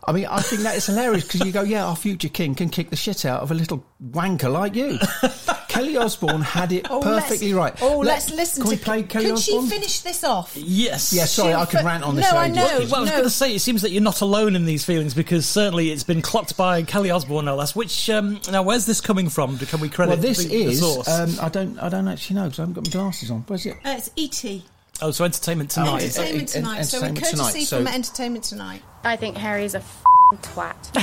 I 0.06 0.12
mean, 0.12 0.26
I 0.26 0.40
think 0.40 0.62
that 0.62 0.76
is 0.76 0.86
hilarious 0.86 1.24
because 1.24 1.44
you 1.44 1.50
go, 1.50 1.62
yeah, 1.62 1.84
our 1.84 1.96
future 1.96 2.28
king 2.28 2.54
can 2.54 2.68
kick 2.68 2.90
the 2.90 2.96
shit 2.96 3.24
out 3.24 3.42
of 3.42 3.50
a 3.50 3.54
little 3.54 3.84
wanker 4.12 4.52
like 4.52 4.76
you. 4.76 5.00
Kelly 5.70 5.96
Osbourne 5.96 6.40
had 6.40 6.72
it 6.72 6.86
Oh, 6.90 7.00
perfectly 7.00 7.52
let's, 7.54 7.80
right. 7.80 7.82
Oh, 7.82 7.98
Let- 7.98 8.06
let's 8.06 8.30
listen 8.30 8.62
can 8.64 8.70
to. 8.72 8.76
we 8.76 8.82
play 8.82 9.02
Kelly 9.04 9.24
Can 9.26 9.32
Osbourne? 9.34 9.64
she 9.64 9.70
finish 9.70 10.00
this 10.00 10.24
off? 10.24 10.56
Yes. 10.56 11.12
Yeah, 11.12 11.24
sorry, 11.26 11.54
I 11.54 11.64
could 11.64 11.78
She'll- 11.80 11.84
rant 11.86 12.04
on 12.04 12.16
this. 12.16 12.30
No, 12.30 12.36
I 12.38 12.48
know. 12.48 12.64
Well, 12.90 12.96
I 12.96 13.00
was 13.00 13.10
going 13.10 13.22
to 13.24 13.30
say, 13.30 13.54
it 13.54 13.60
seems 13.60 13.82
that 13.82 13.90
you're 13.90 14.02
not 14.02 14.20
alone 14.20 14.56
in 14.56 14.64
these 14.66 14.84
feelings 14.84 15.14
because 15.14 15.46
certainly 15.46 15.90
it's 15.90 16.02
been 16.04 16.22
clocked 16.22 16.56
by 16.56 16.82
Kelly 16.82 17.10
Osbourne, 17.10 17.44
no 17.44 17.54
less. 17.56 17.74
Which 17.76 18.10
um, 18.10 18.40
now, 18.50 18.62
where's 18.62 18.86
this 18.86 19.00
coming 19.00 19.28
from? 19.28 19.58
Can 19.58 19.80
we 19.80 19.88
credit 19.88 20.10
Well, 20.12 20.20
this 20.20 20.38
the, 20.38 20.48
the 20.48 20.62
is. 20.64 20.80
source? 20.80 21.08
Um, 21.08 21.36
I 21.40 21.48
don't. 21.48 21.78
I 21.78 21.88
don't 21.88 22.08
actually 22.08 22.36
know 22.36 22.44
because 22.44 22.58
I 22.58 22.62
haven't 22.62 22.74
got 22.74 22.84
my 22.86 22.90
glasses 22.90 23.30
on. 23.30 23.40
Where's 23.46 23.64
it? 23.66 23.76
Uh, 23.84 23.96
it's 23.98 24.10
ET. 24.18 24.62
oh, 25.02 25.10
so 25.12 25.24
entertainment 25.24 25.70
tonight. 25.70 26.02
it's- 26.02 26.18
Entertainment 26.18 26.54
uh, 26.54 26.58
en- 26.58 26.64
Tonight. 26.64 26.82
So 26.82 26.98
a 26.98 27.04
Entertainment 27.04 27.38
courtesy 27.52 27.66
Tonight, 27.66 27.84
from 27.84 27.94
Entertainment 27.94 28.44
Tonight. 28.44 28.82
I 29.04 29.16
think 29.16 29.36
Harry's 29.36 29.74
a 29.74 29.78
f***ing 29.78 30.38
twat. 30.38 30.90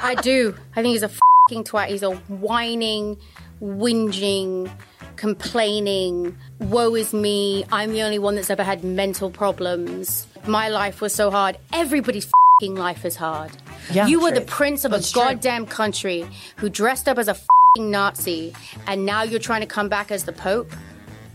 I 0.00 0.14
do. 0.22 0.54
I 0.76 0.82
think 0.82 0.92
he's 0.92 1.02
a 1.02 1.08
f***ing 1.48 1.64
twat. 1.64 1.88
He's 1.88 2.02
a 2.02 2.14
whining, 2.14 3.16
whinging, 3.62 4.70
complaining, 5.16 6.36
woe 6.60 6.94
is 6.94 7.12
me, 7.12 7.64
I'm 7.72 7.92
the 7.92 8.02
only 8.02 8.18
one 8.18 8.34
that's 8.34 8.50
ever 8.50 8.62
had 8.62 8.84
mental 8.84 9.30
problems. 9.30 10.26
My 10.46 10.68
life 10.68 11.00
was 11.00 11.14
so 11.14 11.30
hard. 11.30 11.56
Everybody's 11.72 12.26
f***ing 12.26 12.74
life 12.76 13.04
is 13.04 13.16
hard. 13.16 13.50
Yeah. 13.92 14.06
you 14.06 14.20
were 14.20 14.30
the 14.30 14.42
prince 14.42 14.84
of 14.84 14.90
That's 14.90 15.10
a 15.10 15.12
true. 15.12 15.22
goddamn 15.22 15.66
country 15.66 16.26
who 16.56 16.68
dressed 16.68 17.08
up 17.08 17.18
as 17.18 17.28
a 17.28 17.32
f***ing 17.32 17.90
Nazi, 17.90 18.52
and 18.86 19.06
now 19.06 19.22
you're 19.22 19.40
trying 19.40 19.62
to 19.62 19.66
come 19.66 19.88
back 19.88 20.10
as 20.12 20.24
the 20.24 20.32
Pope? 20.32 20.70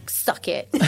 Suck 0.06 0.48
it. 0.48 0.70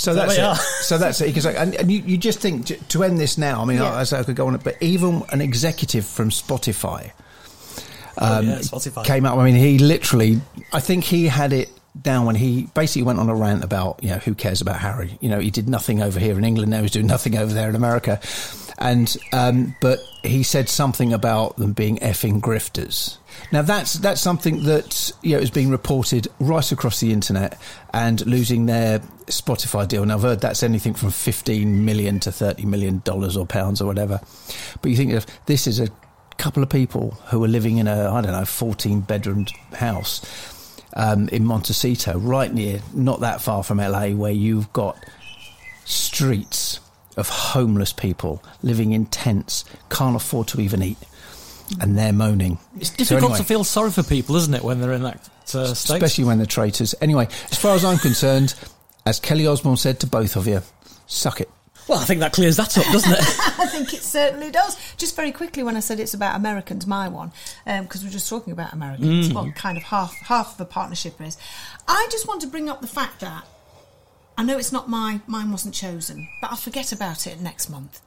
So 0.00 0.14
that's 0.14 0.36
it. 0.36 0.40
are. 0.40 0.56
So 0.56 0.98
that's 0.98 1.20
it. 1.20 1.26
Because 1.26 1.44
like, 1.44 1.58
and, 1.58 1.74
and 1.74 1.90
you, 1.90 2.00
you 2.00 2.16
just 2.16 2.40
think 2.40 2.66
to, 2.66 2.76
to 2.76 3.04
end 3.04 3.18
this 3.18 3.36
now. 3.38 3.62
I 3.62 3.64
mean, 3.64 3.78
Yeah. 3.78 3.92
I, 3.92 4.18
I 4.18 4.22
could 4.22 4.36
go 4.36 4.46
on 4.46 4.54
it, 4.54 4.64
but 4.64 4.76
even 4.80 5.22
an 5.30 5.40
executive 5.40 6.06
from 6.06 6.30
Spotify 6.30 7.12
oh, 8.18 8.40
yeah, 8.40 8.54
um, 8.54 8.58
Spotify. 8.60 9.04
came 9.04 9.26
up. 9.26 9.36
I 9.36 9.44
mean, 9.44 9.54
he 9.54 9.78
literally. 9.78 10.40
I 10.72 10.80
think 10.80 11.04
he 11.04 11.26
had 11.26 11.52
it 11.52 11.70
down 12.00 12.26
when 12.26 12.36
he 12.36 12.68
basically 12.74 13.02
went 13.02 13.18
on 13.18 13.28
a 13.28 13.34
rant 13.34 13.64
about, 13.64 14.02
you 14.02 14.10
know, 14.10 14.18
who 14.18 14.34
cares 14.34 14.60
about 14.60 14.80
Harry? 14.80 15.18
You 15.20 15.28
know, 15.28 15.40
he 15.40 15.50
did 15.50 15.68
nothing 15.68 16.02
over 16.02 16.18
here 16.20 16.36
in 16.38 16.44
England, 16.44 16.70
now 16.70 16.82
he's 16.82 16.90
doing 16.90 17.06
nothing 17.06 17.36
over 17.36 17.52
there 17.52 17.68
in 17.68 17.74
America. 17.74 18.20
And, 18.78 19.14
um, 19.32 19.76
but 19.80 19.98
he 20.22 20.42
said 20.42 20.68
something 20.68 21.12
about 21.12 21.56
them 21.56 21.72
being 21.72 21.98
effing 21.98 22.40
grifters. 22.40 23.18
Now 23.52 23.62
that's 23.62 23.94
that's 23.94 24.20
something 24.20 24.64
that 24.64 25.12
you 25.22 25.36
know 25.36 25.42
is 25.42 25.50
being 25.50 25.70
reported 25.70 26.28
right 26.40 26.70
across 26.72 27.00
the 27.00 27.12
internet 27.12 27.60
and 27.92 28.24
losing 28.26 28.66
their 28.66 29.00
Spotify 29.26 29.86
deal. 29.86 30.04
Now 30.04 30.16
I've 30.16 30.22
heard 30.22 30.40
that's 30.40 30.62
anything 30.62 30.94
from 30.94 31.10
fifteen 31.10 31.84
million 31.84 32.20
to 32.20 32.32
thirty 32.32 32.64
million 32.66 33.02
dollars 33.04 33.36
or 33.36 33.46
pounds 33.46 33.80
or 33.80 33.86
whatever. 33.86 34.20
But 34.82 34.90
you 34.90 34.96
think 34.96 35.24
this 35.46 35.66
is 35.66 35.80
a 35.80 35.88
couple 36.38 36.62
of 36.62 36.68
people 36.68 37.10
who 37.26 37.42
are 37.44 37.48
living 37.48 37.78
in 37.78 37.88
a 37.88 38.10
I 38.10 38.20
don't 38.20 38.32
know 38.32 38.44
fourteen 38.44 39.00
bedroom 39.00 39.46
house 39.74 40.20
um, 40.94 41.28
in 41.28 41.44
Montecito, 41.44 42.18
right 42.18 42.52
near, 42.52 42.80
not 42.94 43.20
that 43.20 43.40
far 43.40 43.62
from 43.62 43.78
LA, 43.78 44.08
where 44.08 44.32
you've 44.32 44.72
got 44.72 44.96
streets 45.84 46.80
of 47.16 47.28
homeless 47.28 47.92
people 47.92 48.42
living 48.62 48.92
in 48.92 49.06
tents, 49.06 49.64
can't 49.90 50.16
afford 50.16 50.48
to 50.48 50.60
even 50.60 50.82
eat, 50.82 50.98
and 51.80 51.96
they're 51.98 52.12
moaning. 52.12 52.58
It's 52.78 52.90
So 52.90 52.96
difficult 52.96 53.22
anyway, 53.24 53.38
to 53.38 53.44
feel 53.44 53.64
sorry 53.64 53.90
for 53.90 54.02
people, 54.02 54.36
isn't 54.36 54.54
it, 54.54 54.62
when 54.62 54.80
they're 54.80 54.92
in 54.92 55.02
that 55.02 55.28
uh, 55.54 55.74
state? 55.74 55.96
especially 55.96 56.24
when 56.24 56.38
they're 56.38 56.46
traitors. 56.46 56.94
Anyway, 57.00 57.26
as 57.50 57.58
far 57.58 57.74
as 57.74 57.84
I'm 57.84 57.98
concerned, 57.98 58.54
as 59.06 59.18
Kelly 59.20 59.46
Osbourne 59.46 59.76
said 59.76 60.00
to 60.00 60.06
both 60.06 60.36
of 60.36 60.46
you, 60.46 60.62
suck 61.06 61.40
it. 61.40 61.50
Well, 61.88 61.98
I 61.98 62.04
think 62.04 62.20
that 62.20 62.32
clears 62.32 62.56
that 62.56 62.76
up, 62.78 62.84
doesn't 62.86 63.12
it? 63.12 63.18
I 63.58 63.66
think 63.66 63.92
it 63.92 64.02
certainly 64.02 64.50
does. 64.50 64.76
Just 64.96 65.16
very 65.16 65.32
quickly, 65.32 65.62
when 65.62 65.76
I 65.76 65.80
said 65.80 66.00
it's 66.00 66.14
about 66.14 66.36
Americans, 66.36 66.86
my 66.86 67.08
one, 67.08 67.32
um, 67.66 67.84
because 67.84 68.04
we're 68.04 68.10
just 68.10 68.28
talking 68.28 68.52
about 68.52 68.72
Americans, 68.72 69.28
mm. 69.28 69.34
well, 69.34 69.50
kind 69.52 69.76
of 69.76 69.84
half 69.84 70.14
half 70.26 70.52
of 70.52 70.58
the 70.58 70.64
partnership 70.64 71.20
is. 71.20 71.36
I 71.88 72.08
just 72.10 72.28
want 72.28 72.40
to 72.42 72.46
bring 72.46 72.68
up 72.68 72.80
the 72.80 72.86
fact 72.86 73.20
that 73.20 73.44
I 74.36 74.42
know 74.42 74.56
it's 74.56 74.72
not 74.72 74.88
my 74.88 75.20
mine 75.26 75.50
wasn't 75.50 75.74
chosen, 75.74 76.28
but 76.40 76.50
I'll 76.50 76.56
forget 76.56 76.92
about 76.92 77.26
it 77.26 77.40
next 77.40 77.68
month. 77.68 78.00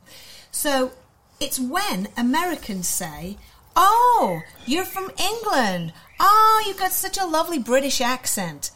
So 0.52 0.92
it's 1.40 1.60
when 1.60 2.08
Americans 2.18 2.88
say, 2.88 3.38
"Oh, 3.76 4.42
you're 4.66 4.86
from 4.86 5.12
England. 5.20 5.94
Oh, 6.20 6.64
you've 6.66 6.80
got 6.80 6.92
such 6.92 7.18
a 7.18 7.26
lovely 7.26 7.60
British 7.60 8.02
accent." 8.02 8.72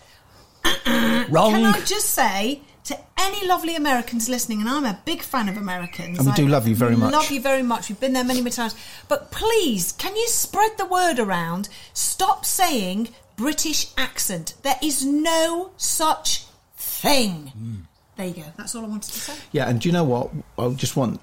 Wrong. 1.29 1.51
Can 1.51 1.65
I 1.65 1.81
just 1.85 2.09
say 2.09 2.61
to 2.87 2.97
any 3.17 3.45
lovely 3.47 3.75
Americans 3.75 4.29
listening, 4.29 4.61
and 4.61 4.69
I'm 4.69 4.85
a 4.85 4.99
big 5.05 5.21
fan 5.21 5.49
of 5.49 5.57
Americans. 5.57 6.17
And 6.17 6.27
we 6.27 6.31
I 6.33 6.35
do 6.35 6.47
love 6.47 6.67
you 6.67 6.75
very 6.75 6.95
much. 6.95 7.11
Love 7.11 7.29
you 7.31 7.41
very 7.41 7.63
much. 7.63 7.89
We've 7.89 7.99
been 7.99 8.13
there 8.13 8.23
many, 8.23 8.39
many 8.41 8.51
times. 8.51 8.75
But 9.09 9.31
please, 9.31 9.91
can 9.93 10.15
you 10.15 10.27
spread 10.27 10.71
the 10.77 10.85
word 10.85 11.19
around? 11.19 11.67
Stop 11.93 12.45
saying 12.45 13.09
British 13.35 13.87
accent. 13.97 14.53
There 14.63 14.77
is 14.81 15.05
no 15.05 15.71
such 15.77 16.45
thing. 16.77 17.47
Hmm. 17.47 17.75
There 18.15 18.27
you 18.27 18.33
go. 18.33 18.43
That's 18.57 18.73
all 18.73 18.85
I 18.85 18.87
wanted 18.87 19.11
to 19.11 19.19
say. 19.19 19.33
Yeah, 19.51 19.69
and 19.69 19.79
do 19.79 19.89
you 19.89 19.93
know 19.93 20.03
what? 20.05 20.31
I 20.57 20.69
just 20.69 20.95
want 20.95 21.19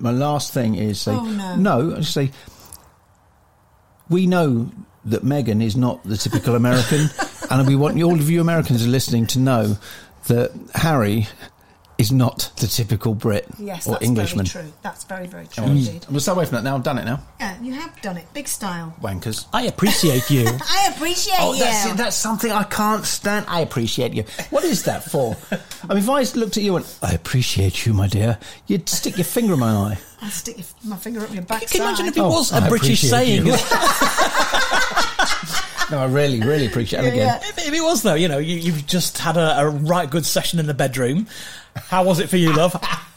my 0.00 0.10
last 0.10 0.52
thing 0.52 0.74
is 0.74 1.00
say 1.00 1.12
Oh, 1.12 1.24
no. 1.24 1.56
no. 1.56 1.92
I 1.92 1.98
just 1.98 2.14
say 2.14 2.30
we 4.08 4.26
know 4.26 4.70
that 5.04 5.24
Meghan 5.24 5.62
is 5.62 5.76
not 5.76 6.02
the 6.04 6.16
typical 6.16 6.54
American, 6.54 7.08
and 7.50 7.66
we 7.66 7.76
want 7.76 8.00
all 8.02 8.14
of 8.14 8.30
you 8.30 8.40
Americans 8.40 8.84
are 8.84 8.88
listening 8.88 9.26
to 9.28 9.38
know 9.38 9.76
that 10.28 10.52
Harry 10.74 11.26
is 11.98 12.10
not 12.10 12.50
the 12.56 12.66
typical 12.66 13.14
Brit 13.14 13.46
Yes, 13.58 13.86
or 13.86 13.92
that's 13.92 14.04
Englishman. 14.04 14.46
very 14.46 14.64
true. 14.64 14.72
That's 14.82 15.04
very, 15.04 15.26
very 15.28 15.46
true 15.46 15.64
mm. 15.64 15.70
indeed. 15.70 16.06
We'll 16.10 16.18
stay 16.20 16.32
away 16.32 16.46
from 16.46 16.56
that 16.56 16.64
now. 16.64 16.74
I've 16.74 16.82
done 16.82 16.98
it 16.98 17.04
now. 17.04 17.20
Yeah, 17.38 17.60
you 17.62 17.74
have 17.74 18.00
done 18.02 18.16
it. 18.16 18.26
Big 18.34 18.48
style. 18.48 18.92
Wankers. 19.00 19.46
I 19.52 19.64
appreciate 19.66 20.28
you. 20.30 20.46
I 20.48 20.90
appreciate 20.96 21.36
Oh, 21.38 21.52
you. 21.52 21.60
that's 21.60 21.86
it. 21.86 21.96
That's 21.96 22.16
something 22.16 22.50
I 22.50 22.64
can't 22.64 23.04
stand. 23.04 23.44
I 23.48 23.60
appreciate 23.60 24.14
you. 24.14 24.24
What 24.50 24.64
is 24.64 24.82
that 24.84 25.04
for? 25.04 25.36
I 25.88 25.94
mean, 25.94 25.98
if 26.02 26.08
I 26.08 26.22
looked 26.36 26.56
at 26.56 26.62
you 26.64 26.74
and 26.76 26.96
I 27.02 27.12
appreciate 27.12 27.86
you, 27.86 27.92
my 27.92 28.08
dear, 28.08 28.38
you'd 28.66 28.88
stick 28.88 29.16
your 29.16 29.24
finger 29.24 29.52
in 29.54 29.60
my 29.60 29.70
eye. 29.70 29.98
I'll 30.22 30.30
stick 30.30 30.56
your, 30.58 30.66
my 30.84 30.96
finger 30.96 31.20
up 31.22 31.32
your 31.32 31.42
backside. 31.42 31.70
Can 31.70 31.82
you 31.82 31.86
imagine 31.88 32.06
if 32.06 32.16
it 32.16 32.20
Oh, 32.20 32.30
was 32.30 32.52
I 32.52 32.66
a 32.66 32.68
British 32.68 33.04
appreciate 33.04 33.10
saying? 33.10 33.46
you. 33.46 33.52
No, 35.92 35.98
I 35.98 36.06
really, 36.06 36.40
really 36.40 36.66
appreciate 36.66 37.00
it. 37.00 37.04
Yeah, 37.04 37.12
again, 37.12 37.26
yeah. 37.42 37.48
If, 37.48 37.58
if 37.58 37.72
it 37.74 37.82
was 37.82 38.02
though, 38.02 38.14
you 38.14 38.26
know, 38.26 38.38
you, 38.38 38.56
you've 38.56 38.86
just 38.86 39.18
had 39.18 39.36
a, 39.36 39.60
a 39.60 39.68
right 39.68 40.08
good 40.10 40.24
session 40.24 40.58
in 40.58 40.66
the 40.66 40.74
bedroom. 40.74 41.26
How 41.76 42.02
was 42.02 42.18
it 42.18 42.30
for 42.30 42.38
you, 42.38 42.54
love? 42.54 42.74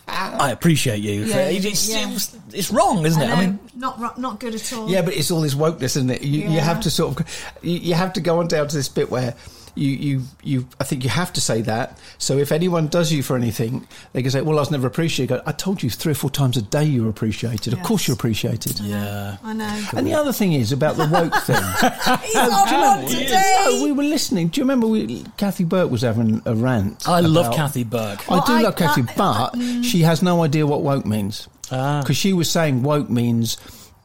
I 0.07 0.51
appreciate 0.51 0.99
you. 0.99 1.23
Yeah, 1.23 1.47
it's, 1.47 1.89
yeah. 1.89 2.11
it's, 2.11 2.37
it's 2.53 2.71
wrong, 2.71 3.05
isn't 3.05 3.21
I 3.21 3.25
it? 3.25 3.27
know, 3.29 3.33
I 3.33 3.45
mean, 3.45 3.59
not 3.75 4.19
not 4.19 4.39
good 4.39 4.55
at 4.55 4.73
all. 4.73 4.89
Yeah, 4.89 5.01
but 5.01 5.15
it's 5.15 5.31
all 5.31 5.41
this 5.41 5.55
wokeness, 5.55 5.83
isn't 5.83 6.09
it? 6.09 6.21
You, 6.21 6.49
you 6.49 6.59
have 6.59 6.81
to 6.81 6.91
sort 6.91 7.19
of, 7.19 7.55
you, 7.61 7.79
you 7.79 7.93
have 7.95 8.13
to 8.13 8.21
go 8.21 8.39
on 8.39 8.47
down 8.47 8.67
to 8.67 8.75
this 8.75 8.89
bit 8.89 9.09
where 9.09 9.35
you, 9.75 9.91
you, 9.91 10.21
you, 10.43 10.67
I 10.79 10.83
think 10.83 11.03
you 11.03 11.09
have 11.09 11.31
to 11.33 11.41
say 11.41 11.61
that. 11.63 11.97
So 12.17 12.37
if 12.37 12.51
anyone 12.51 12.87
does 12.87 13.11
you 13.11 13.21
for 13.21 13.35
anything, 13.35 13.87
they 14.13 14.21
can 14.21 14.31
say, 14.31 14.41
well, 14.41 14.57
I 14.57 14.61
was 14.61 14.71
never 14.71 14.87
appreciated. 14.87 15.29
Go, 15.29 15.41
I 15.45 15.51
told 15.51 15.83
you 15.83 15.89
three 15.89 16.13
or 16.13 16.15
four 16.15 16.29
times 16.29 16.57
a 16.57 16.61
day 16.61 16.83
you 16.85 17.03
were 17.03 17.09
appreciated. 17.09 17.73
Of 17.73 17.83
course 17.83 18.07
you're 18.07 18.15
appreciated. 18.15 18.79
yeah. 18.79 19.37
I 19.43 19.53
know. 19.53 19.87
And 19.95 20.07
the 20.07 20.13
other 20.13 20.33
thing 20.33 20.53
is 20.53 20.71
about 20.71 20.95
the 20.97 21.07
woke 21.07 21.35
thing. 21.43 21.55
He's 22.25 22.35
on 22.35 23.01
one 23.01 23.05
today. 23.07 23.65
No, 23.65 23.83
we 23.83 23.91
were 23.91 24.03
listening. 24.03 24.47
Do 24.47 24.61
you 24.61 24.63
remember 24.63 24.87
we, 24.87 25.23
Kathy 25.37 25.63
Burke 25.63 25.91
was 25.91 26.01
having 26.01 26.41
a 26.45 26.55
rant? 26.55 27.07
I 27.07 27.19
love 27.19 27.53
Kathy 27.53 27.83
Burke. 27.83 28.31
I 28.31 28.45
do 28.45 28.53
I- 28.53 28.61
love 28.61 28.75
Kathy, 28.75 29.01
I- 29.01 29.11
I- 29.11 29.15
but 29.15 29.49
mm. 29.53 29.83
she 29.83 30.01
has 30.01 30.21
no 30.21 30.43
idea 30.43 30.65
what 30.65 30.81
woke 30.81 31.05
means. 31.05 31.47
Ah. 31.71 32.01
Because 32.01 32.17
she 32.17 32.31
was 32.33 32.49
saying 32.49 32.83
woke 32.83 33.09
means 33.09 33.57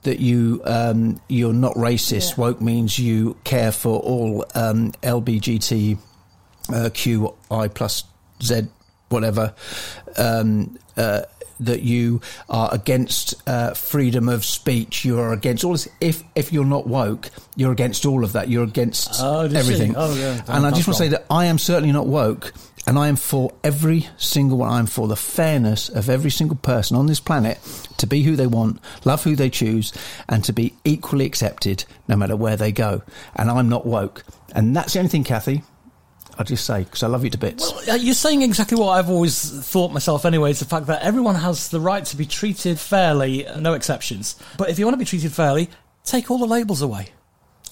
that 0.02 0.20
you 0.20 0.62
um, 0.64 1.20
you're 1.28 1.52
not 1.52 1.74
racist. 1.74 2.30
Yeah. 2.30 2.44
Woke 2.44 2.60
means 2.60 2.98
you 2.98 3.36
care 3.44 3.72
for 3.72 4.00
all 4.00 4.44
um, 4.54 4.92
LBGT 5.02 5.98
uh, 6.72 7.68
plus 7.74 8.04
Z 8.42 8.68
whatever. 9.08 9.54
Um, 10.16 10.78
uh, 10.96 11.22
that 11.60 11.82
you 11.82 12.22
are 12.48 12.70
against 12.72 13.34
uh, 13.46 13.74
freedom 13.74 14.30
of 14.30 14.46
speech. 14.46 15.04
You 15.04 15.18
are 15.20 15.32
against 15.34 15.62
all 15.62 15.72
this. 15.72 15.88
If 16.00 16.22
if 16.34 16.54
you're 16.54 16.64
not 16.64 16.86
woke, 16.86 17.28
you're 17.54 17.70
against 17.72 18.06
all 18.06 18.24
of 18.24 18.32
that. 18.32 18.48
You're 18.48 18.64
against 18.64 19.10
Oh, 19.20 19.40
everything. 19.42 19.94
Oh, 19.94 20.14
yeah. 20.14 20.42
And 20.48 20.66
I 20.66 20.70
just 20.70 20.88
want 20.88 20.96
to 20.96 21.04
say 21.04 21.08
that 21.08 21.26
I 21.28 21.44
am 21.44 21.58
certainly 21.58 21.92
not 21.92 22.06
woke, 22.06 22.54
and 22.90 22.98
I 22.98 23.06
am 23.06 23.14
for 23.14 23.52
every 23.62 24.08
single 24.16 24.58
one. 24.58 24.72
I'm 24.72 24.86
for 24.86 25.06
the 25.06 25.14
fairness 25.14 25.88
of 25.88 26.10
every 26.10 26.32
single 26.32 26.56
person 26.56 26.96
on 26.96 27.06
this 27.06 27.20
planet 27.20 27.60
to 27.98 28.06
be 28.08 28.24
who 28.24 28.34
they 28.34 28.48
want, 28.48 28.80
love 29.04 29.22
who 29.22 29.36
they 29.36 29.48
choose, 29.48 29.92
and 30.28 30.42
to 30.42 30.52
be 30.52 30.74
equally 30.82 31.24
accepted 31.24 31.84
no 32.08 32.16
matter 32.16 32.34
where 32.34 32.56
they 32.56 32.72
go. 32.72 33.02
And 33.36 33.48
I'm 33.48 33.68
not 33.68 33.86
woke, 33.86 34.24
and 34.56 34.74
that's 34.74 34.94
the 34.94 34.98
only 34.98 35.08
thing, 35.08 35.22
Kathy. 35.22 35.62
I'll 36.36 36.44
just 36.44 36.64
say 36.64 36.82
because 36.82 37.04
I 37.04 37.06
love 37.06 37.22
you 37.22 37.30
to 37.30 37.38
bits. 37.38 37.70
Well, 37.70 37.94
uh, 37.94 37.94
you're 37.94 38.12
saying 38.12 38.42
exactly 38.42 38.76
what 38.76 38.88
I've 38.88 39.08
always 39.08 39.38
thought 39.68 39.92
myself 39.92 40.24
anyway. 40.24 40.50
It's 40.50 40.58
the 40.58 40.64
fact 40.64 40.88
that 40.88 41.00
everyone 41.00 41.36
has 41.36 41.68
the 41.68 41.78
right 41.78 42.04
to 42.06 42.16
be 42.16 42.26
treated 42.26 42.80
fairly, 42.80 43.46
no 43.56 43.74
exceptions. 43.74 44.34
But 44.58 44.68
if 44.68 44.80
you 44.80 44.84
want 44.84 44.94
to 44.94 44.98
be 44.98 45.04
treated 45.04 45.32
fairly, 45.32 45.70
take 46.02 46.28
all 46.28 46.38
the 46.38 46.46
labels 46.46 46.82
away. 46.82 47.10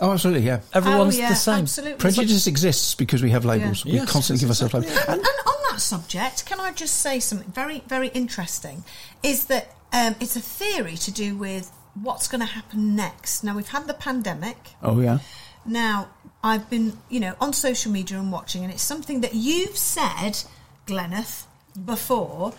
Oh, 0.01 0.13
absolutely, 0.13 0.47
yeah. 0.47 0.61
Everyone's 0.73 1.17
oh, 1.17 1.21
yeah, 1.21 1.29
the 1.31 1.35
same. 1.35 1.61
Absolutely. 1.61 1.99
Prejudice 1.99 2.47
exists 2.47 2.95
because 2.95 3.23
we 3.23 3.31
have 3.31 3.45
labels. 3.45 3.85
Yeah. 3.85 3.93
We 3.93 3.99
Yes, 3.99 4.11
constantly 4.11 4.41
give 4.41 4.51
ourselves 4.51 4.75
labels. 4.75 4.97
And, 5.09 5.21
and 5.21 5.39
on 5.47 5.55
that 5.71 5.81
subject, 5.81 6.47
can 6.47 6.61
I 6.61 6.73
just 6.73 6.97
say 6.97 7.21
something 7.21 7.51
very, 7.51 7.83
very 7.87 8.09
interesting? 8.09 8.85
Is 9.23 9.47
that 9.47 9.75
um, 9.93 10.15
it's 10.21 10.37
a 10.37 10.41
theory 10.41 10.97
to 10.97 11.11
do 11.11 11.37
with 11.37 11.73
what's 12.03 12.29
going 12.29 12.41
to 12.41 12.47
happen 12.47 12.95
next. 12.95 13.43
Now 13.43 13.57
we've 13.57 13.69
had 13.69 13.87
the 13.87 13.95
pandemic. 13.95 14.57
Oh 14.83 15.01
yeah. 15.01 15.19
Now 15.65 16.09
I've 16.43 16.69
been, 16.71 16.99
you 17.09 17.21
know, 17.21 17.35
on 17.41 17.53
social 17.53 17.93
media 17.93 18.19
and 18.19 18.31
watching, 18.33 18.65
and 18.65 18.73
it's 18.73 18.83
something 18.83 19.21
that 19.23 19.35
you've 19.35 19.77
said, 19.77 20.39
Gleneth, 20.87 21.47
before. 21.85 22.53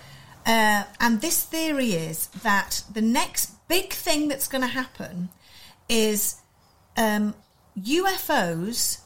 Uh, 0.45 0.84
and 0.99 1.21
this 1.21 1.43
theory 1.43 1.91
is 1.91 2.28
that 2.43 2.84
the 2.91 3.02
next 3.02 3.52
big 3.67 3.93
thing 3.93 4.28
that's 4.28 4.47
going 4.47 4.62
to 4.62 4.67
happen 4.67 5.30
is 5.88 6.36
um, 7.00 7.34
UFOs 7.80 9.02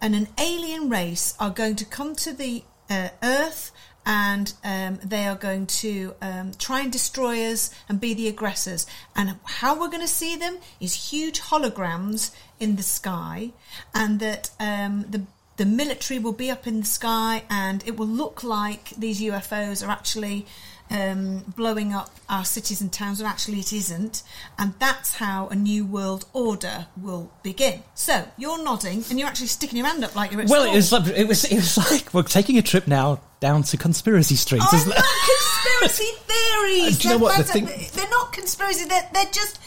and 0.00 0.14
an 0.14 0.28
alien 0.38 0.88
race 0.88 1.34
are 1.38 1.50
going 1.50 1.76
to 1.76 1.84
come 1.84 2.16
to 2.16 2.32
the 2.32 2.64
uh, 2.90 3.10
Earth 3.22 3.70
and 4.06 4.54
um, 4.64 5.00
they 5.04 5.26
are 5.26 5.34
going 5.34 5.66
to 5.66 6.14
um, 6.22 6.52
try 6.58 6.80
and 6.80 6.92
destroy 6.92 7.44
us 7.46 7.74
and 7.88 8.00
be 8.00 8.14
the 8.14 8.28
aggressors. 8.28 8.86
And 9.16 9.34
how 9.44 9.78
we're 9.78 9.88
going 9.88 10.00
to 10.00 10.08
see 10.08 10.36
them 10.36 10.58
is 10.80 11.10
huge 11.10 11.40
holograms 11.40 12.32
in 12.60 12.76
the 12.76 12.84
sky, 12.84 13.50
and 13.92 14.20
that 14.20 14.50
um, 14.60 15.06
the 15.10 15.22
the 15.56 15.66
military 15.66 16.20
will 16.20 16.32
be 16.32 16.50
up 16.50 16.66
in 16.66 16.80
the 16.80 16.86
sky, 16.86 17.42
and 17.50 17.82
it 17.84 17.96
will 17.96 18.06
look 18.06 18.44
like 18.44 18.90
these 18.90 19.20
UFOs 19.20 19.84
are 19.84 19.90
actually 19.90 20.46
um, 20.90 21.40
blowing 21.56 21.92
up 21.92 22.10
our 22.28 22.44
cities 22.44 22.80
and 22.80 22.92
towns, 22.92 23.20
and 23.20 23.28
actually 23.28 23.58
it 23.60 23.72
isn't. 23.72 24.22
And 24.58 24.74
that's 24.78 25.14
how 25.16 25.48
a 25.48 25.54
new 25.54 25.84
world 25.84 26.26
order 26.32 26.86
will 26.96 27.30
begin. 27.42 27.82
So 27.94 28.28
you're 28.36 28.62
nodding, 28.62 29.04
and 29.10 29.18
you're 29.18 29.28
actually 29.28 29.48
sticking 29.48 29.78
your 29.78 29.86
hand 29.86 30.04
up 30.04 30.14
like 30.14 30.32
you're 30.32 30.40
at 30.42 30.48
Well, 30.48 30.62
school. 30.62 30.72
it 30.72 30.76
was, 30.76 30.92
like, 30.92 31.06
it 31.18 31.28
was 31.28 31.44
it 31.44 31.56
was 31.56 31.76
like 31.90 32.12
we're 32.14 32.22
taking 32.22 32.58
a 32.58 32.62
trip 32.62 32.86
now 32.86 33.20
down 33.40 33.62
to 33.64 33.76
conspiracy 33.76 34.36
street, 34.36 34.62
Oh, 34.64 34.76
isn't 34.76 34.92
it? 34.92 34.96
conspiracy 34.96 36.04
theories. 36.04 36.26
Uh, 36.66 36.90
do 36.90 37.08
you 37.08 37.14
know 37.14 37.18
They're 37.18 37.18
what, 37.18 37.36
the 37.38 37.44
thing- 37.44 37.90
They're 37.94 38.10
not 38.10 38.32
conspiracy. 38.32 38.84
They're, 38.86 39.08
they're 39.12 39.24
just 39.32 39.58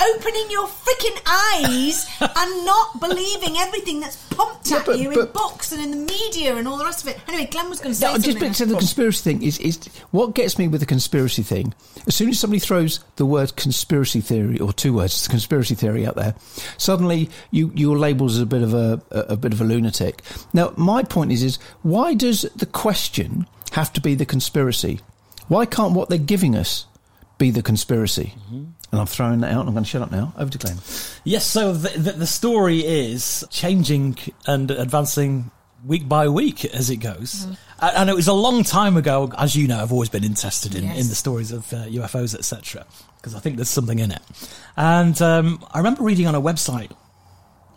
opening 0.00 0.50
your 0.50 0.66
freaking 0.66 1.20
eyes 1.26 2.06
and 2.20 2.64
not 2.66 3.00
believing 3.00 3.56
everything 3.58 4.00
that's 4.00 4.16
pumped 4.28 4.70
Yeah, 4.70 4.78
at 4.78 4.86
but- 4.86 4.98
you 4.98 5.10
in 5.10 5.26
books 5.32 5.72
and 5.72 5.82
in 5.82 5.90
the 5.90 5.96
media 6.12 6.56
and 6.56 6.66
all 6.66 6.76
the 6.76 6.84
rest 6.84 7.02
of 7.02 7.08
it. 7.08 7.18
Anyway, 7.28 7.46
Glen 7.50 7.68
was 7.70 7.80
going 7.80 7.92
to 7.92 7.98
say 7.98 8.06
No, 8.06 8.12
something. 8.14 8.30
just 8.32 8.40
back 8.44 8.52
to 8.56 8.66
the 8.66 8.74
conspiracy 8.76 9.22
thing 9.22 9.42
is, 9.42 9.58
is 9.58 9.78
what 10.10 10.34
gets 10.34 10.58
me 10.58 10.68
with 10.68 10.80
the 10.80 10.86
conspiracy 10.86 11.42
thing. 11.42 11.72
As 12.06 12.14
soon 12.14 12.28
as 12.30 12.38
somebody 12.38 12.58
throws 12.60 13.00
the 13.16 13.26
word 13.26 13.56
conspiracy 13.56 14.20
theory 14.20 14.58
or 14.58 14.72
two 14.72 14.92
words, 14.94 15.26
conspiracy 15.28 15.74
theory 15.74 16.06
out 16.06 16.16
there, 16.16 16.34
suddenly 16.76 17.30
you 17.50 17.70
you're 17.74 17.98
labelled 17.98 18.30
as 18.30 18.40
a 18.40 18.46
bit 18.46 18.62
of 18.62 18.74
a, 18.74 19.00
a, 19.10 19.18
a 19.20 19.36
bit 19.36 19.52
of 19.52 19.60
a 19.60 19.64
lunatic. 19.64 20.22
Now, 20.52 20.72
my 20.76 21.02
point 21.02 21.32
is, 21.32 21.42
is 21.42 21.58
why 21.82 22.14
does 22.14 22.42
the 22.56 22.66
question 22.66 23.46
have 23.72 23.92
to 23.94 24.00
be 24.00 24.14
the 24.14 24.26
conspiracy? 24.26 25.00
Why 25.48 25.66
can't 25.66 25.92
what 25.94 26.08
they're 26.08 26.18
giving 26.18 26.54
us 26.56 26.86
be 27.38 27.50
the 27.50 27.62
conspiracy? 27.62 28.34
Mm-hmm. 28.46 28.64
And 28.94 29.00
I'm 29.00 29.06
throwing 29.06 29.40
that 29.40 29.52
out. 29.52 29.60
and 29.60 29.68
I'm 29.68 29.74
going 29.74 29.84
to 29.84 29.90
shut 29.90 30.02
up 30.02 30.10
now. 30.12 30.32
Over 30.38 30.50
to 30.50 30.58
Glen. 30.58 30.76
Yes, 31.24 31.44
so 31.44 31.72
the, 31.72 31.98
the, 31.98 32.12
the 32.12 32.26
story 32.26 32.80
is 32.80 33.44
changing 33.50 34.16
and 34.46 34.70
advancing 34.70 35.50
week 35.84 36.08
by 36.08 36.28
week 36.28 36.64
as 36.66 36.88
it 36.90 36.96
goes. 36.96 37.46
A- 37.80 37.98
And 37.98 38.08
it 38.08 38.14
was 38.16 38.28
a 38.28 38.32
long 38.32 38.62
time 38.62 38.96
ago, 38.96 39.30
as 39.36 39.54
you 39.56 39.66
know, 39.68 39.82
I've 39.82 39.92
always 39.92 40.08
been 40.08 40.24
interested 40.24 40.74
in, 40.74 40.84
Yes. 40.84 40.98
in 41.00 41.08
the 41.08 41.14
stories 41.14 41.52
of 41.52 41.70
uh, 41.72 41.84
UFOs, 41.86 42.34
etc., 42.34 42.86
because 43.16 43.34
I 43.34 43.40
think 43.40 43.56
there's 43.56 43.68
something 43.68 43.98
in 43.98 44.10
it. 44.12 44.22
And 44.76 45.20
um, 45.22 45.64
I 45.72 45.78
remember 45.78 46.02
reading 46.02 46.26
on 46.26 46.34
a 46.34 46.40
website 46.40 46.90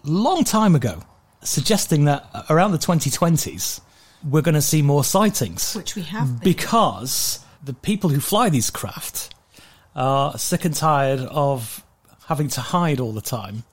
long 0.04 0.44
time 0.44 0.76
ago 0.76 1.02
suggesting 1.44 2.06
that 2.06 2.26
around 2.50 2.72
the 2.72 2.78
2020s, 2.78 3.82
we're 4.28 4.42
going 4.42 4.56
to 4.56 4.62
see 4.62 4.82
more 4.82 5.04
sightings. 5.04 5.74
Which 5.76 5.96
we 5.96 6.02
have 6.04 6.40
been. 6.42 6.54
Because 6.54 7.40
the 7.64 7.74
people 7.74 8.10
who 8.10 8.20
fly 8.20 8.50
these 8.50 8.70
craft 8.70 9.34
are 9.98 10.38
sick 10.38 10.64
and 10.64 10.74
tired 10.76 11.20
of 11.20 11.84
having 12.28 12.48
to 12.50 12.62
hide 12.62 13.02
all 13.02 13.12
the 13.12 13.22
time. 13.22 13.64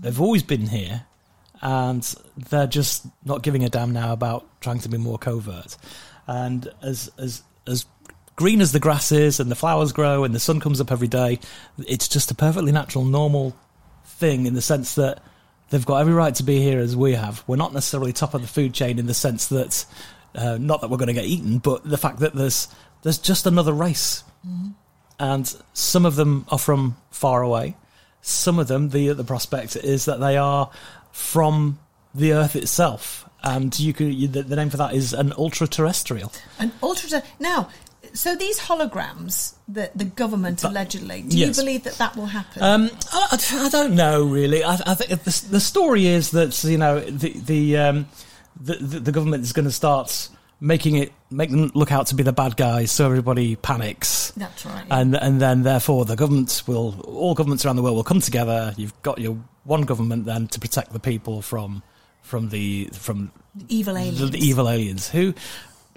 They've 0.00 0.20
always 0.20 0.42
been 0.42 0.66
here, 0.66 1.04
and 1.60 2.02
they're 2.48 2.66
just 2.66 3.06
not 3.24 3.42
giving 3.42 3.62
a 3.62 3.68
damn 3.68 3.92
now 3.92 4.12
about 4.12 4.46
trying 4.60 4.78
to 4.80 4.88
be 4.88 4.96
more 4.96 5.18
covert. 5.18 5.76
And 6.26 6.68
as 6.82 7.10
as 7.18 7.42
as 7.66 7.84
green 8.36 8.60
as 8.60 8.72
the 8.72 8.80
grass 8.80 9.12
is, 9.12 9.38
and 9.38 9.50
the 9.50 9.54
flowers 9.54 9.92
grow, 9.92 10.24
and 10.24 10.34
the 10.34 10.40
sun 10.40 10.60
comes 10.60 10.80
up 10.80 10.90
every 10.90 11.08
day, 11.08 11.38
it's 11.86 12.08
just 12.08 12.30
a 12.30 12.34
perfectly 12.34 12.72
natural, 12.72 13.04
normal 13.04 13.54
thing 14.04 14.46
in 14.46 14.54
the 14.54 14.62
sense 14.62 14.94
that 14.94 15.22
they've 15.70 15.84
got 15.84 15.98
every 15.98 16.14
right 16.14 16.34
to 16.36 16.42
be 16.42 16.60
here 16.60 16.78
as 16.78 16.96
we 16.96 17.12
have. 17.12 17.44
We're 17.46 17.56
not 17.56 17.74
necessarily 17.74 18.12
top 18.12 18.34
of 18.34 18.40
the 18.40 18.48
food 18.48 18.72
chain 18.72 18.98
in 18.98 19.06
the 19.06 19.14
sense 19.14 19.48
that, 19.48 19.84
uh, 20.34 20.56
not 20.58 20.80
that 20.80 20.88
we're 20.90 20.96
going 20.96 21.08
to 21.08 21.12
get 21.12 21.24
eaten, 21.26 21.58
but 21.58 21.84
the 21.84 21.98
fact 21.98 22.20
that 22.20 22.34
there's 22.34 22.68
there's 23.02 23.18
just 23.18 23.46
another 23.46 23.72
race, 23.72 24.24
and 25.18 25.54
some 25.72 26.04
of 26.04 26.16
them 26.16 26.46
are 26.48 26.58
from 26.58 26.96
far 27.10 27.42
away. 27.42 27.76
Some 28.22 28.58
of 28.58 28.68
them, 28.68 28.90
the 28.90 29.12
the 29.12 29.24
prospect 29.24 29.76
is 29.76 30.04
that 30.06 30.20
they 30.20 30.36
are 30.36 30.70
from 31.12 31.78
the 32.14 32.32
Earth 32.32 32.56
itself, 32.56 33.28
and 33.42 33.78
you 33.78 33.92
could 33.92 34.12
you, 34.12 34.28
the, 34.28 34.42
the 34.42 34.56
name 34.56 34.70
for 34.70 34.78
that 34.78 34.94
is 34.94 35.12
an 35.12 35.32
ultra 35.38 35.68
terrestrial. 35.68 36.32
An 36.58 36.72
ultra. 36.82 37.22
Now, 37.38 37.68
so 38.12 38.34
these 38.34 38.58
holograms 38.58 39.54
that 39.68 39.96
the 39.96 40.04
government 40.04 40.64
allegedly, 40.64 41.22
do 41.22 41.36
yes. 41.36 41.56
you 41.56 41.62
believe 41.62 41.84
that 41.84 41.94
that 41.98 42.16
will 42.16 42.26
happen? 42.26 42.62
Um, 42.62 42.90
I, 43.12 43.38
I 43.52 43.68
don't 43.68 43.94
know 43.94 44.24
really. 44.24 44.64
I, 44.64 44.74
I 44.86 44.94
think 44.94 45.22
the, 45.22 45.46
the 45.50 45.60
story 45.60 46.06
is 46.06 46.30
that 46.32 46.62
you 46.64 46.78
know 46.78 47.00
the 47.00 47.32
the 47.32 47.76
um, 47.76 48.08
the, 48.60 48.74
the, 48.74 49.00
the 49.00 49.12
government 49.12 49.44
is 49.44 49.52
going 49.52 49.66
to 49.66 49.72
start 49.72 50.28
making 50.60 50.96
it 50.96 51.12
make 51.30 51.50
them 51.50 51.70
look 51.74 51.92
out 51.92 52.06
to 52.08 52.14
be 52.14 52.22
the 52.22 52.32
bad 52.32 52.56
guys, 52.56 52.90
so 52.90 53.06
everybody 53.06 53.56
panics. 53.56 54.32
That's 54.36 54.64
right. 54.66 54.86
And 54.90 55.14
and 55.16 55.40
then 55.40 55.62
therefore 55.62 56.04
the 56.04 56.16
governments 56.16 56.66
will 56.66 57.00
all 57.00 57.34
governments 57.34 57.64
around 57.64 57.76
the 57.76 57.82
world 57.82 57.96
will 57.96 58.04
come 58.04 58.20
together. 58.20 58.74
You've 58.76 59.00
got 59.02 59.18
your 59.18 59.38
one 59.64 59.82
government 59.82 60.24
then 60.24 60.48
to 60.48 60.60
protect 60.60 60.92
the 60.92 61.00
people 61.00 61.42
from 61.42 61.82
from 62.22 62.48
the 62.48 62.90
from 62.92 63.30
evil 63.68 63.96
aliens. 63.96 64.20
the, 64.20 64.26
the 64.26 64.38
evil 64.38 64.68
aliens 64.68 65.08
who 65.08 65.34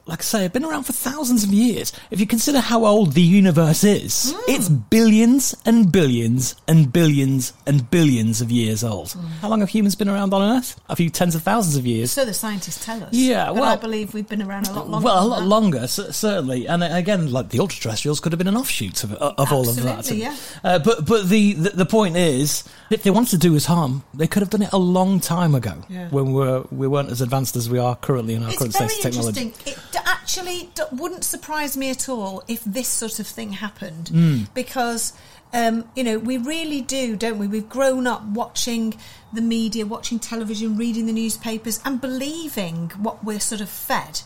like 0.05 0.19
I 0.19 0.23
say, 0.23 0.41
have 0.43 0.53
been 0.53 0.65
around 0.65 0.83
for 0.83 0.93
thousands 0.93 1.43
of 1.43 1.51
years. 1.53 1.91
If 2.11 2.19
you 2.19 2.25
consider 2.27 2.59
how 2.59 2.85
old 2.85 3.13
the 3.13 3.21
universe 3.21 3.83
is, 3.83 4.31
Hmm. 4.35 4.51
it's 4.51 4.69
billions 4.69 5.55
and 5.65 5.91
billions 5.91 6.55
and 6.67 6.91
billions 6.91 7.53
and 7.65 7.89
billions 7.91 8.41
of 8.41 8.51
years 8.51 8.83
old. 8.83 9.15
How 9.41 9.49
long 9.49 9.59
have 9.59 9.69
humans 9.69 9.95
been 9.95 10.09
around 10.09 10.33
on 10.33 10.41
Earth? 10.57 10.79
A 10.89 10.95
few 10.95 11.09
tens 11.09 11.35
of 11.35 11.43
thousands 11.43 11.75
of 11.75 11.85
years. 11.85 12.11
So 12.11 12.25
the 12.25 12.33
scientists 12.33 12.83
tell 12.83 13.03
us. 13.03 13.13
Yeah, 13.13 13.51
well- 13.51 13.63
I 13.63 13.75
believe 13.75 14.13
we've 14.13 14.27
been 14.27 14.41
around 14.41 14.67
a 14.67 14.73
lot 14.73 14.89
longer. 14.89 15.05
well, 15.05 15.23
a 15.23 15.27
lot 15.27 15.43
longer, 15.43 15.87
certainly, 15.87 16.67
and 16.67 16.83
uh, 16.83 16.87
again, 16.91 17.31
like 17.31 17.49
the 17.49 17.59
ultra-terrestrials 17.59 18.19
could 18.19 18.31
have 18.31 18.37
been 18.39 18.47
an 18.47 18.57
offshoot 18.57 19.03
of, 19.03 19.13
of 19.13 19.51
all 19.53 19.67
of 19.69 19.75
that. 19.77 19.99
Absolutely, 19.99 20.25
yeah. 20.25 20.35
Uh, 20.63 20.79
but 20.79 21.05
but 21.05 21.29
the, 21.29 21.53
the 21.53 21.69
the 21.71 21.85
point 21.85 22.17
is, 22.17 22.63
if 22.89 23.03
they 23.03 23.11
wanted 23.11 23.31
to 23.31 23.37
do 23.37 23.55
us 23.55 23.65
harm, 23.65 24.03
they 24.13 24.27
could 24.27 24.41
have 24.41 24.49
done 24.49 24.61
it 24.63 24.69
a 24.73 24.77
long 24.77 25.19
time 25.19 25.55
ago 25.55 25.73
Yeah. 25.89 26.07
when 26.09 26.25
we 26.27 26.33
were 26.33 26.63
we 26.71 26.87
weren't 26.87 27.09
as 27.11 27.21
advanced 27.21 27.55
as 27.55 27.69
we 27.69 27.77
are 27.79 27.95
currently 27.95 28.33
in 28.33 28.43
our 28.43 28.49
It's 28.49 28.57
current 28.57 28.73
state 28.73 28.91
of 28.95 29.01
technology. 29.01 29.41
interesting. 29.41 29.73
It 29.73 29.88
actually 30.05 30.69
d- 30.75 30.83
wouldn't 30.91 31.23
surprise 31.23 31.75
me 31.77 31.89
at 31.89 32.07
all 32.09 32.43
if 32.47 32.63
this 32.63 32.87
sort 32.87 33.19
of 33.19 33.27
thing 33.27 33.53
happened, 33.53 34.09
Hmm. 34.09 34.43
because 34.53 35.13
um, 35.53 35.85
you 35.95 36.03
know 36.03 36.19
we 36.19 36.37
really 36.37 36.81
do, 36.81 37.15
don't 37.15 37.39
we? 37.39 37.47
We've 37.47 37.67
grown 37.69 38.05
up 38.07 38.23
watching 38.23 38.95
the 39.33 39.41
media, 39.41 39.85
watching 39.85 40.19
television, 40.19 40.77
reading 40.77 41.05
the 41.07 41.13
newspapers, 41.13 41.79
and 41.85 41.99
believing 41.99 42.91
what 42.97 43.23
we're 43.23 43.39
sort 43.39 43.61
of 43.61 43.69
fed. 43.69 44.21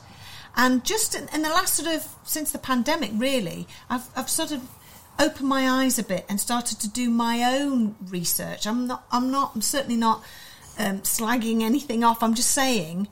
And 0.55 0.83
just 0.83 1.15
in, 1.15 1.27
in 1.33 1.41
the 1.41 1.49
last 1.49 1.75
sort 1.75 1.95
of 1.95 2.07
since 2.23 2.51
the 2.51 2.59
pandemic, 2.59 3.11
really, 3.15 3.67
I've, 3.89 4.07
I've 4.15 4.29
sort 4.29 4.51
of 4.51 4.61
opened 5.19 5.47
my 5.47 5.69
eyes 5.69 5.97
a 5.97 6.03
bit 6.03 6.25
and 6.27 6.39
started 6.39 6.79
to 6.81 6.89
do 6.89 7.09
my 7.09 7.43
own 7.59 7.95
research. 8.09 8.67
I'm 8.67 8.85
not. 8.87 9.05
I'm 9.11 9.31
not. 9.31 9.51
I'm 9.55 9.61
certainly 9.61 9.95
not 9.97 10.23
um, 10.77 10.99
slagging 11.01 11.61
anything 11.61 12.03
off. 12.03 12.21
I'm 12.21 12.33
just 12.33 12.51
saying 12.51 13.07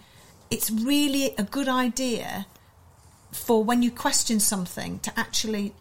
it's 0.51 0.69
really 0.69 1.33
a 1.37 1.43
good 1.43 1.67
idea 1.69 2.45
for 3.31 3.63
when 3.63 3.81
you 3.81 3.89
question 3.89 4.39
something 4.39 4.99
to 4.99 5.17
actually 5.17 5.73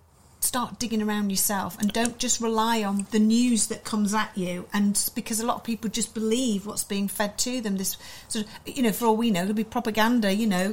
start 0.42 0.78
digging 0.78 1.02
around 1.02 1.28
yourself 1.28 1.78
and 1.80 1.92
don't 1.92 2.16
just 2.16 2.40
rely 2.40 2.83
on 2.83 3.06
the 3.11 3.18
news 3.18 3.66
that 3.66 3.85
comes 3.85 4.14
at 4.14 4.30
you 4.35 4.66
and 4.72 5.11
because 5.14 5.38
a 5.38 5.44
lot 5.44 5.56
of 5.56 5.64
people 5.64 5.90
just 5.90 6.14
believe 6.14 6.64
what's 6.64 6.83
being 6.83 7.09
fed 7.09 7.37
to 7.37 7.61
them 7.61 7.76
this 7.76 7.98
sort 8.28 8.46
of 8.46 8.50
you 8.64 8.83
know 8.83 8.90
for 8.90 9.04
all 9.04 9.16
we 9.16 9.30
know 9.30 9.42
it'll 9.42 9.52
be 9.52 9.64
propaganda 9.64 10.33
you 10.33 10.46
know 10.46 10.72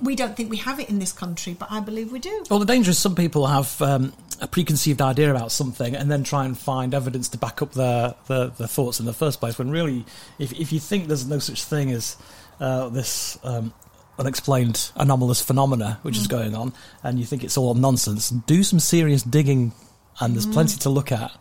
we 0.00 0.16
don't 0.16 0.34
think 0.34 0.48
we 0.48 0.56
have 0.56 0.80
it 0.80 0.88
in 0.88 0.98
this 0.98 1.12
country 1.12 1.52
but 1.52 1.70
i 1.70 1.78
believe 1.78 2.10
we 2.10 2.18
do 2.18 2.42
Well, 2.48 2.58
the 2.58 2.64
danger 2.64 2.90
is 2.90 2.98
some 2.98 3.14
people 3.14 3.46
have 3.48 3.82
um, 3.82 4.14
a 4.40 4.46
preconceived 4.46 5.02
idea 5.02 5.30
about 5.30 5.52
something 5.52 5.94
and 5.94 6.10
then 6.10 6.24
try 6.24 6.46
and 6.46 6.56
find 6.58 6.94
evidence 6.94 7.28
to 7.28 7.38
back 7.38 7.60
up 7.60 7.72
their, 7.72 8.14
their, 8.28 8.48
their 8.48 8.66
thoughts 8.66 8.98
in 8.98 9.04
the 9.04 9.12
first 9.12 9.40
place. 9.40 9.58
When 9.58 9.70
really, 9.70 10.04
if, 10.38 10.52
if 10.52 10.72
you 10.72 10.80
think 10.80 11.06
there's 11.06 11.26
no 11.26 11.38
such 11.38 11.62
thing 11.64 11.92
as 11.92 12.16
uh, 12.62 12.88
this 12.88 13.38
um, 13.44 13.72
unexplained 14.18 14.90
anomalous 14.96 15.40
phenomena 15.42 15.98
which 16.02 16.16
is 16.16 16.26
going 16.26 16.54
on, 16.54 16.72
and 17.02 17.18
you 17.18 17.24
think 17.26 17.42
it's 17.44 17.56
all 17.58 17.74
nonsense, 17.74 18.30
do 18.30 18.62
some 18.62 18.80
serious 18.80 19.22
digging. 19.22 19.72
And 20.20 20.34
there's 20.34 20.46
plenty 20.46 20.76
to 20.80 20.90
look 20.90 21.10
at, 21.10 21.32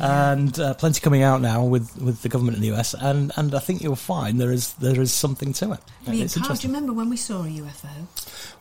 and 0.00 0.52
uh, 0.60 0.74
plenty 0.74 1.00
coming 1.00 1.22
out 1.22 1.40
now 1.40 1.64
with, 1.64 1.96
with 1.96 2.20
the 2.20 2.28
government 2.28 2.56
in 2.58 2.62
the 2.62 2.72
US, 2.78 2.92
and, 2.94 3.32
and 3.36 3.54
I 3.54 3.58
think 3.58 3.80
you'll 3.82 3.96
find 3.96 4.38
there 4.38 4.52
is 4.52 4.74
there 4.74 5.00
is 5.00 5.10
something 5.12 5.54
to 5.54 5.72
it. 5.72 5.80
I 6.06 6.10
mean, 6.10 6.22
it's 6.24 6.36
Karl, 6.36 6.54
do 6.54 6.68
you 6.68 6.72
remember 6.74 6.92
when 6.92 7.08
we 7.08 7.16
saw 7.16 7.42
a 7.42 7.46
ufo 7.48 7.88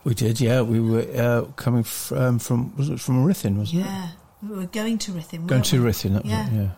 We 0.06 0.14
did, 0.14 0.40
yeah. 0.40 0.62
We 0.62 0.80
were 0.80 1.06
uh, 1.14 1.42
coming 1.58 1.82
f- 1.82 2.14
um, 2.14 2.40
from 2.40 2.76
was 2.78 2.88
it 2.90 3.02
from 3.02 3.26
Ruthin, 3.26 3.58
wasn't 3.58 3.82
it? 3.82 3.86
yeah 3.86 4.08
we 4.42 4.56
were 4.56 4.68
going 4.68 4.98
to 5.00 5.12
Ruthin 5.12 5.46
Going 5.48 5.64
to 5.64 5.84
we? 5.84 5.92
Ruthin, 5.92 6.14
that 6.14 6.26
Yeah. 6.26 6.48
it, 6.48 6.54
yeah. 6.54 6.70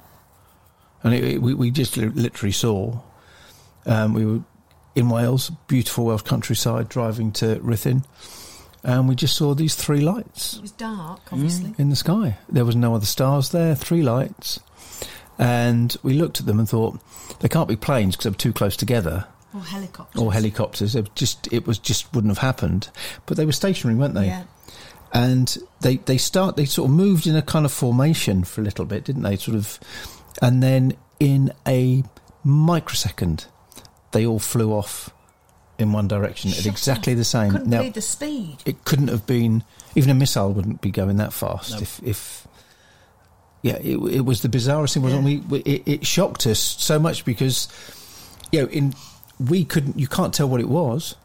And 1.03 1.13
it, 1.13 1.23
it- 1.35 1.41
we, 1.43 1.53
we 1.53 1.69
just 1.69 1.95
li- 1.95 2.07
literally 2.09 2.51
saw, 2.53 2.99
um, 3.85 4.13
we 4.15 4.25
were 4.25 4.39
in 4.99 5.09
Wales, 5.09 5.49
beautiful 5.67 6.05
Welsh 6.05 6.21
countryside, 6.21 6.89
driving 6.89 7.31
to 7.33 7.55
Ruthin, 7.57 8.05
and 8.83 9.09
we 9.09 9.15
just 9.15 9.35
saw 9.35 9.53
these 9.53 9.75
three 9.75 10.01
lights 10.01 10.55
it 10.55 10.61
was 10.61 10.71
dark 10.71 11.21
obviously 11.33 11.73
in 11.77 11.89
the 11.89 11.95
sky. 11.95 12.37
There 12.47 12.65
was 12.65 12.75
no 12.75 12.95
other 12.95 13.05
stars 13.05 13.49
there, 13.49 13.75
three 13.75 14.01
lights. 14.01 14.59
And 15.37 15.95
we 16.03 16.13
looked 16.13 16.41
at 16.41 16.45
them 16.45 16.59
and 16.59 16.67
thought, 16.67 16.99
they 17.39 17.47
can't 17.47 17.69
be 17.69 17.77
planes 17.77 18.17
because 18.17 18.25
they're 18.25 18.37
too 18.37 18.51
close 18.51 18.75
together, 18.75 19.25
or 19.53 19.61
helicopters 19.61 20.21
or 20.21 20.33
helicopters. 20.33 20.95
It 20.95 21.15
just, 21.15 21.47
it 21.53 21.65
was 21.65 21.79
just 21.79 22.13
wouldn't 22.13 22.31
have 22.31 22.39
happened. 22.39 22.89
But 23.25 23.37
they 23.37 23.45
were 23.45 23.53
stationary, 23.53 23.97
weren't 23.97 24.15
they? 24.15 24.27
yeah 24.27 24.43
and 25.11 25.57
they 25.81 25.97
they 25.97 26.17
start 26.17 26.55
they 26.55 26.65
sort 26.65 26.89
of 26.89 26.95
moved 26.95 27.25
in 27.25 27.35
a 27.35 27.41
kind 27.41 27.65
of 27.65 27.71
formation 27.71 28.43
for 28.43 28.61
a 28.61 28.63
little 28.63 28.85
bit, 28.85 29.03
didn't 29.05 29.23
they? 29.23 29.35
Sort 29.35 29.57
of, 29.57 29.79
and 30.41 30.61
then 30.61 30.95
in 31.19 31.51
a 31.67 32.03
microsecond, 32.43 33.45
they 34.11 34.25
all 34.25 34.39
flew 34.39 34.71
off 34.71 35.09
in 35.77 35.93
one 35.93 36.07
direction 36.07 36.51
at 36.51 36.65
exactly 36.65 37.13
the 37.13 37.23
same. 37.23 37.51
couldn't 37.51 37.67
now, 37.69 37.87
the 37.89 38.01
speed 38.01 38.57
it 38.65 38.83
couldn't 38.85 39.07
have 39.07 39.25
been 39.25 39.63
even 39.95 40.09
a 40.09 40.13
missile 40.13 40.51
wouldn't 40.51 40.81
be 40.81 40.91
going 40.91 41.17
that 41.17 41.31
fast 41.33 41.71
No. 41.71 41.77
if 41.79 41.99
if. 42.03 42.47
Yeah, 43.61 43.75
it, 43.81 43.97
it 43.97 44.21
was 44.25 44.41
the 44.41 44.47
bizarrest 44.47 44.93
thing. 44.93 45.03
Wasn't 45.03 45.25
Yeah. 45.27 45.39
we? 45.49 45.59
It, 45.59 45.83
it 45.85 46.07
shocked 46.07 46.47
us 46.47 46.59
so 46.59 46.97
much 46.97 47.25
because, 47.25 47.67
you 48.53 48.61
know, 48.61 48.67
in 48.69 48.93
we 49.37 49.65
couldn't. 49.65 49.99
You 49.99 50.07
can't 50.07 50.33
tell 50.33 50.47
what 50.47 50.61
it 50.61 50.69
was, 50.69 51.15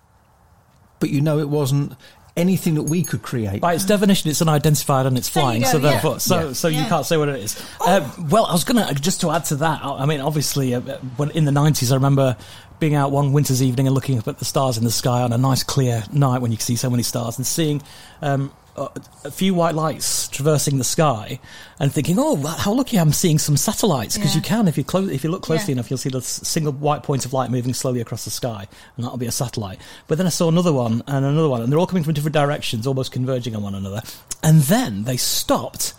but 0.99 1.11
you 1.11 1.21
know 1.21 1.39
it 1.39 1.49
wasn't 1.49 1.93
anything 2.37 2.75
that 2.75 2.83
we 2.83 3.03
could 3.05 3.23
create. 3.23 3.61
By 3.61 3.75
its 3.75 3.85
definition, 3.85 4.29
it's 4.31 4.43
unidentified 4.43 5.07
and 5.07 5.17
it's 5.17 5.29
There 5.29 5.43
you 5.43 5.47
flying. 5.47 5.63
go, 5.63 5.69
so 5.71 5.77
yeah. 5.79 5.91
therefore, 5.91 6.21
so 6.21 6.49
Yeah. 6.49 6.53
so 6.53 6.69
you 6.69 6.79
Yeah. 6.81 6.89
can't 6.89 7.07
say 7.07 7.17
what 7.17 7.29
it 7.29 7.37
is. 7.41 7.57
Uh, 7.81 8.01
well, 8.29 8.47
I 8.47 8.53
was 8.53 8.65
gonna 8.65 8.93
just 8.95 9.21
to 9.21 9.31
add 9.31 9.45
to 9.47 9.57
that. 9.57 9.81
I 9.85 10.03
I 10.03 10.07
mean, 10.07 10.21
obviously, 10.21 10.75
uh, 10.75 10.81
when 11.17 11.31
in 11.31 11.45
the 11.45 11.53
nineties, 11.53 11.93
I 11.93 11.95
remember 11.95 12.37
being 12.81 12.97
out 12.97 13.13
one 13.13 13.33
winter's 13.33 13.63
evening 13.63 13.87
and 13.87 13.95
looking 13.95 14.19
up 14.19 14.27
at 14.27 14.39
the 14.41 14.45
stars 14.45 14.77
in 14.77 14.85
the 14.85 14.91
sky 14.91 15.23
on 15.23 15.33
a 15.33 15.39
nice 15.39 15.63
clear 15.63 16.03
night 16.13 16.41
when 16.43 16.51
you 16.51 16.57
can 16.59 16.65
see 16.67 16.75
so 16.77 16.91
many 16.91 17.05
stars 17.05 17.37
and 17.39 17.47
seeing. 17.47 17.81
Um, 18.21 18.51
a 18.77 18.89
a 19.25 19.31
few 19.31 19.55
white 19.55 19.75
lights 19.75 20.29
traversing 20.29 20.79
the 20.79 20.85
sky, 20.85 21.39
and 21.81 21.93
thinking, 21.93 22.17
"Oh, 22.19 22.37
how 22.37 22.73
lucky 22.73 22.99
I'm 22.99 23.13
seeing 23.13 23.39
some 23.39 23.57
satellites!" 23.57 24.17
Because 24.17 24.33
Yeah. 24.35 24.37
you 24.37 24.43
can, 24.43 24.69
if 24.69 24.77
you 24.77 24.85
close, 24.85 25.11
if 25.11 25.25
you 25.25 25.31
look 25.31 25.43
closely 25.43 25.69
Yeah. 25.73 25.77
enough, 25.79 25.91
you'll 25.91 25.99
see 25.99 26.09
the 26.11 26.21
single 26.23 26.73
white 26.73 27.03
point 27.03 27.25
of 27.25 27.33
light 27.33 27.51
moving 27.51 27.73
slowly 27.75 28.01
across 28.01 28.25
the 28.25 28.31
sky, 28.31 28.67
and 28.97 29.05
that'll 29.05 29.19
be 29.19 29.27
a 29.27 29.33
satellite. 29.33 29.79
But 30.09 30.19
then 30.19 30.27
I 30.27 30.31
saw 30.31 30.49
another 30.49 30.73
one 30.73 31.03
and 31.07 31.25
another 31.25 31.49
one, 31.49 31.63
and 31.63 31.71
they're 31.73 31.79
all 31.79 31.87
coming 31.87 32.05
from 32.05 32.15
different 32.15 32.35
directions, 32.35 32.87
almost 32.87 33.13
converging 33.13 33.55
on 33.57 33.63
one 33.63 33.75
another. 33.75 34.03
And 34.43 34.63
then 34.63 35.05
they 35.05 35.17
stopped 35.17 35.95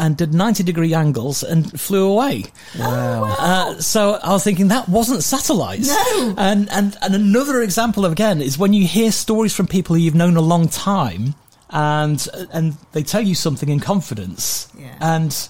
and 0.00 0.16
did 0.16 0.32
90 0.32 0.62
degree 0.62 0.94
angles 0.94 1.42
and 1.42 1.80
flew 1.80 2.06
away. 2.08 2.44
wow. 2.78 3.24
Uh, 3.36 3.80
so 3.80 4.20
I 4.22 4.30
was 4.32 4.44
thinking 4.44 4.68
that 4.68 4.88
wasn't 4.88 5.24
satellites. 5.24 5.88
No. 5.88 6.34
And, 6.38 6.70
and, 6.70 6.96
and 7.02 7.14
another 7.16 7.62
example 7.62 8.04
of, 8.04 8.12
again, 8.12 8.40
is 8.40 8.56
when 8.56 8.72
you 8.72 8.86
hear 8.86 9.10
stories 9.10 9.52
from 9.52 9.66
people 9.66 9.96
who 9.96 10.00
you've 10.02 10.14
known 10.14 10.36
a 10.36 10.40
long 10.40 10.68
time 10.68 11.34
and, 11.70 12.26
and 12.52 12.76
they 12.92 13.02
tell 13.02 13.22
you 13.22 13.34
something 13.34 13.68
in 13.68 13.80
confidence. 13.80 14.68
Yeah. 14.78 14.96
And 15.00 15.48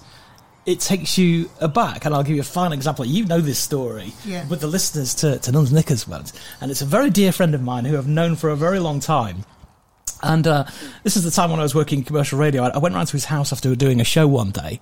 it 0.66 0.80
takes 0.80 1.16
you 1.16 1.48
aback. 1.60 2.04
And 2.04 2.14
I'll 2.14 2.22
give 2.22 2.34
you 2.36 2.42
a 2.42 2.44
final 2.44 2.72
example. 2.72 3.04
You 3.04 3.24
know 3.24 3.40
this 3.40 3.58
story 3.58 4.12
Yeah. 4.24 4.46
with 4.48 4.60
the 4.60 4.66
listeners 4.66 5.14
to, 5.16 5.38
to 5.38 5.52
Nuns 5.52 5.72
Knickers 5.72 6.06
once. 6.06 6.32
And 6.60 6.70
it's 6.70 6.82
a 6.82 6.86
very 6.86 7.10
dear 7.10 7.32
friend 7.32 7.54
of 7.54 7.62
mine 7.62 7.84
who 7.84 7.96
I've 7.96 8.08
known 8.08 8.36
for 8.36 8.50
a 8.50 8.56
very 8.56 8.78
long 8.78 9.00
time. 9.00 9.44
And 10.22 10.46
uh, 10.46 10.64
this 11.04 11.16
is 11.16 11.22
the 11.24 11.30
time 11.30 11.50
when 11.50 11.60
I 11.60 11.62
was 11.62 11.74
working 11.74 12.00
in 12.00 12.04
commercial 12.04 12.38
radio. 12.38 12.64
I, 12.64 12.70
I 12.70 12.78
went 12.78 12.94
round 12.94 13.06
to 13.08 13.12
his 13.12 13.26
house 13.26 13.52
after 13.52 13.74
doing 13.76 14.00
a 14.00 14.04
show 14.04 14.26
one 14.26 14.50
day. 14.50 14.80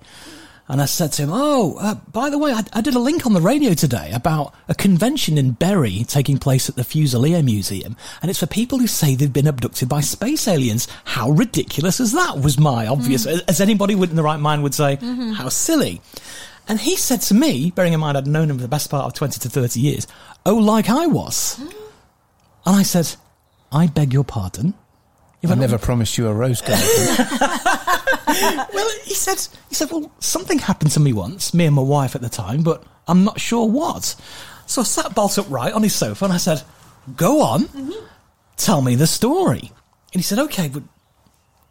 And 0.69 0.81
I 0.81 0.85
said 0.85 1.13
to 1.13 1.23
him, 1.23 1.29
Oh, 1.31 1.77
uh, 1.79 1.95
by 2.11 2.29
the 2.29 2.37
way, 2.37 2.51
I, 2.51 2.63
I 2.73 2.81
did 2.81 2.95
a 2.95 2.99
link 2.99 3.25
on 3.25 3.33
the 3.33 3.41
radio 3.41 3.73
today 3.73 4.11
about 4.13 4.53
a 4.67 4.75
convention 4.75 5.37
in 5.37 5.51
Bury 5.51 6.03
taking 6.03 6.37
place 6.37 6.67
at 6.67 6.75
the 6.75 6.81
Fusilier 6.81 7.43
Museum. 7.43 7.95
And 8.21 8.29
it's 8.29 8.39
for 8.39 8.47
people 8.47 8.77
who 8.79 8.87
say 8.87 9.15
they've 9.15 9.31
been 9.31 9.47
abducted 9.47 9.87
by 9.87 10.01
space 10.01 10.47
aliens. 10.47 10.87
How 11.05 11.29
ridiculous 11.29 11.99
is 11.99 12.11
that? 12.11 12.39
Was 12.39 12.59
my 12.59 12.87
obvious, 12.87 13.23
hmm. 13.23 13.37
as 13.47 13.61
anybody 13.61 13.93
in 13.93 14.15
the 14.15 14.23
right 14.23 14.39
mind 14.39 14.63
would 14.63 14.73
say, 14.73 14.97
mm-hmm. 14.97 15.31
how 15.31 15.49
silly. 15.49 16.01
And 16.67 16.79
he 16.79 16.97
said 16.97 17.21
to 17.21 17.33
me, 17.33 17.71
bearing 17.71 17.93
in 17.93 18.01
mind 18.01 18.17
I'd 18.17 18.27
known 18.27 18.49
him 18.49 18.57
for 18.57 18.63
the 18.63 18.67
best 18.67 18.89
part 18.89 19.05
of 19.05 19.13
20 19.13 19.39
to 19.39 19.49
30 19.49 19.79
years, 19.79 20.07
Oh, 20.45 20.55
like 20.55 20.89
I 20.89 21.07
was. 21.07 21.55
Hmm. 21.55 21.67
And 22.65 22.75
I 22.75 22.83
said, 22.83 23.15
I 23.71 23.87
beg 23.87 24.11
your 24.11 24.25
pardon. 24.25 24.73
He 25.41 25.47
I 25.47 25.55
never 25.55 25.77
promised 25.77 26.17
you 26.17 26.27
a 26.27 26.33
rose 26.33 26.61
garden. 26.61 26.85
well, 28.73 28.89
he 29.03 29.13
said, 29.13 29.37
he 29.69 29.75
said, 29.75 29.91
well, 29.91 30.11
something 30.19 30.59
happened 30.59 30.91
to 30.91 30.99
me 30.99 31.13
once, 31.13 31.53
me 31.53 31.65
and 31.65 31.75
my 31.75 31.81
wife 31.81 32.15
at 32.15 32.21
the 32.21 32.29
time, 32.29 32.63
but 32.63 32.83
I'm 33.07 33.23
not 33.23 33.39
sure 33.39 33.67
what. 33.67 34.15
So 34.65 34.81
I 34.81 34.83
sat 34.83 35.13
bolt 35.15 35.37
upright 35.37 35.73
on 35.73 35.83
his 35.83 35.93
sofa 35.95 36.25
and 36.25 36.33
I 36.33 36.37
said, 36.37 36.63
go 37.15 37.41
on, 37.41 37.69
tell 38.57 38.81
me 38.81 38.95
the 38.95 39.07
story. 39.07 39.59
And 40.13 40.19
he 40.19 40.21
said, 40.23 40.39
okay, 40.39 40.67
but 40.69 40.83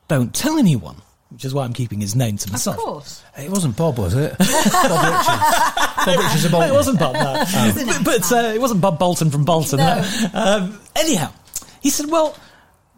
don't 0.08 0.32
tell 0.34 0.58
anyone, 0.58 0.96
which 1.30 1.44
is 1.44 1.52
why 1.52 1.64
I'm 1.64 1.72
keeping 1.72 2.00
his 2.00 2.14
name 2.14 2.36
to 2.38 2.46
Of 2.46 2.52
myself. 2.52 2.76
course. 2.76 3.22
it 3.36 3.50
wasn't 3.50 3.76
Bob, 3.76 3.98
was 3.98 4.14
it? 4.14 4.30
Bob 4.38 4.38
Richards. 4.38 6.06
Bob 6.06 6.18
Richards 6.18 6.44
of 6.44 6.52
No, 6.52 6.58
Bolton. 6.58 6.70
it 6.70 6.74
wasn't 6.74 6.98
Bob, 7.00 7.14
no. 7.14 7.40
Isn't 7.42 7.86
but 8.04 8.14
it 8.14 8.20
but, 8.22 8.32
uh, 8.32 8.52
it 8.54 8.60
wasn't 8.60 8.80
Bob 8.80 8.98
Bolton 8.98 9.30
from 9.30 9.44
Bolton. 9.44 9.78
No. 9.78 10.30
Um, 10.32 10.80
anyhow, 10.94 11.32
he 11.82 11.90
said, 11.90 12.06
well, 12.10 12.36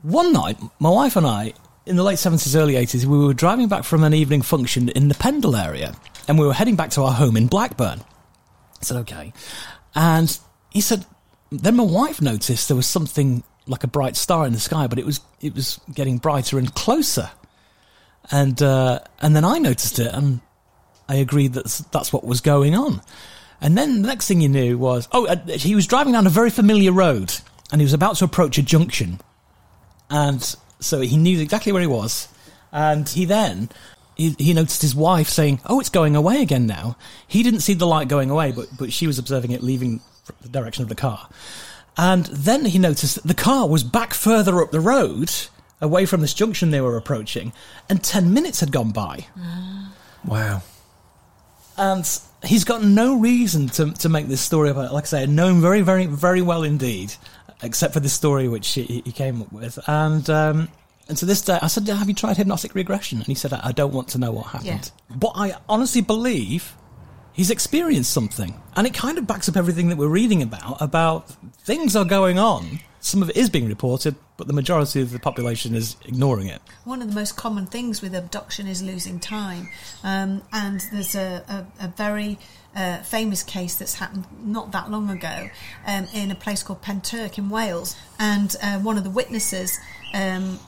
one 0.03 0.33
night, 0.33 0.59
my 0.79 0.91
wife 0.91 1.17
and 1.17 1.27
I, 1.27 1.55
in 1.87 1.97
the 1.97 2.03
late 2.03 2.19
70s, 2.19 2.55
early 2.55 2.75
80s, 2.75 3.05
we 3.05 3.19
were 3.19 3.35
driving 3.35 3.69
back 3.69 3.85
from 3.85 4.05
an 4.05 4.15
evening 4.15 4.43
function 4.43 4.89
in 4.91 5.09
the 5.09 5.15
Pendle 5.15 5.57
area, 5.57 5.95
and 6.27 6.39
we 6.39 6.47
were 6.47 6.53
heading 6.53 6.77
back 6.77 6.91
to 6.91 7.03
our 7.03 7.13
home 7.13 7.37
in 7.37 7.47
Blackburn. 7.47 8.01
I 8.01 8.85
said, 8.85 8.99
okay. 8.99 9.33
And 9.95 10.39
he 10.71 10.81
said, 10.81 11.05
then 11.51 11.77
my 11.77 11.85
wife 11.85 12.21
noticed 12.21 12.69
there 12.69 12.77
was 12.77 12.87
something 12.87 13.43
like 13.67 13.85
a 13.85 13.89
bright 13.89 14.17
star 14.17 14.47
in 14.47 14.53
the 14.53 14.61
sky, 14.61 14.87
but 14.87 14.99
it 14.99 15.07
was, 15.07 15.21
it 15.41 15.55
was 15.55 15.81
getting 15.93 16.19
brighter 16.19 16.59
and 16.59 16.75
closer. 16.75 17.31
And, 18.31 18.61
uh, 18.63 19.01
and 19.21 19.35
then 19.35 19.45
I 19.45 19.59
noticed 19.59 19.99
it, 19.99 20.13
and 20.13 20.41
I 21.09 21.17
agreed 21.17 21.55
that 21.55 21.65
that's 21.91 22.13
what 22.13 22.25
was 22.25 22.41
going 22.41 22.75
on. 22.75 23.01
And 23.61 23.77
then 23.77 24.03
the 24.03 24.09
next 24.09 24.29
thing 24.29 24.41
you 24.41 24.49
knew 24.49 24.79
was, 24.79 25.09
oh, 25.13 25.27
uh, 25.27 25.37
he 25.47 25.75
was 25.75 25.87
driving 25.87 26.13
down 26.13 26.27
a 26.27 26.31
very 26.31 26.51
familiar 26.51 26.93
road 26.93 27.35
and 27.73 27.81
he 27.81 27.85
was 27.85 27.93
about 27.93 28.17
to 28.17 28.25
approach 28.25 28.59
a 28.59 28.63
junction. 28.63 29.21
And 30.11 30.43
so 30.81 31.01
he 31.01 31.17
knew 31.17 31.41
exactly 31.41 31.73
where 31.73 31.83
he 31.83 31.87
was. 31.87 32.29
And 32.73 33.09
he 33.09 33.25
then, 33.25 33.69
he, 34.17 34.35
he 34.39 34.55
noticed 34.55 34.83
his 34.83 34.95
wife 34.95 35.29
saying, 35.29 35.61
oh, 35.67 35.81
it's 35.81 35.89
going 35.89 36.17
away 36.17 36.43
again 36.43 36.67
now. 36.67 36.97
He 37.27 37.43
didn't 37.43 37.61
see 37.61 37.75
the 37.75 37.87
light 37.87 38.09
going 38.09 38.31
away, 38.31 38.53
but, 38.53 38.69
but 38.79 38.93
she 38.93 39.07
was 39.07 39.19
observing 39.19 39.53
it 39.53 39.63
leaving 39.63 40.01
the 40.43 40.49
direction 40.49 40.83
of 40.83 40.89
the 40.89 40.95
car. 40.95 41.29
And 41.97 42.27
then 42.27 42.65
he 42.67 42.79
noticed 42.79 43.17
that 43.17 43.27
the 43.27 43.35
car 43.35 43.69
was 43.69 43.83
back 43.83 44.15
further 44.15 44.63
up 44.63 44.71
the 44.71 44.81
road, 44.81 45.33
away 45.81 46.07
from 46.07 46.21
this 46.21 46.35
junction 46.35 46.71
they 46.71 46.81
were 46.81 46.97
approaching, 46.97 47.53
and 47.89 48.03
10 48.03 48.33
minutes 48.33 48.61
had 48.61 48.73
gone 48.73 48.91
by 48.91 49.27
ah. 49.37 49.93
Wow. 50.25 50.63
and 51.77 52.21
he's 52.45 52.65
got 52.65 52.83
no 52.85 53.19
reason 53.19 53.69
to 53.69 53.93
to 53.93 54.09
make 54.09 54.27
this 54.29 54.41
story 54.41 54.71
about 54.71 54.87
it. 54.87 54.93
Like 54.93 55.05
I 55.05 55.07
say, 55.07 55.23
I 55.23 55.27
know 55.27 55.49
him 55.49 55.61
very, 55.61 55.81
very, 55.81 56.07
very 56.07 56.43
well 56.43 56.63
indeed, 56.63 57.15
except 57.63 57.95
for 57.95 58.01
this 58.01 58.13
story 58.13 58.49
which 58.49 58.69
he, 58.73 59.03
he 59.05 59.13
came 59.13 59.43
up 59.43 59.53
with. 59.53 59.79
And 59.87 60.29
um, 60.31 60.69
and 61.09 61.17
to 61.19 61.25
this 61.25 61.43
day, 61.43 61.59
I 61.61 61.69
said, 61.69 61.89
"Have 61.89 62.09
you 62.09 62.15
tried 62.15 62.37
hypnotic 62.37 62.75
regression?" 62.75 63.19
And 63.19 63.27
he 63.27 63.35
said, 63.35 63.53
"I 63.53 63.61
I 63.65 63.73
don't 63.73 63.93
want 63.93 64.09
to 64.09 64.19
know 64.19 64.33
what 64.33 64.47
happened." 64.49 64.91
But 65.15 65.33
I 65.35 65.55
honestly 65.69 66.03
believe 66.03 66.75
he's 67.33 67.51
experienced 67.51 68.13
something, 68.13 68.61
and 68.77 68.87
it 68.87 68.95
kind 68.95 69.17
of 69.17 69.27
backs 69.27 69.49
up 69.49 69.57
everything 69.57 69.89
that 69.89 69.97
we're 69.97 70.09
reading 70.09 70.43
about. 70.43 70.81
About 70.81 71.29
things 71.63 71.97
are 71.97 72.05
going 72.05 72.39
on. 72.39 72.81
Some 73.01 73.23
of 73.23 73.31
it 73.31 73.37
is 73.37 73.49
being 73.49 73.69
reported, 73.69 74.17
but 74.37 74.49
the 74.49 74.53
majority 74.53 75.01
of 75.01 75.13
the 75.13 75.21
population 75.21 75.75
is 75.75 75.97
ignoring 76.05 76.49
it. 76.49 76.61
One 76.85 77.01
of 77.01 77.09
the 77.09 77.15
most 77.15 77.37
common 77.37 77.67
things 77.67 78.03
with 78.03 78.13
abduction 78.15 78.67
is 78.67 78.83
losing 78.83 79.21
time. 79.21 79.69
Um, 80.03 80.43
and 80.53 80.81
there's 80.93 81.15
a, 81.15 81.45
a, 81.49 81.85
a 81.85 81.89
very 81.89 82.39
uh, 82.77 82.99
famous 82.99 83.43
case 83.43 83.77
that's 83.77 83.95
happened 83.95 84.27
not 84.43 84.73
that 84.73 84.91
long 84.91 85.11
ago 85.11 85.49
um, 85.87 86.07
in 86.15 86.31
a 86.31 86.35
place 86.35 86.63
called 86.63 86.83
Penturk 86.83 87.39
in 87.39 87.49
Wales. 87.49 87.97
And 88.19 88.55
uh, 88.63 88.79
one 88.79 88.97
of 88.97 89.05
the 89.05 89.11
witnesses, 89.11 89.79
um, 90.15 90.59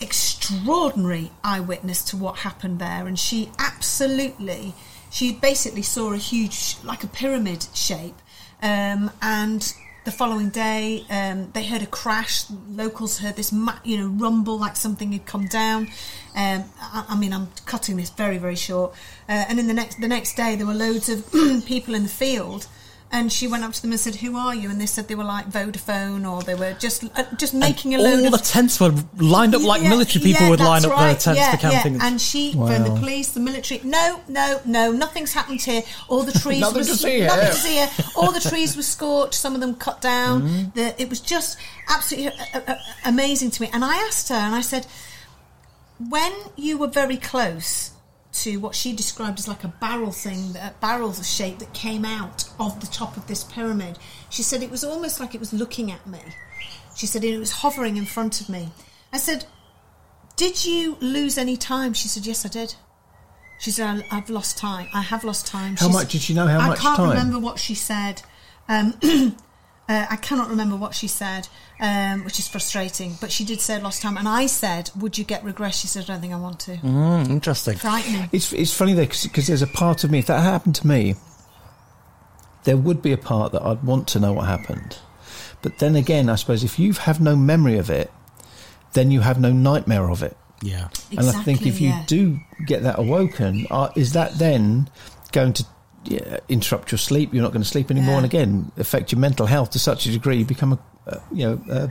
extraordinary 0.00 1.30
eyewitness 1.42 2.02
to 2.04 2.16
what 2.16 2.38
happened 2.38 2.78
there, 2.78 3.06
and 3.06 3.18
she 3.18 3.50
absolutely, 3.58 4.74
she 5.10 5.32
basically 5.32 5.82
saw 5.82 6.12
a 6.12 6.18
huge, 6.18 6.76
like 6.84 7.04
a 7.04 7.08
pyramid 7.08 7.66
shape. 7.74 8.16
Um, 8.62 9.10
and 9.22 9.74
the 10.08 10.16
following 10.16 10.48
day, 10.48 11.04
um, 11.10 11.50
they 11.52 11.62
heard 11.62 11.82
a 11.82 11.86
crash. 11.86 12.46
Locals 12.70 13.18
heard 13.18 13.36
this, 13.36 13.52
ma- 13.52 13.78
you 13.84 13.98
know, 13.98 14.06
rumble 14.06 14.58
like 14.58 14.74
something 14.74 15.12
had 15.12 15.26
come 15.26 15.46
down. 15.48 15.82
Um, 16.34 16.64
I, 16.80 17.04
I 17.10 17.18
mean, 17.18 17.34
I'm 17.34 17.48
cutting 17.66 17.96
this 17.96 18.08
very, 18.08 18.38
very 18.38 18.56
short. 18.56 18.92
Uh, 19.28 19.44
and 19.48 19.58
then 19.58 19.66
the 19.66 19.74
next, 19.74 20.00
the 20.00 20.08
next 20.08 20.34
day, 20.34 20.56
there 20.56 20.66
were 20.66 20.72
loads 20.72 21.10
of 21.10 21.30
people 21.66 21.94
in 21.94 22.04
the 22.04 22.08
field. 22.08 22.68
And 23.10 23.32
she 23.32 23.48
went 23.48 23.64
up 23.64 23.72
to 23.72 23.80
them 23.80 23.92
and 23.92 23.98
said, 23.98 24.16
"Who 24.16 24.36
are 24.36 24.54
you?" 24.54 24.68
And 24.68 24.78
they 24.78 24.84
said 24.84 25.08
they 25.08 25.14
were 25.14 25.24
like 25.24 25.48
Vodafone, 25.48 26.30
or 26.30 26.42
they 26.42 26.54
were 26.54 26.74
just 26.74 27.04
uh, 27.16 27.24
just 27.36 27.54
making 27.54 27.94
a 27.94 27.98
load 27.98 28.18
All 28.20 28.26
of 28.26 28.32
the 28.32 28.38
tents 28.38 28.78
were 28.78 28.92
lined 29.16 29.54
up 29.54 29.62
like 29.62 29.80
yeah, 29.80 29.88
military 29.88 30.22
people 30.22 30.42
yeah, 30.42 30.50
would 30.50 30.60
line 30.60 30.82
that's 30.82 30.92
up 30.92 30.98
their 30.98 31.08
right. 31.08 31.18
tents 31.20 31.38
yeah, 31.40 31.50
for 31.52 31.56
camping. 31.56 31.94
Yeah. 31.94 32.06
And 32.06 32.20
she, 32.20 32.54
Wow. 32.54 32.66
from 32.66 32.82
the 32.84 33.00
police, 33.00 33.30
the 33.30 33.40
military, 33.40 33.80
no, 33.82 34.20
no, 34.28 34.60
no, 34.66 34.92
nothing's 34.92 35.32
happened 35.32 35.62
here. 35.62 35.82
All 36.08 36.22
the 36.22 36.38
trees 36.38 36.60
Nothing 36.60 36.80
were 36.80 36.84
to 36.84 36.94
see 36.96 37.20
nothing 37.20 37.40
here. 37.40 37.50
to 37.50 37.56
see 37.56 37.74
here. 37.76 37.88
All 38.14 38.30
the 38.30 38.40
trees 38.40 38.76
were 38.76 38.82
scorched. 38.82 39.34
Some 39.34 39.54
of 39.54 39.62
them 39.62 39.74
cut 39.76 40.02
down. 40.02 40.42
Mm-hmm. 40.42 40.70
The, 40.74 41.00
it 41.00 41.08
was 41.08 41.20
just 41.20 41.56
absolutely 41.88 42.32
uh, 42.52 42.60
uh, 42.66 42.74
amazing 43.06 43.52
to 43.52 43.62
me. 43.62 43.70
And 43.72 43.84
I 43.86 43.96
asked 44.06 44.28
her, 44.28 44.34
and 44.34 44.54
I 44.54 44.60
said, 44.60 44.86
when 46.10 46.32
you 46.56 46.76
were 46.76 46.88
very 46.88 47.16
close 47.16 47.92
to 48.42 48.58
what 48.58 48.74
she 48.74 48.92
described 48.92 49.38
as 49.38 49.48
like 49.48 49.64
a 49.64 49.68
barrel 49.68 50.12
thing, 50.12 50.56
a 50.56 50.74
barrel 50.80 51.12
shape 51.12 51.58
that 51.58 51.72
came 51.72 52.04
out 52.04 52.44
of 52.60 52.80
the 52.80 52.86
top 52.86 53.16
of 53.16 53.26
this 53.26 53.44
pyramid. 53.44 53.98
She 54.30 54.42
said 54.42 54.62
it 54.62 54.70
was 54.70 54.84
almost 54.84 55.20
like 55.20 55.34
it 55.34 55.40
was 55.40 55.52
looking 55.52 55.90
at 55.90 56.06
me. 56.06 56.20
She 56.96 57.06
said 57.06 57.24
it 57.24 57.38
was 57.38 57.52
hovering 57.52 57.96
in 57.96 58.06
front 58.06 58.40
of 58.40 58.48
me. 58.48 58.70
I 59.12 59.18
said, 59.18 59.46
"Did 60.36 60.64
you 60.64 60.96
lose 61.00 61.38
any 61.38 61.56
time?" 61.56 61.92
She 61.94 62.08
said, 62.08 62.26
"Yes, 62.26 62.44
I 62.44 62.48
did." 62.48 62.74
She 63.60 63.70
said, 63.70 64.04
I, 64.10 64.16
"I've 64.16 64.30
lost 64.30 64.58
time. 64.58 64.88
I 64.94 65.02
have 65.02 65.24
lost 65.24 65.46
time." 65.46 65.76
How 65.76 65.86
She 65.86 65.92
much 65.92 66.12
did 66.12 66.20
she 66.22 66.34
know 66.34 66.46
how 66.46 66.58
I 66.58 66.68
much 66.68 66.78
can't 66.78 67.00
remember 67.00 67.38
what 67.38 67.58
she 67.58 67.74
said. 67.74 68.22
Um, 68.68 68.94
uh, 69.88 70.06
I 70.10 70.16
cannot 70.16 70.50
remember 70.50 70.76
what 70.76 70.94
she 70.94 71.08
said, 71.08 71.48
um, 71.80 72.24
which 72.24 72.38
is 72.38 72.48
frustrating. 72.48 73.16
But 73.20 73.30
she 73.30 73.44
did 73.44 73.60
say 73.60 73.80
lost 73.80 74.02
time, 74.02 74.16
and 74.16 74.28
I 74.28 74.46
said, 74.46 74.90
"Would 74.96 75.18
you 75.18 75.24
get 75.24 75.44
regress?" 75.44 75.78
She 75.78 75.86
said, 75.86 76.04
"I 76.04 76.06
don't 76.14 76.20
think 76.20 76.32
I 76.32 76.36
want 76.36 76.60
to." 76.60 76.76
Mm, 76.76 77.28
interesting. 77.30 77.76
Frightening. 77.76 78.28
It's 78.32 78.52
it's 78.52 78.72
funny 78.74 78.94
though 78.94 79.06
because 79.06 79.46
there's 79.46 79.62
a 79.62 79.66
part 79.66 80.04
of 80.04 80.10
me 80.10 80.18
if 80.18 80.26
that 80.26 80.40
happened 80.42 80.74
to 80.76 80.86
me, 80.86 81.14
there 82.64 82.76
would 82.76 83.02
be 83.02 83.12
a 83.12 83.18
part 83.18 83.52
that 83.52 83.62
I'd 83.62 83.82
want 83.82 84.08
to 84.08 84.20
know 84.20 84.32
what 84.32 84.46
happened, 84.46 84.98
but 85.62 85.78
then 85.78 85.96
again, 85.96 86.28
I 86.28 86.34
suppose 86.36 86.64
if 86.64 86.78
you 86.78 86.92
have 86.92 87.20
no 87.20 87.36
memory 87.36 87.78
of 87.78 87.90
it, 87.90 88.10
then 88.92 89.10
you 89.10 89.20
have 89.20 89.40
no 89.40 89.52
nightmare 89.52 90.10
of 90.10 90.22
it. 90.22 90.36
Yeah. 90.60 90.88
Exactly, 91.12 91.18
and 91.18 91.28
I 91.28 91.42
think 91.44 91.66
if 91.66 91.80
you 91.80 91.90
yeah. 91.90 92.04
do 92.06 92.40
get 92.66 92.82
that 92.82 92.98
awoken, 92.98 93.66
uh, 93.70 93.90
is 93.94 94.12
that 94.14 94.38
then 94.38 94.90
going 95.30 95.52
to 95.52 95.64
yeah, 96.04 96.38
interrupt 96.48 96.90
your 96.90 96.98
sleep? 96.98 97.32
You're 97.32 97.42
not 97.42 97.52
going 97.52 97.62
to 97.62 97.68
sleep 97.68 97.90
anymore, 97.90 98.14
Yeah. 98.14 98.16
and 98.18 98.26
again 98.26 98.72
affect 98.76 99.12
your 99.12 99.20
mental 99.20 99.46
health 99.46 99.70
to 99.70 99.78
such 99.78 100.06
a 100.06 100.10
degree 100.10 100.38
you 100.38 100.44
become 100.44 100.72
a, 100.72 100.78
a 101.08 101.22
you 101.32 101.46
know 101.46 101.60
a, 101.70 101.90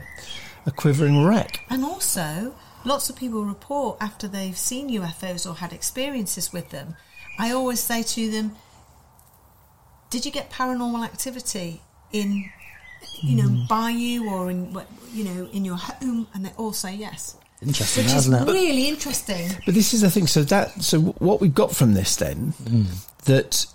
a 0.66 0.70
quivering 0.70 1.24
wreck. 1.24 1.64
And 1.70 1.84
also, 1.84 2.54
lots 2.84 3.10
of 3.10 3.16
people 3.16 3.44
report 3.44 3.96
after 4.00 4.28
they've 4.28 4.56
seen 4.56 4.88
UFOs 4.90 5.48
or 5.48 5.54
had 5.56 5.72
experiences 5.72 6.52
with 6.52 6.70
them. 6.70 6.96
I 7.38 7.52
always 7.52 7.80
say 7.80 8.02
to 8.02 8.30
them, 8.30 8.56
"Did 10.10 10.24
you 10.26 10.32
get 10.32 10.50
paranormal 10.50 11.04
activity 11.04 11.80
in, 12.12 12.50
you 13.22 13.36
know, 13.36 13.48
Hmm. 13.48 13.66
by 13.68 13.90
you 13.90 14.28
or 14.30 14.50
in, 14.50 14.76
you 15.12 15.24
know, 15.24 15.48
in 15.52 15.64
your 15.64 15.76
home?" 15.76 16.26
And 16.34 16.44
they 16.46 16.52
all 16.56 16.72
say 16.72 16.94
yes, 16.94 17.36
Interesting, 17.62 18.04
which 18.04 18.06
is 18.08 18.12
hasn't 18.26 18.48
it? 18.48 18.52
really 18.52 18.88
interesting. 18.88 19.50
But 19.66 19.74
this 19.74 19.92
is 19.94 20.00
the 20.00 20.10
thing. 20.10 20.26
So 20.26 20.42
that 20.44 20.82
so 20.82 21.00
what 21.00 21.40
we 21.40 21.48
got 21.48 21.74
from 21.76 21.94
this 21.94 22.16
then 22.16 22.54
hmm. 22.66 22.84
that 23.26 23.66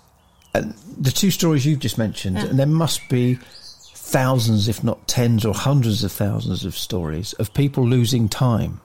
and 0.52 0.74
the 1.00 1.10
two 1.10 1.30
stories 1.30 1.64
you've 1.66 1.80
just 1.80 1.98
mentioned, 1.98 2.36
Yeah. 2.36 2.46
and 2.46 2.58
there 2.58 2.66
must 2.66 3.08
be 3.08 3.38
thousands, 4.04 4.68
if 4.68 4.84
not 4.84 5.08
tens 5.08 5.44
or 5.44 5.54
hundreds 5.54 6.04
of 6.04 6.12
thousands 6.12 6.64
of 6.64 6.76
stories 6.76 7.32
of 7.34 7.54
people 7.54 7.86
losing 7.86 8.28
time. 8.28 8.80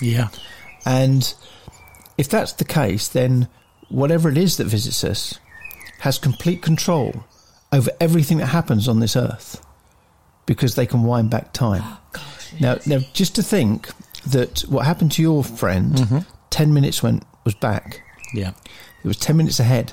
Yeah. 0.00 0.28
And 0.86 1.34
if 2.16 2.28
that's 2.28 2.52
the 2.52 2.64
case, 2.64 3.08
then 3.08 3.48
whatever 3.88 4.28
it 4.28 4.38
is 4.38 4.56
that 4.58 4.66
visits 4.66 5.02
us 5.02 5.38
has 5.98 6.18
complete 6.18 6.62
control 6.62 7.24
over 7.72 7.90
everything 8.00 8.38
that 8.38 8.46
happens 8.46 8.88
on 8.88 9.00
this 9.00 9.16
earth 9.16 9.60
because 10.46 10.76
they 10.76 10.86
can 10.86 11.02
wind 11.02 11.30
back 11.30 11.52
time. 11.52 11.82
Oh, 12.52 12.58
now, 12.58 12.78
now, 12.84 12.98
just 13.12 13.36
to 13.36 13.44
think 13.44 13.88
that 14.26 14.62
what 14.62 14.84
happened 14.84 15.12
to 15.12 15.22
your 15.22 15.44
friend, 15.44 15.94
mm-hmm. 15.94 16.18
10 16.50 16.74
minutes 16.74 17.00
went, 17.00 17.22
was 17.44 17.54
back. 17.54 18.02
Yeah. 18.34 18.54
It 19.04 19.06
was 19.06 19.16
10 19.18 19.36
minutes 19.36 19.60
ahead. 19.60 19.92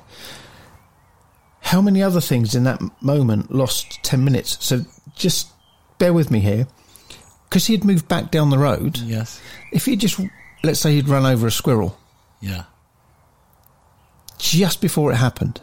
How 1.68 1.82
many 1.82 2.02
other 2.02 2.22
things 2.22 2.56
in 2.56 2.64
that 2.64 2.80
moment 3.02 3.54
lost 3.54 4.02
10 4.04 4.24
minutes? 4.24 4.58
So 4.64 4.86
just 5.16 5.50
bear 5.98 6.14
with 6.14 6.32
me 6.32 6.40
here. 6.40 6.68
Because 7.50 7.68
he 7.68 7.74
had 7.74 7.84
moved 7.84 8.08
back 8.08 8.32
down 8.32 8.50
the 8.52 8.58
road, 8.58 8.98
Yes. 9.00 9.40
if 9.72 9.86
he 9.86 9.96
just, 9.98 10.20
let's 10.64 10.80
say 10.80 10.94
he'd 10.94 11.10
run 11.10 11.26
over 11.26 11.48
a 11.48 11.52
squirrel 11.52 11.98
Yeah. 12.42 12.64
just 14.38 14.82
before 14.82 15.12
it 15.12 15.16
happened, 15.16 15.60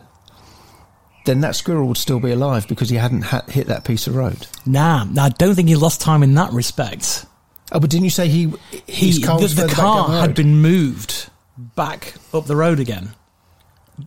then 1.26 1.40
that 1.40 1.56
squirrel 1.56 1.88
would 1.88 1.96
still 1.96 2.20
be 2.20 2.30
alive 2.32 2.66
because 2.68 2.90
he 2.90 2.96
hadn't 2.96 3.22
ha- 3.22 3.44
hit 3.48 3.66
that 3.68 3.84
piece 3.84 4.06
of 4.06 4.14
road. 4.14 4.46
Nah, 4.66 5.04
nah, 5.04 5.24
I 5.24 5.28
don't 5.30 5.54
think 5.54 5.68
he 5.68 5.76
lost 5.76 6.00
time 6.00 6.22
in 6.22 6.34
that 6.34 6.52
respect. 6.52 7.24
Oh, 7.72 7.80
but 7.80 7.88
didn't 7.90 8.04
you 8.04 8.10
say 8.10 8.28
he, 8.28 8.52
He, 8.86 9.22
car 9.22 9.38
the, 9.40 9.46
the 9.48 9.68
car 9.68 10.08
the 10.08 10.20
had 10.20 10.34
been 10.34 10.60
moved 10.60 11.30
back 11.56 12.14
up 12.34 12.44
the 12.46 12.56
road 12.56 12.78
again, 12.80 13.12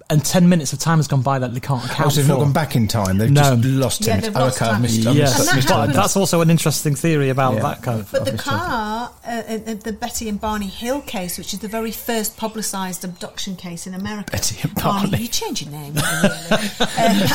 and 0.09 0.23
ten 0.25 0.49
minutes 0.49 0.73
of 0.73 0.79
time 0.79 0.97
has 0.99 1.07
gone 1.07 1.21
by 1.21 1.39
that 1.39 1.53
they 1.53 1.59
can't 1.61 1.83
account 1.85 2.07
Oh, 2.07 2.09
so 2.09 2.15
they've 2.17 2.25
for. 2.25 2.33
not 2.33 2.39
gone 2.39 2.51
back 2.53 2.75
in 2.75 2.87
time. 2.89 3.17
They've 3.17 3.31
No. 3.31 3.55
just 3.55 3.63
lost 3.65 4.05
Yeah, 4.05 4.15
him. 4.15 4.21
they've 4.21 4.35
oh, 4.35 4.39
lost 4.41 4.61
okay, 4.61 4.71
time. 4.71 4.81
missed, 4.81 4.95
Yes, 4.99 5.13
missed, 5.15 5.37
that 5.49 5.55
missed 5.55 5.69
happens- 5.69 5.95
that's 5.95 6.17
also 6.17 6.41
an 6.41 6.49
interesting 6.49 6.93
theory 6.95 7.29
about 7.29 7.53
Yeah. 7.55 7.61
that 7.61 7.81
kind 7.83 7.99
of. 8.01 8.11
But 8.11 8.25
the 8.25 8.33
car, 8.37 9.11
uh, 9.25 9.29
uh, 9.29 9.53
uh, 9.67 9.73
the 9.75 9.93
Betty 9.93 10.27
and 10.27 10.41
Barney 10.41 10.67
Hill 10.67 10.99
case, 11.01 11.37
which 11.37 11.53
is 11.53 11.59
the 11.59 11.67
very 11.69 11.91
first 11.91 12.35
publicised 12.37 13.05
abduction 13.05 13.55
case 13.55 13.87
in 13.87 13.93
America. 13.93 14.31
Betty 14.31 14.57
and 14.61 14.75
Barney. 14.75 15.17
you 15.19 15.27
change 15.29 15.61
your 15.61 15.71
name. 15.71 15.93
really. 15.93 16.03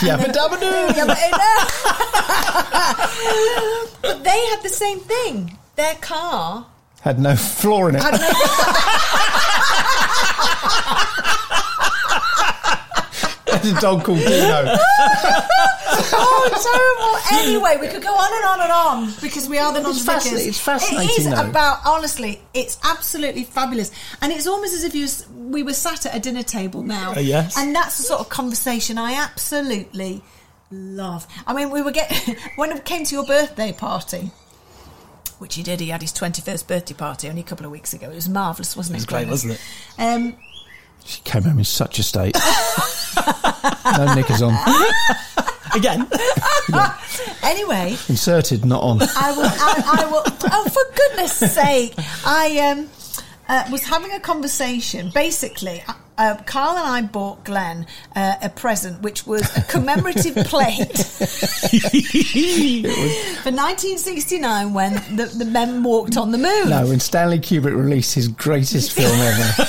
Yabba 0.04 0.32
dabba. 0.36 0.60
Yeah, 0.94 1.06
but, 1.06 1.18
but 4.02 4.24
they 4.24 4.46
had 4.50 4.62
the 4.62 4.68
same 4.68 5.00
thing. 5.00 5.56
Their 5.76 5.94
car 5.96 6.66
Had 7.00 7.18
no 7.18 7.34
floor 7.34 7.88
in 7.88 7.96
it. 7.96 8.02
had 13.62 13.76
a 13.76 13.80
dog 13.80 14.04
called 14.04 14.18
Dino. 14.18 14.76
oh, 16.14 17.20
terrible. 17.30 17.42
Anyway, 17.42 17.78
we 17.80 17.88
could 17.92 18.02
go 18.02 18.14
on 18.14 18.32
and 18.34 18.44
on 18.44 18.60
and 18.60 18.72
on 18.72 19.14
because 19.22 19.48
we 19.48 19.58
are 19.58 19.72
the 19.72 19.80
It's 19.80 20.04
non 20.06 20.16
fascinating- 20.16 20.48
it's 20.48 20.58
fascinating, 20.60 21.08
It 21.08 21.18
is 21.18 21.30
though. 21.30 21.48
about 21.48 21.78
honestly, 21.86 22.40
it's 22.54 22.78
absolutely 22.84 23.44
fabulous, 23.44 23.90
and 24.20 24.32
it's 24.32 24.46
almost 24.46 24.74
as 24.74 24.84
if 24.84 24.94
you 24.94 25.04
s- 25.04 25.26
we 25.30 25.62
were 25.62 25.74
sat 25.74 26.06
at 26.06 26.14
a 26.14 26.20
dinner 26.20 26.42
table 26.42 26.82
now. 26.82 27.12
Uh, 27.14 27.20
yes. 27.20 27.56
and 27.56 27.74
that's 27.74 27.98
the 27.98 28.04
sort 28.04 28.20
of 28.20 28.28
conversation 28.28 28.98
I 28.98 29.14
absolutely 29.14 30.22
love. 30.70 31.26
I 31.46 31.52
mean, 31.54 31.70
we 31.70 31.82
were 31.82 31.92
getting 31.92 32.36
when 32.56 32.70
it 32.72 32.84
came 32.84 33.04
to 33.04 33.14
your 33.14 33.24
birthday 33.24 33.72
party. 33.72 34.30
Which 35.38 35.56
he 35.56 35.64
did. 35.64 35.80
He 35.80 35.88
had 35.88 36.02
his 36.02 36.12
twenty-first 36.12 36.68
birthday 36.68 36.94
party 36.94 37.28
only 37.28 37.40
a 37.40 37.44
couple 37.44 37.66
of 37.66 37.72
weeks 37.72 37.92
ago. 37.92 38.08
It 38.08 38.14
was 38.14 38.28
marvelous, 38.28 38.76
wasn't 38.76 38.94
it? 38.94 38.98
It 38.98 39.00
was 39.00 39.06
great, 39.06 39.26
wasn't 39.28 39.54
it? 39.54 39.60
Um, 39.98 40.36
She 41.04 41.20
came 41.22 41.42
home 41.42 41.58
in 41.58 41.64
such 41.64 41.98
a 41.98 42.02
state. 42.02 42.36
no 43.98 44.14
knickers 44.14 44.42
on. 44.42 44.54
Again, 45.74 46.06
anyway, 47.42 47.96
Inserted, 48.08 48.64
not 48.64 48.82
on. 48.82 49.00
I 49.00 49.32
will. 49.32 49.44
I, 49.44 50.02
I 50.02 50.10
will. 50.10 50.22
Oh, 50.52 50.68
for 50.68 50.82
goodness' 50.94 51.54
sake! 51.54 51.94
I 52.26 52.58
um, 52.70 52.90
uh, 53.48 53.64
was 53.70 53.82
having 53.82 54.12
a 54.12 54.20
conversation. 54.20 55.10
Basically, 55.14 55.82
uh, 55.88 55.94
uh, 56.18 56.36
Karl 56.44 56.76
and 56.76 56.86
I 56.86 57.02
bought 57.02 57.44
Glen 57.44 57.86
uh, 58.14 58.36
a 58.42 58.48
present, 58.48 59.02
which 59.02 59.26
was 59.26 59.42
a 59.56 59.62
commemorative 59.62 60.34
plate 60.46 60.98
for 63.42 63.50
1969 63.50 64.74
when 64.74 64.94
the, 65.16 65.32
the 65.36 65.44
men 65.44 65.82
walked 65.82 66.16
on 66.16 66.30
the 66.30 66.38
moon. 66.38 66.68
No, 66.68 66.86
when 66.86 67.00
Stanley 67.00 67.38
Kubrick 67.38 67.74
released 67.76 68.14
his 68.14 68.28
greatest 68.28 68.92
film 68.92 69.18
ever. 69.18 69.66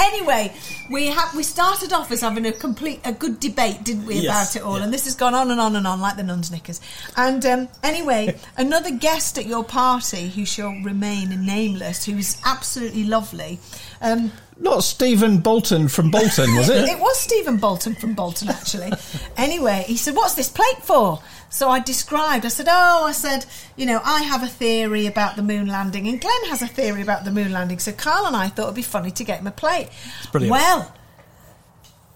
Anyway, 0.00 0.52
we 0.90 1.08
have 1.08 1.34
we 1.34 1.42
started 1.42 1.92
off 1.92 2.10
as 2.10 2.20
having 2.22 2.46
a 2.46 2.52
complete 2.52 3.00
a 3.04 3.12
good 3.12 3.38
debate, 3.38 3.84
didn't 3.84 4.06
we, 4.06 4.16
Yes, 4.16 4.54
about 4.54 4.60
it 4.60 4.66
all? 4.66 4.78
yeah. 4.78 4.84
And 4.84 4.92
this 4.92 5.04
has 5.04 5.14
gone 5.14 5.34
on 5.34 5.50
and 5.50 5.60
on 5.60 5.76
and 5.76 5.86
on 5.86 6.00
like 6.00 6.16
the 6.16 6.22
nuns' 6.22 6.50
knickers. 6.50 6.80
And 7.16 7.44
um, 7.46 7.68
anyway, 7.82 8.38
another 8.56 8.90
guest 8.90 9.36
at 9.38 9.46
your 9.46 9.64
party 9.64 10.28
who 10.30 10.44
shall 10.46 10.70
remain 10.82 11.28
nameless, 11.44 12.04
who 12.04 12.16
was 12.16 12.40
absolutely 12.44 13.04
lovely. 13.04 13.58
Um, 14.00 14.32
Not 14.58 14.84
Stephen 14.84 15.38
Bolton 15.38 15.88
from 15.88 16.10
Bolton, 16.10 16.54
was 16.56 16.68
it? 16.70 16.84
it 16.88 16.98
was 16.98 17.18
Stephen 17.20 17.58
Bolton 17.58 17.94
from 17.94 18.14
Bolton, 18.14 18.48
actually. 18.48 18.92
anyway, 19.36 19.84
he 19.86 19.96
said, 19.96 20.14
What's 20.16 20.34
this 20.34 20.48
plate 20.48 20.82
for? 20.82 21.20
So 21.50 21.68
I 21.68 21.80
described, 21.80 22.46
I 22.46 22.48
said, 22.48 22.68
Oh, 22.70 23.04
I 23.04 23.12
said, 23.12 23.44
you 23.76 23.84
know, 23.84 24.00
I 24.04 24.22
have 24.22 24.42
a 24.42 24.46
theory 24.46 25.06
about 25.06 25.36
the 25.36 25.42
moon 25.42 25.66
landing, 25.66 26.06
and 26.06 26.20
Glen 26.20 26.44
has 26.46 26.62
a 26.62 26.68
theory 26.68 27.02
about 27.02 27.24
the 27.24 27.32
moon 27.32 27.52
landing. 27.52 27.80
So 27.80 27.92
Karl 27.92 28.26
and 28.26 28.36
I 28.36 28.48
thought 28.48 28.64
it'd 28.64 28.76
be 28.76 28.82
funny 28.82 29.10
to 29.10 29.24
get 29.24 29.40
him 29.40 29.48
a 29.48 29.50
plate. 29.50 29.88
brilliant. 30.30 30.52
Well, 30.52 30.94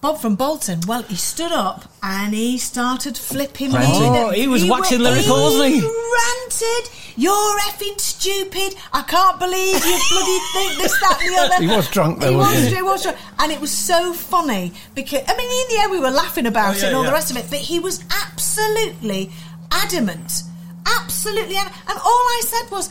Bob 0.04 0.18
from 0.20 0.34
Bolton, 0.36 0.80
well, 0.86 1.02
he 1.04 1.16
stood 1.16 1.50
up 1.50 1.90
and 2.02 2.34
he 2.34 2.58
started 2.58 3.16
flipping 3.16 3.72
me. 3.72 3.78
Oh, 3.80 4.28
he 4.32 4.46
was 4.46 4.62
waxing 4.62 5.00
wa- 5.02 5.08
lyrical, 5.08 5.34
wasn't 5.44 5.76
he? 5.76 5.80
ranted, 5.80 6.90
You're 7.16 7.58
effing 7.60 7.98
stupid. 7.98 8.76
I 8.92 9.00
can't 9.08 9.38
believe 9.38 9.74
you 9.76 9.98
bloody 10.10 10.38
think 10.52 10.82
this, 10.82 11.00
that, 11.00 11.18
and 11.22 11.34
the 11.34 11.40
other. 11.40 11.62
He 11.64 11.74
was 11.74 11.88
drunk 11.90 12.20
though, 12.20 12.32
He 12.32 12.36
wasn't 12.36 12.56
was, 12.64 12.68
he? 12.68 12.76
he 12.76 12.82
was 12.82 13.02
drunk. 13.02 13.18
And 13.38 13.50
it 13.50 13.60
was 13.62 13.70
so 13.70 14.12
funny 14.12 14.72
because, 14.94 15.22
I 15.26 15.34
mean, 15.38 15.50
in 15.70 15.74
the 15.74 15.82
end, 15.84 15.90
we 15.92 16.00
were 16.00 16.10
laughing 16.10 16.44
about 16.44 16.74
Oh, 16.74 16.76
it 16.76 16.80
yeah, 16.82 16.86
and 16.88 16.96
all 16.96 17.04
yeah. 17.04 17.08
the 17.08 17.14
rest 17.14 17.30
of 17.30 17.38
it, 17.38 17.46
but 17.48 17.60
he 17.60 17.80
was 17.80 18.04
absolutely 18.26 19.30
adamant. 19.70 20.42
Absolutely 20.84 21.56
adamant. 21.56 21.80
And 21.88 21.98
all 21.98 22.04
I 22.04 22.42
said 22.44 22.70
was, 22.70 22.90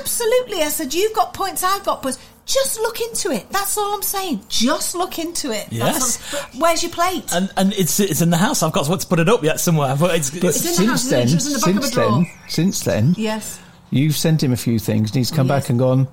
Absolutely. 0.00 0.62
I 0.62 0.68
said, 0.68 0.94
You've 0.94 1.12
got 1.12 1.34
points, 1.34 1.62
I've 1.62 1.84
got 1.84 2.02
points. 2.02 2.18
Just 2.44 2.78
look 2.80 3.00
into 3.00 3.30
it. 3.30 3.46
That's 3.50 3.78
all 3.78 3.94
I'm 3.94 4.02
saying. 4.02 4.40
Just 4.48 4.94
look 4.96 5.18
into 5.18 5.52
it. 5.52 5.68
Yes. 5.70 6.16
where's 6.58 6.82
your 6.82 6.90
plate? 6.90 7.24
and 7.32 7.50
and 7.56 7.72
it's 7.74 8.00
it's 8.00 8.20
in 8.20 8.30
the 8.30 8.36
house. 8.36 8.62
I've 8.62 8.72
got 8.72 8.86
to 8.86 9.06
put 9.06 9.20
it 9.20 9.28
up 9.28 9.42
yet 9.44 9.60
somewhere, 9.60 9.94
but 9.98 10.16
it's, 10.16 10.30
But 10.30 10.44
it's 10.44 10.64
It's 10.64 10.78
in 10.80 10.86
the 10.86 10.90
house, 10.92 11.02
since 11.04 11.10
then, 11.10 11.28
It 11.28 11.34
was 11.34 11.46
in 11.46 11.52
the 11.52 11.58
back 11.60 11.76
of 11.76 11.82
since 11.84 11.90
a 11.92 11.94
drawer. 11.94 12.10
then, 12.10 12.26
since 12.48 12.80
then, 12.84 13.14
yes. 13.16 13.60
you've 13.90 14.16
sent 14.16 14.42
him 14.42 14.52
a 14.52 14.56
few 14.56 14.78
things, 14.80 15.10
and 15.10 15.16
he's 15.16 15.30
come 15.30 15.46
Yes. 15.46 15.62
back 15.64 15.70
and 15.70 15.78
gone. 15.78 16.08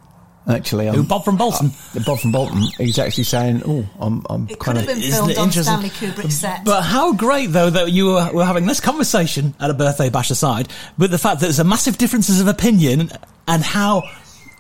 Actually, 0.47 0.87
I'm, 0.87 0.95
Who, 0.95 1.03
Bob 1.03 1.25
from 1.25 1.37
Bolton? 1.37 1.71
uh, 1.95 1.99
Bob 2.05 2.19
from 2.19 2.31
Bolton. 2.31 2.63
He's 2.77 2.97
actually 2.97 3.25
saying, 3.25 3.61
"Oh, 3.67 3.85
I'm, 3.99 4.25
I'm 4.29 4.43
It 4.45 4.57
could 4.57 4.59
kind 4.59 4.77
have 4.79 4.87
of." 4.87 4.95
been 4.95 5.03
Isn't 5.03 5.25
filmed 5.35 5.37
on? 5.57 5.63
Stanley 5.63 5.89
Kubrick's 5.89 6.35
set. 6.35 6.63
But 6.63 6.81
how 6.83 7.13
great 7.13 7.47
though 7.51 7.69
that 7.69 7.91
you 7.91 8.05
were, 8.07 8.31
were 8.33 8.45
having 8.45 8.65
this 8.65 8.79
conversation 8.79 9.53
at 9.59 9.69
a 9.69 9.73
birthday 9.75 10.09
bash 10.09 10.31
aside, 10.31 10.69
but 10.97 11.11
the 11.11 11.17
fact 11.19 11.39
that 11.41 11.47
there's 11.47 11.59
a 11.59 11.63
massive 11.63 11.97
differences 11.99 12.39
of 12.41 12.47
opinion 12.47 13.11
and 13.47 13.61
how 13.63 14.03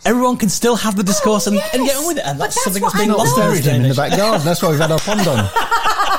everyone 0.05 0.37
can 0.37 0.49
still 0.49 0.75
have 0.75 0.95
the 0.95 1.03
discourse 1.03 1.47
and, 1.47 1.57
and 1.73 1.85
get 1.85 1.97
on 1.97 2.07
with 2.07 2.17
it, 2.17 2.23
and 2.25 2.37
But 2.39 2.45
that's, 2.45 2.55
that's 2.55 2.63
something 2.65 2.83
what 2.83 2.93
that's 2.93 3.03
being 3.03 3.11
I 3.11 3.15
lost 3.15 3.37
love. 3.37 3.39
in 3.39 3.51
buried 3.51 3.57
this 3.57 3.65
day 3.65 3.71
him 3.71 3.75
and 3.77 3.85
in 3.85 3.89
the 3.89 3.95
back 3.95 4.17
garden. 4.17 4.45
That's 4.45 4.61
why 4.61 4.69
we've 4.69 4.79
had 4.79 4.91
our 4.91 4.99
pond 4.99 5.27
on. 5.27 5.37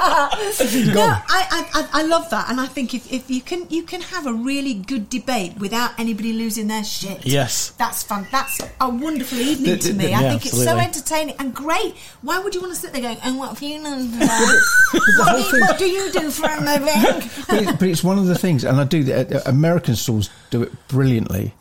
no, 0.00 1.02
I, 1.02 1.20
I, 1.28 1.70
I- 1.74 1.88
I 1.92 2.02
love 2.02 2.30
that, 2.30 2.48
and 2.50 2.60
I 2.60 2.66
think 2.66 2.94
if, 2.94 3.12
if 3.12 3.30
you 3.30 3.40
can 3.40 3.66
you 3.68 3.82
can 3.82 4.00
have 4.00 4.26
a 4.26 4.32
really 4.32 4.74
good 4.74 5.08
debate 5.10 5.56
without 5.58 5.98
anybody 5.98 6.32
losing 6.32 6.68
their 6.68 6.84
shit. 6.84 7.26
Yes. 7.26 7.70
that's 7.78 8.02
fun. 8.02 8.26
That's 8.30 8.60
a 8.80 8.88
wonderful 8.88 9.38
evening 9.38 9.72
The- 9.72 9.78
to 9.78 9.92
me. 9.94 10.06
the- 10.06 10.14
I 10.14 10.20
yeah, 10.22 10.30
think 10.30 10.46
it's 10.46 10.62
so 10.64 10.76
entertaining 10.78 11.34
and 11.38 11.54
great. 11.54 11.96
Why 12.22 12.38
would 12.38 12.54
you 12.54 12.60
want 12.60 12.72
to 12.74 12.80
sit 12.80 12.92
there 12.92 13.02
going, 13.02 13.18
"And 13.22 13.38
what 13.38 13.50
have 13.50 13.62
you 13.62 13.82
done? 13.82 14.10
what, 14.12 15.36
do 15.50 15.56
you, 15.56 15.60
what 15.62 15.78
do 15.78 15.86
you 15.86 16.12
do 16.12 16.30
for 16.30 16.48
a 16.50 16.60
living?" 16.60 17.30
but, 17.48 17.62
it, 17.62 17.78
but 17.78 17.88
it's 17.88 18.04
one 18.04 18.18
of 18.18 18.26
the 18.26 18.38
things, 18.38 18.64
and 18.64 18.80
I 18.80 18.84
do. 18.84 19.02
that- 19.04 19.32
uh, 19.32 19.40
American 19.46 19.96
schools 19.96 20.30
do 20.50 20.62
it 20.62 20.72
brilliantly, 20.88 21.52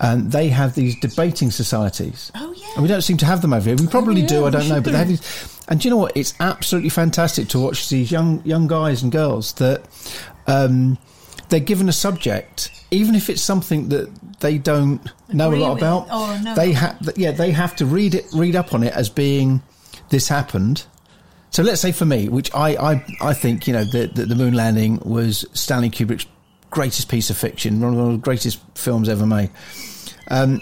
and 0.00 0.30
they 0.32 0.48
have 0.48 0.74
these 0.74 0.98
debating 1.00 1.50
societies. 1.50 2.30
Oh, 2.34 2.52
yeah. 2.56 2.66
and 2.74 2.82
we 2.82 2.88
don't 2.88 3.02
seem 3.02 3.16
to 3.18 3.26
have 3.26 3.42
them 3.42 3.52
over 3.52 3.68
here. 3.68 3.76
We 3.76 3.86
probably 3.86 4.22
yeah, 4.22 4.28
do. 4.28 4.46
I 4.46 4.50
don't 4.50 4.68
know, 4.68 4.80
but 4.80 4.92
they 4.92 4.98
have 4.98 5.08
these. 5.08 5.62
And 5.68 5.80
do 5.80 5.88
you 5.88 5.90
know 5.90 5.98
what? 5.98 6.16
It's 6.16 6.34
absolutely 6.40 6.90
fantastic 6.90 7.48
to 7.48 7.58
watch 7.58 7.88
these 7.88 8.10
young 8.10 8.42
young 8.44 8.66
guys 8.66 9.02
and 9.02 9.10
girls 9.10 9.52
that 9.54 9.82
um, 10.46 10.98
they're 11.48 11.60
given 11.60 11.88
a 11.88 11.92
subject, 11.92 12.70
even 12.90 13.14
if 13.14 13.30
it's 13.30 13.42
something 13.42 13.88
that 13.88 14.10
they 14.40 14.58
don't 14.58 15.00
know 15.32 15.52
a 15.52 15.56
lot 15.56 15.74
with 15.74 15.82
about. 15.82 16.08
know 16.42 16.54
they 16.54 16.72
have, 16.72 17.10
yeah, 17.16 17.30
they 17.30 17.50
have 17.50 17.74
to 17.76 17.86
read 17.86 18.14
it, 18.14 18.26
read 18.34 18.56
up 18.56 18.74
on 18.74 18.82
it 18.82 18.92
as 18.92 19.08
being 19.08 19.62
this 20.10 20.28
happened. 20.28 20.84
So 21.50 21.62
let's 21.62 21.80
say 21.80 21.92
for 21.92 22.04
me, 22.04 22.28
which 22.28 22.52
I, 22.54 22.76
I, 22.76 23.06
I 23.20 23.32
think, 23.32 23.66
you 23.66 23.72
know, 23.72 23.84
the, 23.84 24.08
the, 24.08 24.26
the 24.26 24.34
moon 24.34 24.54
landing 24.54 25.00
was 25.04 25.46
Stanley 25.52 25.90
Kubrick's 25.90 26.26
greatest 26.70 27.08
piece 27.08 27.30
of 27.30 27.36
fiction, 27.36 27.80
one 27.80 27.98
of 27.98 28.12
the 28.12 28.18
greatest 28.18 28.60
films 28.74 29.08
ever 29.08 29.26
made. 29.26 29.50
Um, 30.28 30.60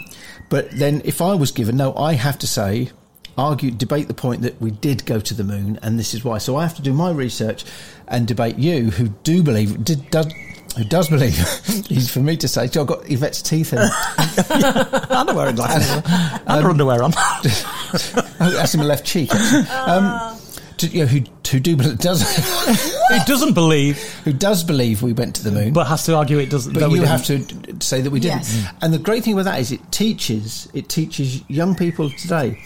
but 0.49 0.71
then 0.73 1.03
if 1.05 1.21
I 1.21 1.35
was 1.35 1.51
given, 1.51 1.77
no, 1.77 1.95
I 1.97 2.15
have 2.15 2.39
to 2.41 2.47
say, 2.47 2.91
argue, 3.37 3.71
debate 3.71 4.09
the 4.09 4.15
point 4.15 4.43
that 4.43 4.61
we 4.61 4.71
did 4.71 5.05
go 5.07 5.21
to 5.21 5.35
the 5.35 5.45
moon 5.45 5.79
and 5.83 5.99
this 5.99 6.15
is 6.15 6.25
why. 6.25 6.39
So 6.39 6.57
I 6.57 6.63
have 6.63 6.77
to 6.77 6.83
do 6.83 6.93
my 6.93 7.11
research 7.11 7.65
and 8.07 8.27
debate 8.27 8.57
you 8.59 8.91
who 8.91 9.09
do 9.09 9.43
believe, 9.43 9.83
did, 9.83 10.11
does, 10.11 10.33
who 10.77 10.85
does 10.85 11.09
believe, 11.09 11.39
is 11.91 12.11
for 12.11 12.21
me 12.21 12.37
to 12.37 12.49
say, 12.49 12.63
I've 12.65 12.73
got 12.73 13.11
Yvette's 13.11 13.43
teeth 13.43 13.73
in. 13.73 13.79
underwear 15.11 15.49
and 15.49 15.57
glasses. 15.57 16.03
and 16.47 16.65
her 16.65 16.71
underwear 16.71 17.03
on. 17.03 17.11
That's 18.39 18.75
in 18.75 18.81
my 18.81 18.87
left 18.87 19.07
cheek. 19.07 19.31
actually. 19.33 19.69
Um, 19.71 20.39
to, 20.79 20.87
you 20.87 21.01
know, 21.01 21.07
who, 21.07 21.21
who 21.51 21.61
do 21.61 21.77
does 21.77 22.23
Who 23.09 23.19
doesn't 23.27 23.55
believe, 23.55 23.99
who 24.25 24.33
does 24.33 24.65
believe 24.65 25.03
we 25.03 25.13
went 25.13 25.37
to 25.37 25.45
the 25.45 25.51
moon, 25.51 25.73
but 25.73 25.87
has 25.87 26.05
to 26.07 26.17
argue 26.17 26.39
it 26.39 26.51
doesn't. 26.51 26.73
but 26.73 26.81
that 26.81 26.89
we 26.89 26.99
you 26.99 27.07
didn't. 27.07 27.51
have 27.51 27.79
to 27.79 27.85
say 27.85 28.01
that 28.01 28.11
we 28.11 28.21
didn't. 28.21 28.39
Yes. 28.39 28.57
Mm. 28.57 28.77
And 28.83 28.95
the 28.95 28.99
great 28.99 29.25
thing 29.25 29.37
with 29.37 29.45
that 29.45 29.61
is 29.61 29.73
it 29.73 29.93
teaches 29.93 30.69
it 30.75 30.89
teaches 30.89 31.49
young 31.49 31.75
people 31.75 32.11
today. 32.11 32.59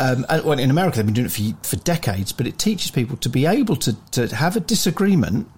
Um, 0.00 0.26
and, 0.28 0.44
well, 0.44 0.58
in 0.58 0.70
America, 0.70 0.96
they've 0.96 1.06
been 1.06 1.14
doing 1.14 1.26
it 1.26 1.32
for, 1.32 1.76
for 1.76 1.76
decades, 1.84 2.32
but 2.32 2.46
it 2.46 2.58
teaches 2.58 2.90
people 2.90 3.16
to 3.18 3.28
be 3.28 3.46
able 3.46 3.76
to, 3.76 3.92
to 4.12 4.34
have 4.34 4.56
a 4.56 4.60
disagreement, 4.60 5.48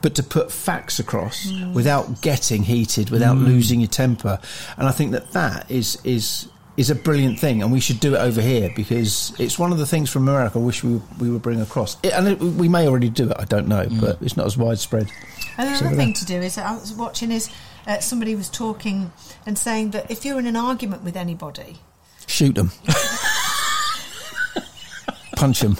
but 0.00 0.14
to 0.16 0.22
put 0.22 0.52
facts 0.52 0.98
across 1.00 1.46
mm. 1.46 1.72
without 1.74 2.20
getting 2.20 2.62
heated, 2.62 3.10
without 3.10 3.36
mm. 3.36 3.46
losing 3.46 3.80
your 3.80 3.88
temper. 3.88 4.38
And 4.76 4.86
I 4.86 4.92
think 4.92 5.12
that 5.12 5.32
that 5.32 5.70
is 5.70 5.98
is 6.04 6.48
is 6.76 6.90
a 6.90 6.94
brilliant 6.94 7.38
thing, 7.38 7.62
and 7.62 7.70
we 7.72 7.78
should 7.80 8.00
do 8.00 8.14
it 8.14 8.18
over 8.18 8.40
here 8.40 8.70
because 8.74 9.32
it's 9.38 9.58
one 9.58 9.70
of 9.72 9.78
the 9.78 9.86
things 9.86 10.10
from 10.10 10.26
America. 10.28 10.58
I 10.58 10.62
wish 10.62 10.82
we 10.82 11.00
we 11.20 11.30
would 11.30 11.42
bring 11.42 11.60
across. 11.60 11.96
It, 12.02 12.12
and 12.12 12.28
it, 12.28 12.40
we 12.40 12.68
may 12.68 12.88
already 12.88 13.08
do 13.10 13.30
it. 13.30 13.36
I 13.38 13.44
don't 13.44 13.68
know, 13.68 13.86
but 14.00 14.20
it's 14.20 14.36
not 14.36 14.46
as 14.46 14.56
widespread. 14.56 15.08
And 15.56 15.76
So 15.76 15.84
another 15.84 15.96
there. 15.96 16.04
thing 16.04 16.12
to 16.14 16.24
do 16.24 16.34
is 16.40 16.58
I 16.58 16.72
was 16.74 16.92
watching 16.92 17.30
is 17.30 17.48
uh, 17.86 18.00
somebody 18.00 18.34
was 18.34 18.48
talking 18.50 19.12
and 19.46 19.56
saying 19.56 19.90
that 19.92 20.10
if 20.10 20.24
you're 20.24 20.38
in 20.40 20.46
an 20.46 20.56
argument 20.56 21.04
with 21.04 21.16
anybody, 21.16 21.78
Shoot 22.26 22.54
them. 22.54 22.70
Punch 25.36 25.60
them. 25.60 25.76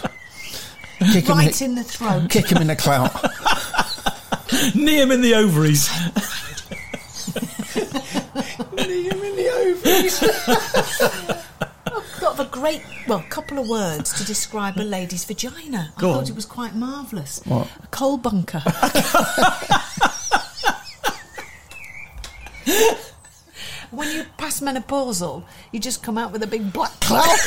Kick 1.12 1.24
them 1.24 1.38
right 1.38 1.60
in, 1.62 1.70
in 1.70 1.74
the 1.76 1.82
throat. 1.84 2.28
kick 2.30 2.52
'em 2.52 2.60
in 2.62 2.68
the 2.68 2.76
clout. 2.76 3.10
knee 4.74 5.00
him 5.00 5.10
in 5.10 5.20
the 5.22 5.34
ovaries. 5.34 5.88
got 12.20 12.40
a 12.40 12.44
great, 12.50 12.82
well, 13.06 13.22
couple 13.28 13.58
of 13.58 13.68
words 13.68 14.12
to 14.14 14.24
describe 14.24 14.76
a 14.78 14.82
lady's 14.82 15.24
vagina. 15.24 15.92
Go 15.98 16.10
I 16.10 16.14
thought 16.14 16.22
on. 16.24 16.28
it 16.30 16.34
was 16.34 16.46
quite 16.46 16.74
marvellous. 16.74 17.40
What? 17.44 17.68
A 17.82 17.86
coal 17.88 18.16
bunker. 18.16 18.58
when 23.90 24.10
you 24.10 24.24
pass 24.36 24.60
menopausal, 24.60 25.44
you 25.70 25.78
just 25.80 26.02
come 26.02 26.18
out 26.18 26.32
with 26.32 26.42
a 26.42 26.46
big 26.46 26.72
black 26.72 26.92
cloud 27.00 27.24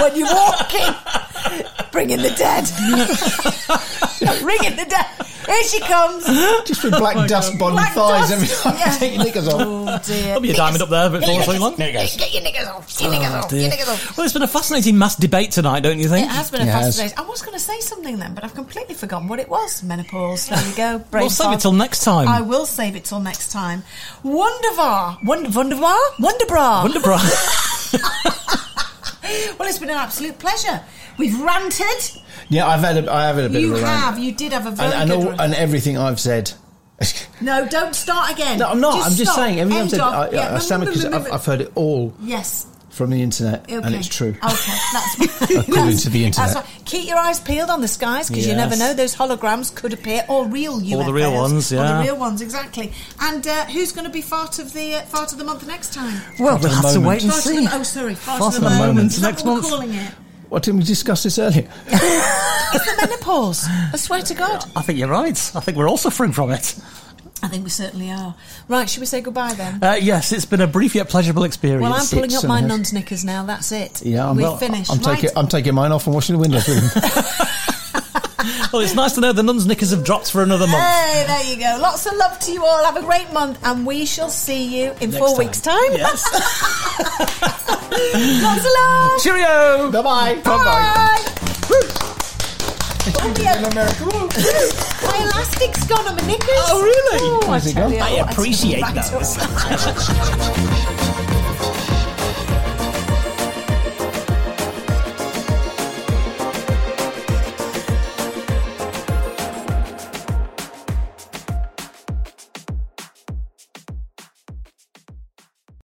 when 0.00 0.16
you 0.16 0.24
walk 0.26 0.74
in. 0.74 0.94
Bringing 1.92 2.18
the 2.18 2.30
dead. 2.36 2.64
Bringing 4.42 4.76
the 4.76 4.84
dead. 4.84 5.06
Here 5.46 5.62
she 5.64 5.80
comes. 5.80 6.24
Just 6.66 6.82
with 6.84 6.98
black 6.98 7.16
oh 7.16 7.26
dust 7.26 7.60
on 7.60 7.74
your 7.74 7.82
thighs 7.86 8.30
dust. 8.30 8.32
every 8.32 8.48
time 8.48 8.76
Yeah. 8.78 8.92
you 8.92 8.98
take 8.98 9.14
your 9.14 9.24
knickers 9.24 9.48
off. 9.48 9.60
Oh 9.62 9.98
dear. 10.04 10.22
There'll 10.24 10.40
be 10.40 10.50
a 10.50 10.54
diamond 10.54 10.82
up 10.82 10.88
there, 10.88 11.08
but 11.10 11.24
for 11.24 11.42
so 11.42 11.58
long. 11.58 11.76
There 11.76 11.92
goes. 11.92 12.16
Get 12.16 12.34
your 12.34 12.42
knickers 12.42 12.66
off. 12.66 12.88
Get 12.98 13.02
your 13.02 13.10
knickers 13.12 13.32
off. 13.34 13.44
Oh, 13.44 13.48
get 13.50 13.60
your 13.60 13.70
knickers 13.70 13.88
off. 13.88 14.16
Well, 14.18 14.24
it's 14.24 14.32
been 14.34 14.42
a 14.42 14.48
fascinating 14.48 14.98
mass 14.98 15.14
debate 15.16 15.52
tonight, 15.52 15.80
don't 15.80 15.98
you 15.98 16.08
think? 16.08 16.26
It 16.26 16.30
has 16.32 16.50
been 16.50 16.62
a 16.62 16.64
It 16.64 16.68
has. 16.68 16.86
fascinating. 16.96 17.18
I 17.18 17.22
was 17.22 17.42
going 17.42 17.54
to 17.54 17.60
say 17.64 17.78
something 17.80 18.18
then, 18.18 18.34
but 18.34 18.44
I've 18.44 18.54
completely 18.54 18.94
forgotten 18.94 19.28
what 19.28 19.38
it 19.38 19.48
was. 19.48 19.82
Menopause. 19.82 20.48
There 20.48 20.68
you 20.68 20.74
go. 20.76 20.98
Brain 21.10 21.22
We'll 21.22 21.30
save 21.30 21.52
it 21.52 21.60
till 21.60 21.72
next 21.72 22.02
time. 22.04 22.28
I 22.28 22.40
will 22.40 22.66
save 22.66 22.96
it 22.96 23.04
till 23.04 23.20
next 23.20 23.52
time. 23.52 23.84
Wonderbar. 24.24 25.18
Wonder, 25.24 25.50
Wonderbar? 25.50 25.98
Wonderbra. 26.18 26.82
Wonderbra. 26.88 27.18
well, 29.58 29.68
it's 29.68 29.78
been 29.78 29.90
an 29.90 29.96
absolute 29.96 30.38
pleasure. 30.38 30.82
We've 31.18 31.38
ranted. 31.40 32.20
Yeah, 32.48 32.66
I've 32.66 32.80
had 32.80 33.04
a, 33.04 33.12
I 33.12 33.26
have 33.26 33.36
had 33.36 33.46
a 33.46 33.48
bit 33.48 33.62
You 33.62 33.74
of 33.74 33.80
a 33.80 33.84
rant. 33.84 34.00
have. 34.02 34.18
You 34.18 34.32
did 34.32 34.52
have 34.52 34.66
a 34.66 34.70
very 34.70 34.92
And, 34.92 35.02
and, 35.02 35.10
good 35.10 35.18
all, 35.24 35.28
rant. 35.30 35.40
and 35.40 35.54
everything 35.54 35.98
I've 35.98 36.20
said. 36.20 36.52
No, 37.42 37.68
don't 37.68 37.94
start 37.94 38.30
again. 38.32 38.58
No, 38.58 38.68
I'm 38.70 38.80
not. 38.80 38.94
I'm 39.04 39.12
just 39.12 39.24
stop. 39.32 39.36
saying 39.36 39.60
everything 39.60 39.76
I've 39.76 39.82
End 39.82 39.90
said. 39.90 40.00
I, 40.00 40.30
Yeah, 40.30 40.52
I, 40.52 40.56
I 40.56 40.58
stand 40.58 40.80
because 40.86 41.04
remember- 41.04 41.28
I've, 41.28 41.34
I've 41.34 41.44
heard 41.44 41.60
it 41.60 41.72
all 41.74 42.14
Yes. 42.22 42.66
from 42.88 43.10
the 43.10 43.20
internet, 43.22 43.64
Okay. 43.70 43.74
and 43.74 43.94
it's 43.94 44.08
true. 44.08 44.30
Okay, 44.30 44.78
that's 44.94 45.42
According 45.68 45.98
to 45.98 46.08
the 46.08 46.24
internet. 46.24 46.54
That's 46.54 46.66
right. 46.66 46.84
Keep 46.86 47.08
your 47.08 47.18
eyes 47.18 47.38
peeled 47.40 47.68
on 47.68 47.82
the 47.82 47.88
skies 47.88 48.28
because 48.30 48.46
you 48.46 48.54
never 48.54 48.74
know; 48.74 48.94
those 48.94 49.14
holograms 49.14 49.74
could 49.74 49.92
appear, 49.92 50.24
or 50.30 50.46
real 50.46 50.80
UFOs, 50.80 50.94
Or 50.96 51.04
the 51.04 51.12
real 51.12 51.34
ones, 51.34 51.70
or 51.70 51.76
yeah. 51.76 51.98
the 51.98 52.04
real 52.04 52.16
ones, 52.16 52.40
exactly. 52.40 52.94
And 53.20 53.46
uh, 53.46 53.66
who's 53.66 53.92
going 53.92 54.06
to 54.06 54.10
be 54.12 54.22
fart 54.22 54.58
of 54.58 54.72
the 54.72 54.94
uh, 54.94 55.02
fart 55.02 55.32
of 55.32 55.38
the 55.38 55.44
month 55.44 55.66
next 55.66 55.92
time? 55.92 56.18
well, 56.40 56.54
we'll 56.54 56.58
the 56.62 56.68
have 56.70 56.94
to 56.94 57.00
wait 57.02 57.22
and 57.22 57.30
Fart 57.32 57.44
of 57.44 57.52
see. 57.52 57.66
the, 57.66 57.76
oh, 57.76 57.82
sorry, 57.82 58.14
fart, 58.14 58.38
Fart 58.38 58.54
of 58.54 58.60
the, 58.62 58.66
of 58.66 58.72
the 58.72 58.78
moment. 58.78 58.94
moment 58.96 59.12
Is 59.12 59.20
that 59.20 59.28
next 59.32 59.44
what 59.44 59.56
we're 59.56 59.60
month. 59.60 59.68
calling 59.68 59.92
it? 59.92 60.14
What 60.48 60.62
didn't 60.62 60.78
we 60.80 60.84
discuss 60.84 61.22
this 61.22 61.38
earlier? 61.38 61.68
It's 62.74 62.84
the 62.84 63.06
menopause. 63.06 63.64
I 63.68 63.96
swear 63.96 64.22
to 64.22 64.34
God. 64.34 64.64
I 64.74 64.82
think 64.82 64.98
you're 64.98 65.08
right. 65.08 65.52
I 65.54 65.60
think 65.60 65.78
we're 65.78 65.88
all 65.88 65.96
suffering 65.96 66.32
from 66.32 66.50
it. 66.50 66.74
I 67.42 67.48
think 67.48 67.62
we 67.62 67.70
certainly 67.70 68.10
are. 68.10 68.34
Right, 68.68 68.90
should 68.90 69.00
we 69.00 69.06
say 69.06 69.20
goodbye 69.20 69.54
then? 69.54 69.82
Uh, 69.82 69.92
yes, 70.00 70.32
it's 70.32 70.44
been 70.44 70.60
a 70.60 70.66
brief 70.66 70.94
yet 70.94 71.08
pleasurable 71.08 71.44
experience. 71.44 71.82
Well, 71.82 71.92
I'm 71.94 72.06
pulling 72.06 72.30
it 72.30 72.34
up 72.34 72.42
my 72.44 72.56
certainly 72.56 72.60
has. 72.62 72.68
nun's 72.68 72.92
knickers 72.92 73.24
now. 73.24 73.44
That's 73.44 73.70
it. 73.70 74.02
Yeah, 74.04 74.28
I'm, 74.28 74.36
we've 74.36 74.42
well, 74.42 74.56
finished. 74.56 74.90
I'm 74.90 74.98
right. 74.98 75.20
taking 75.20 75.36
I'm 75.36 75.46
taking 75.46 75.74
mine 75.74 75.92
off 75.92 76.06
and 76.06 76.14
washing 76.14 76.34
the 76.34 76.40
windows 76.40 76.66
with 76.68 76.94
them. 76.94 77.02
Well, 78.72 78.82
it's 78.82 78.94
nice 78.94 79.12
to 79.14 79.20
know 79.20 79.32
the 79.32 79.42
nun's 79.42 79.66
knickers 79.66 79.90
have 79.90 80.04
dropped 80.04 80.30
for 80.30 80.42
another 80.42 80.66
month. 80.66 80.82
Hey, 80.82 81.24
there 81.26 81.44
you 81.44 81.56
go. 81.58 81.78
Lots 81.80 82.06
of 82.06 82.14
love 82.16 82.38
to 82.40 82.52
you 82.52 82.64
all. 82.64 82.84
Have 82.84 82.96
a 82.96 83.02
great 83.02 83.32
month, 83.32 83.58
and 83.64 83.86
we 83.86 84.04
shall 84.06 84.28
see 84.28 84.82
you 84.82 84.92
in 85.00 85.12
four 85.12 85.28
time. 85.28 85.38
weeks' 85.38 85.60
time. 85.60 85.92
Yes. 85.92 86.24
Lots 88.42 88.64
of 88.64 88.72
love. 88.80 89.20
Cheerio. 89.22 89.90
bye 89.92 90.02
bye. 90.02 90.34
Bye. 90.44 91.22
Oh, 93.18 93.34
yeah. 93.40 93.58
In 93.58 93.64
America. 93.66 94.04
My 94.04 95.18
elastic's 95.22 95.84
gone 95.86 96.06
on 96.08 96.16
my 96.16 96.22
knickers. 96.26 96.48
Oh, 96.68 96.82
really? 96.82 97.18
Oh, 97.22 97.40
I 97.46 97.50
Where's 97.50 97.66
it 97.66 97.72
tell 97.74 97.88
gone? 97.90 97.92
you, 98.12 98.18
I 98.18 98.30
appreciate 98.30 98.78
it's- 98.80 99.10
those. 99.10 99.36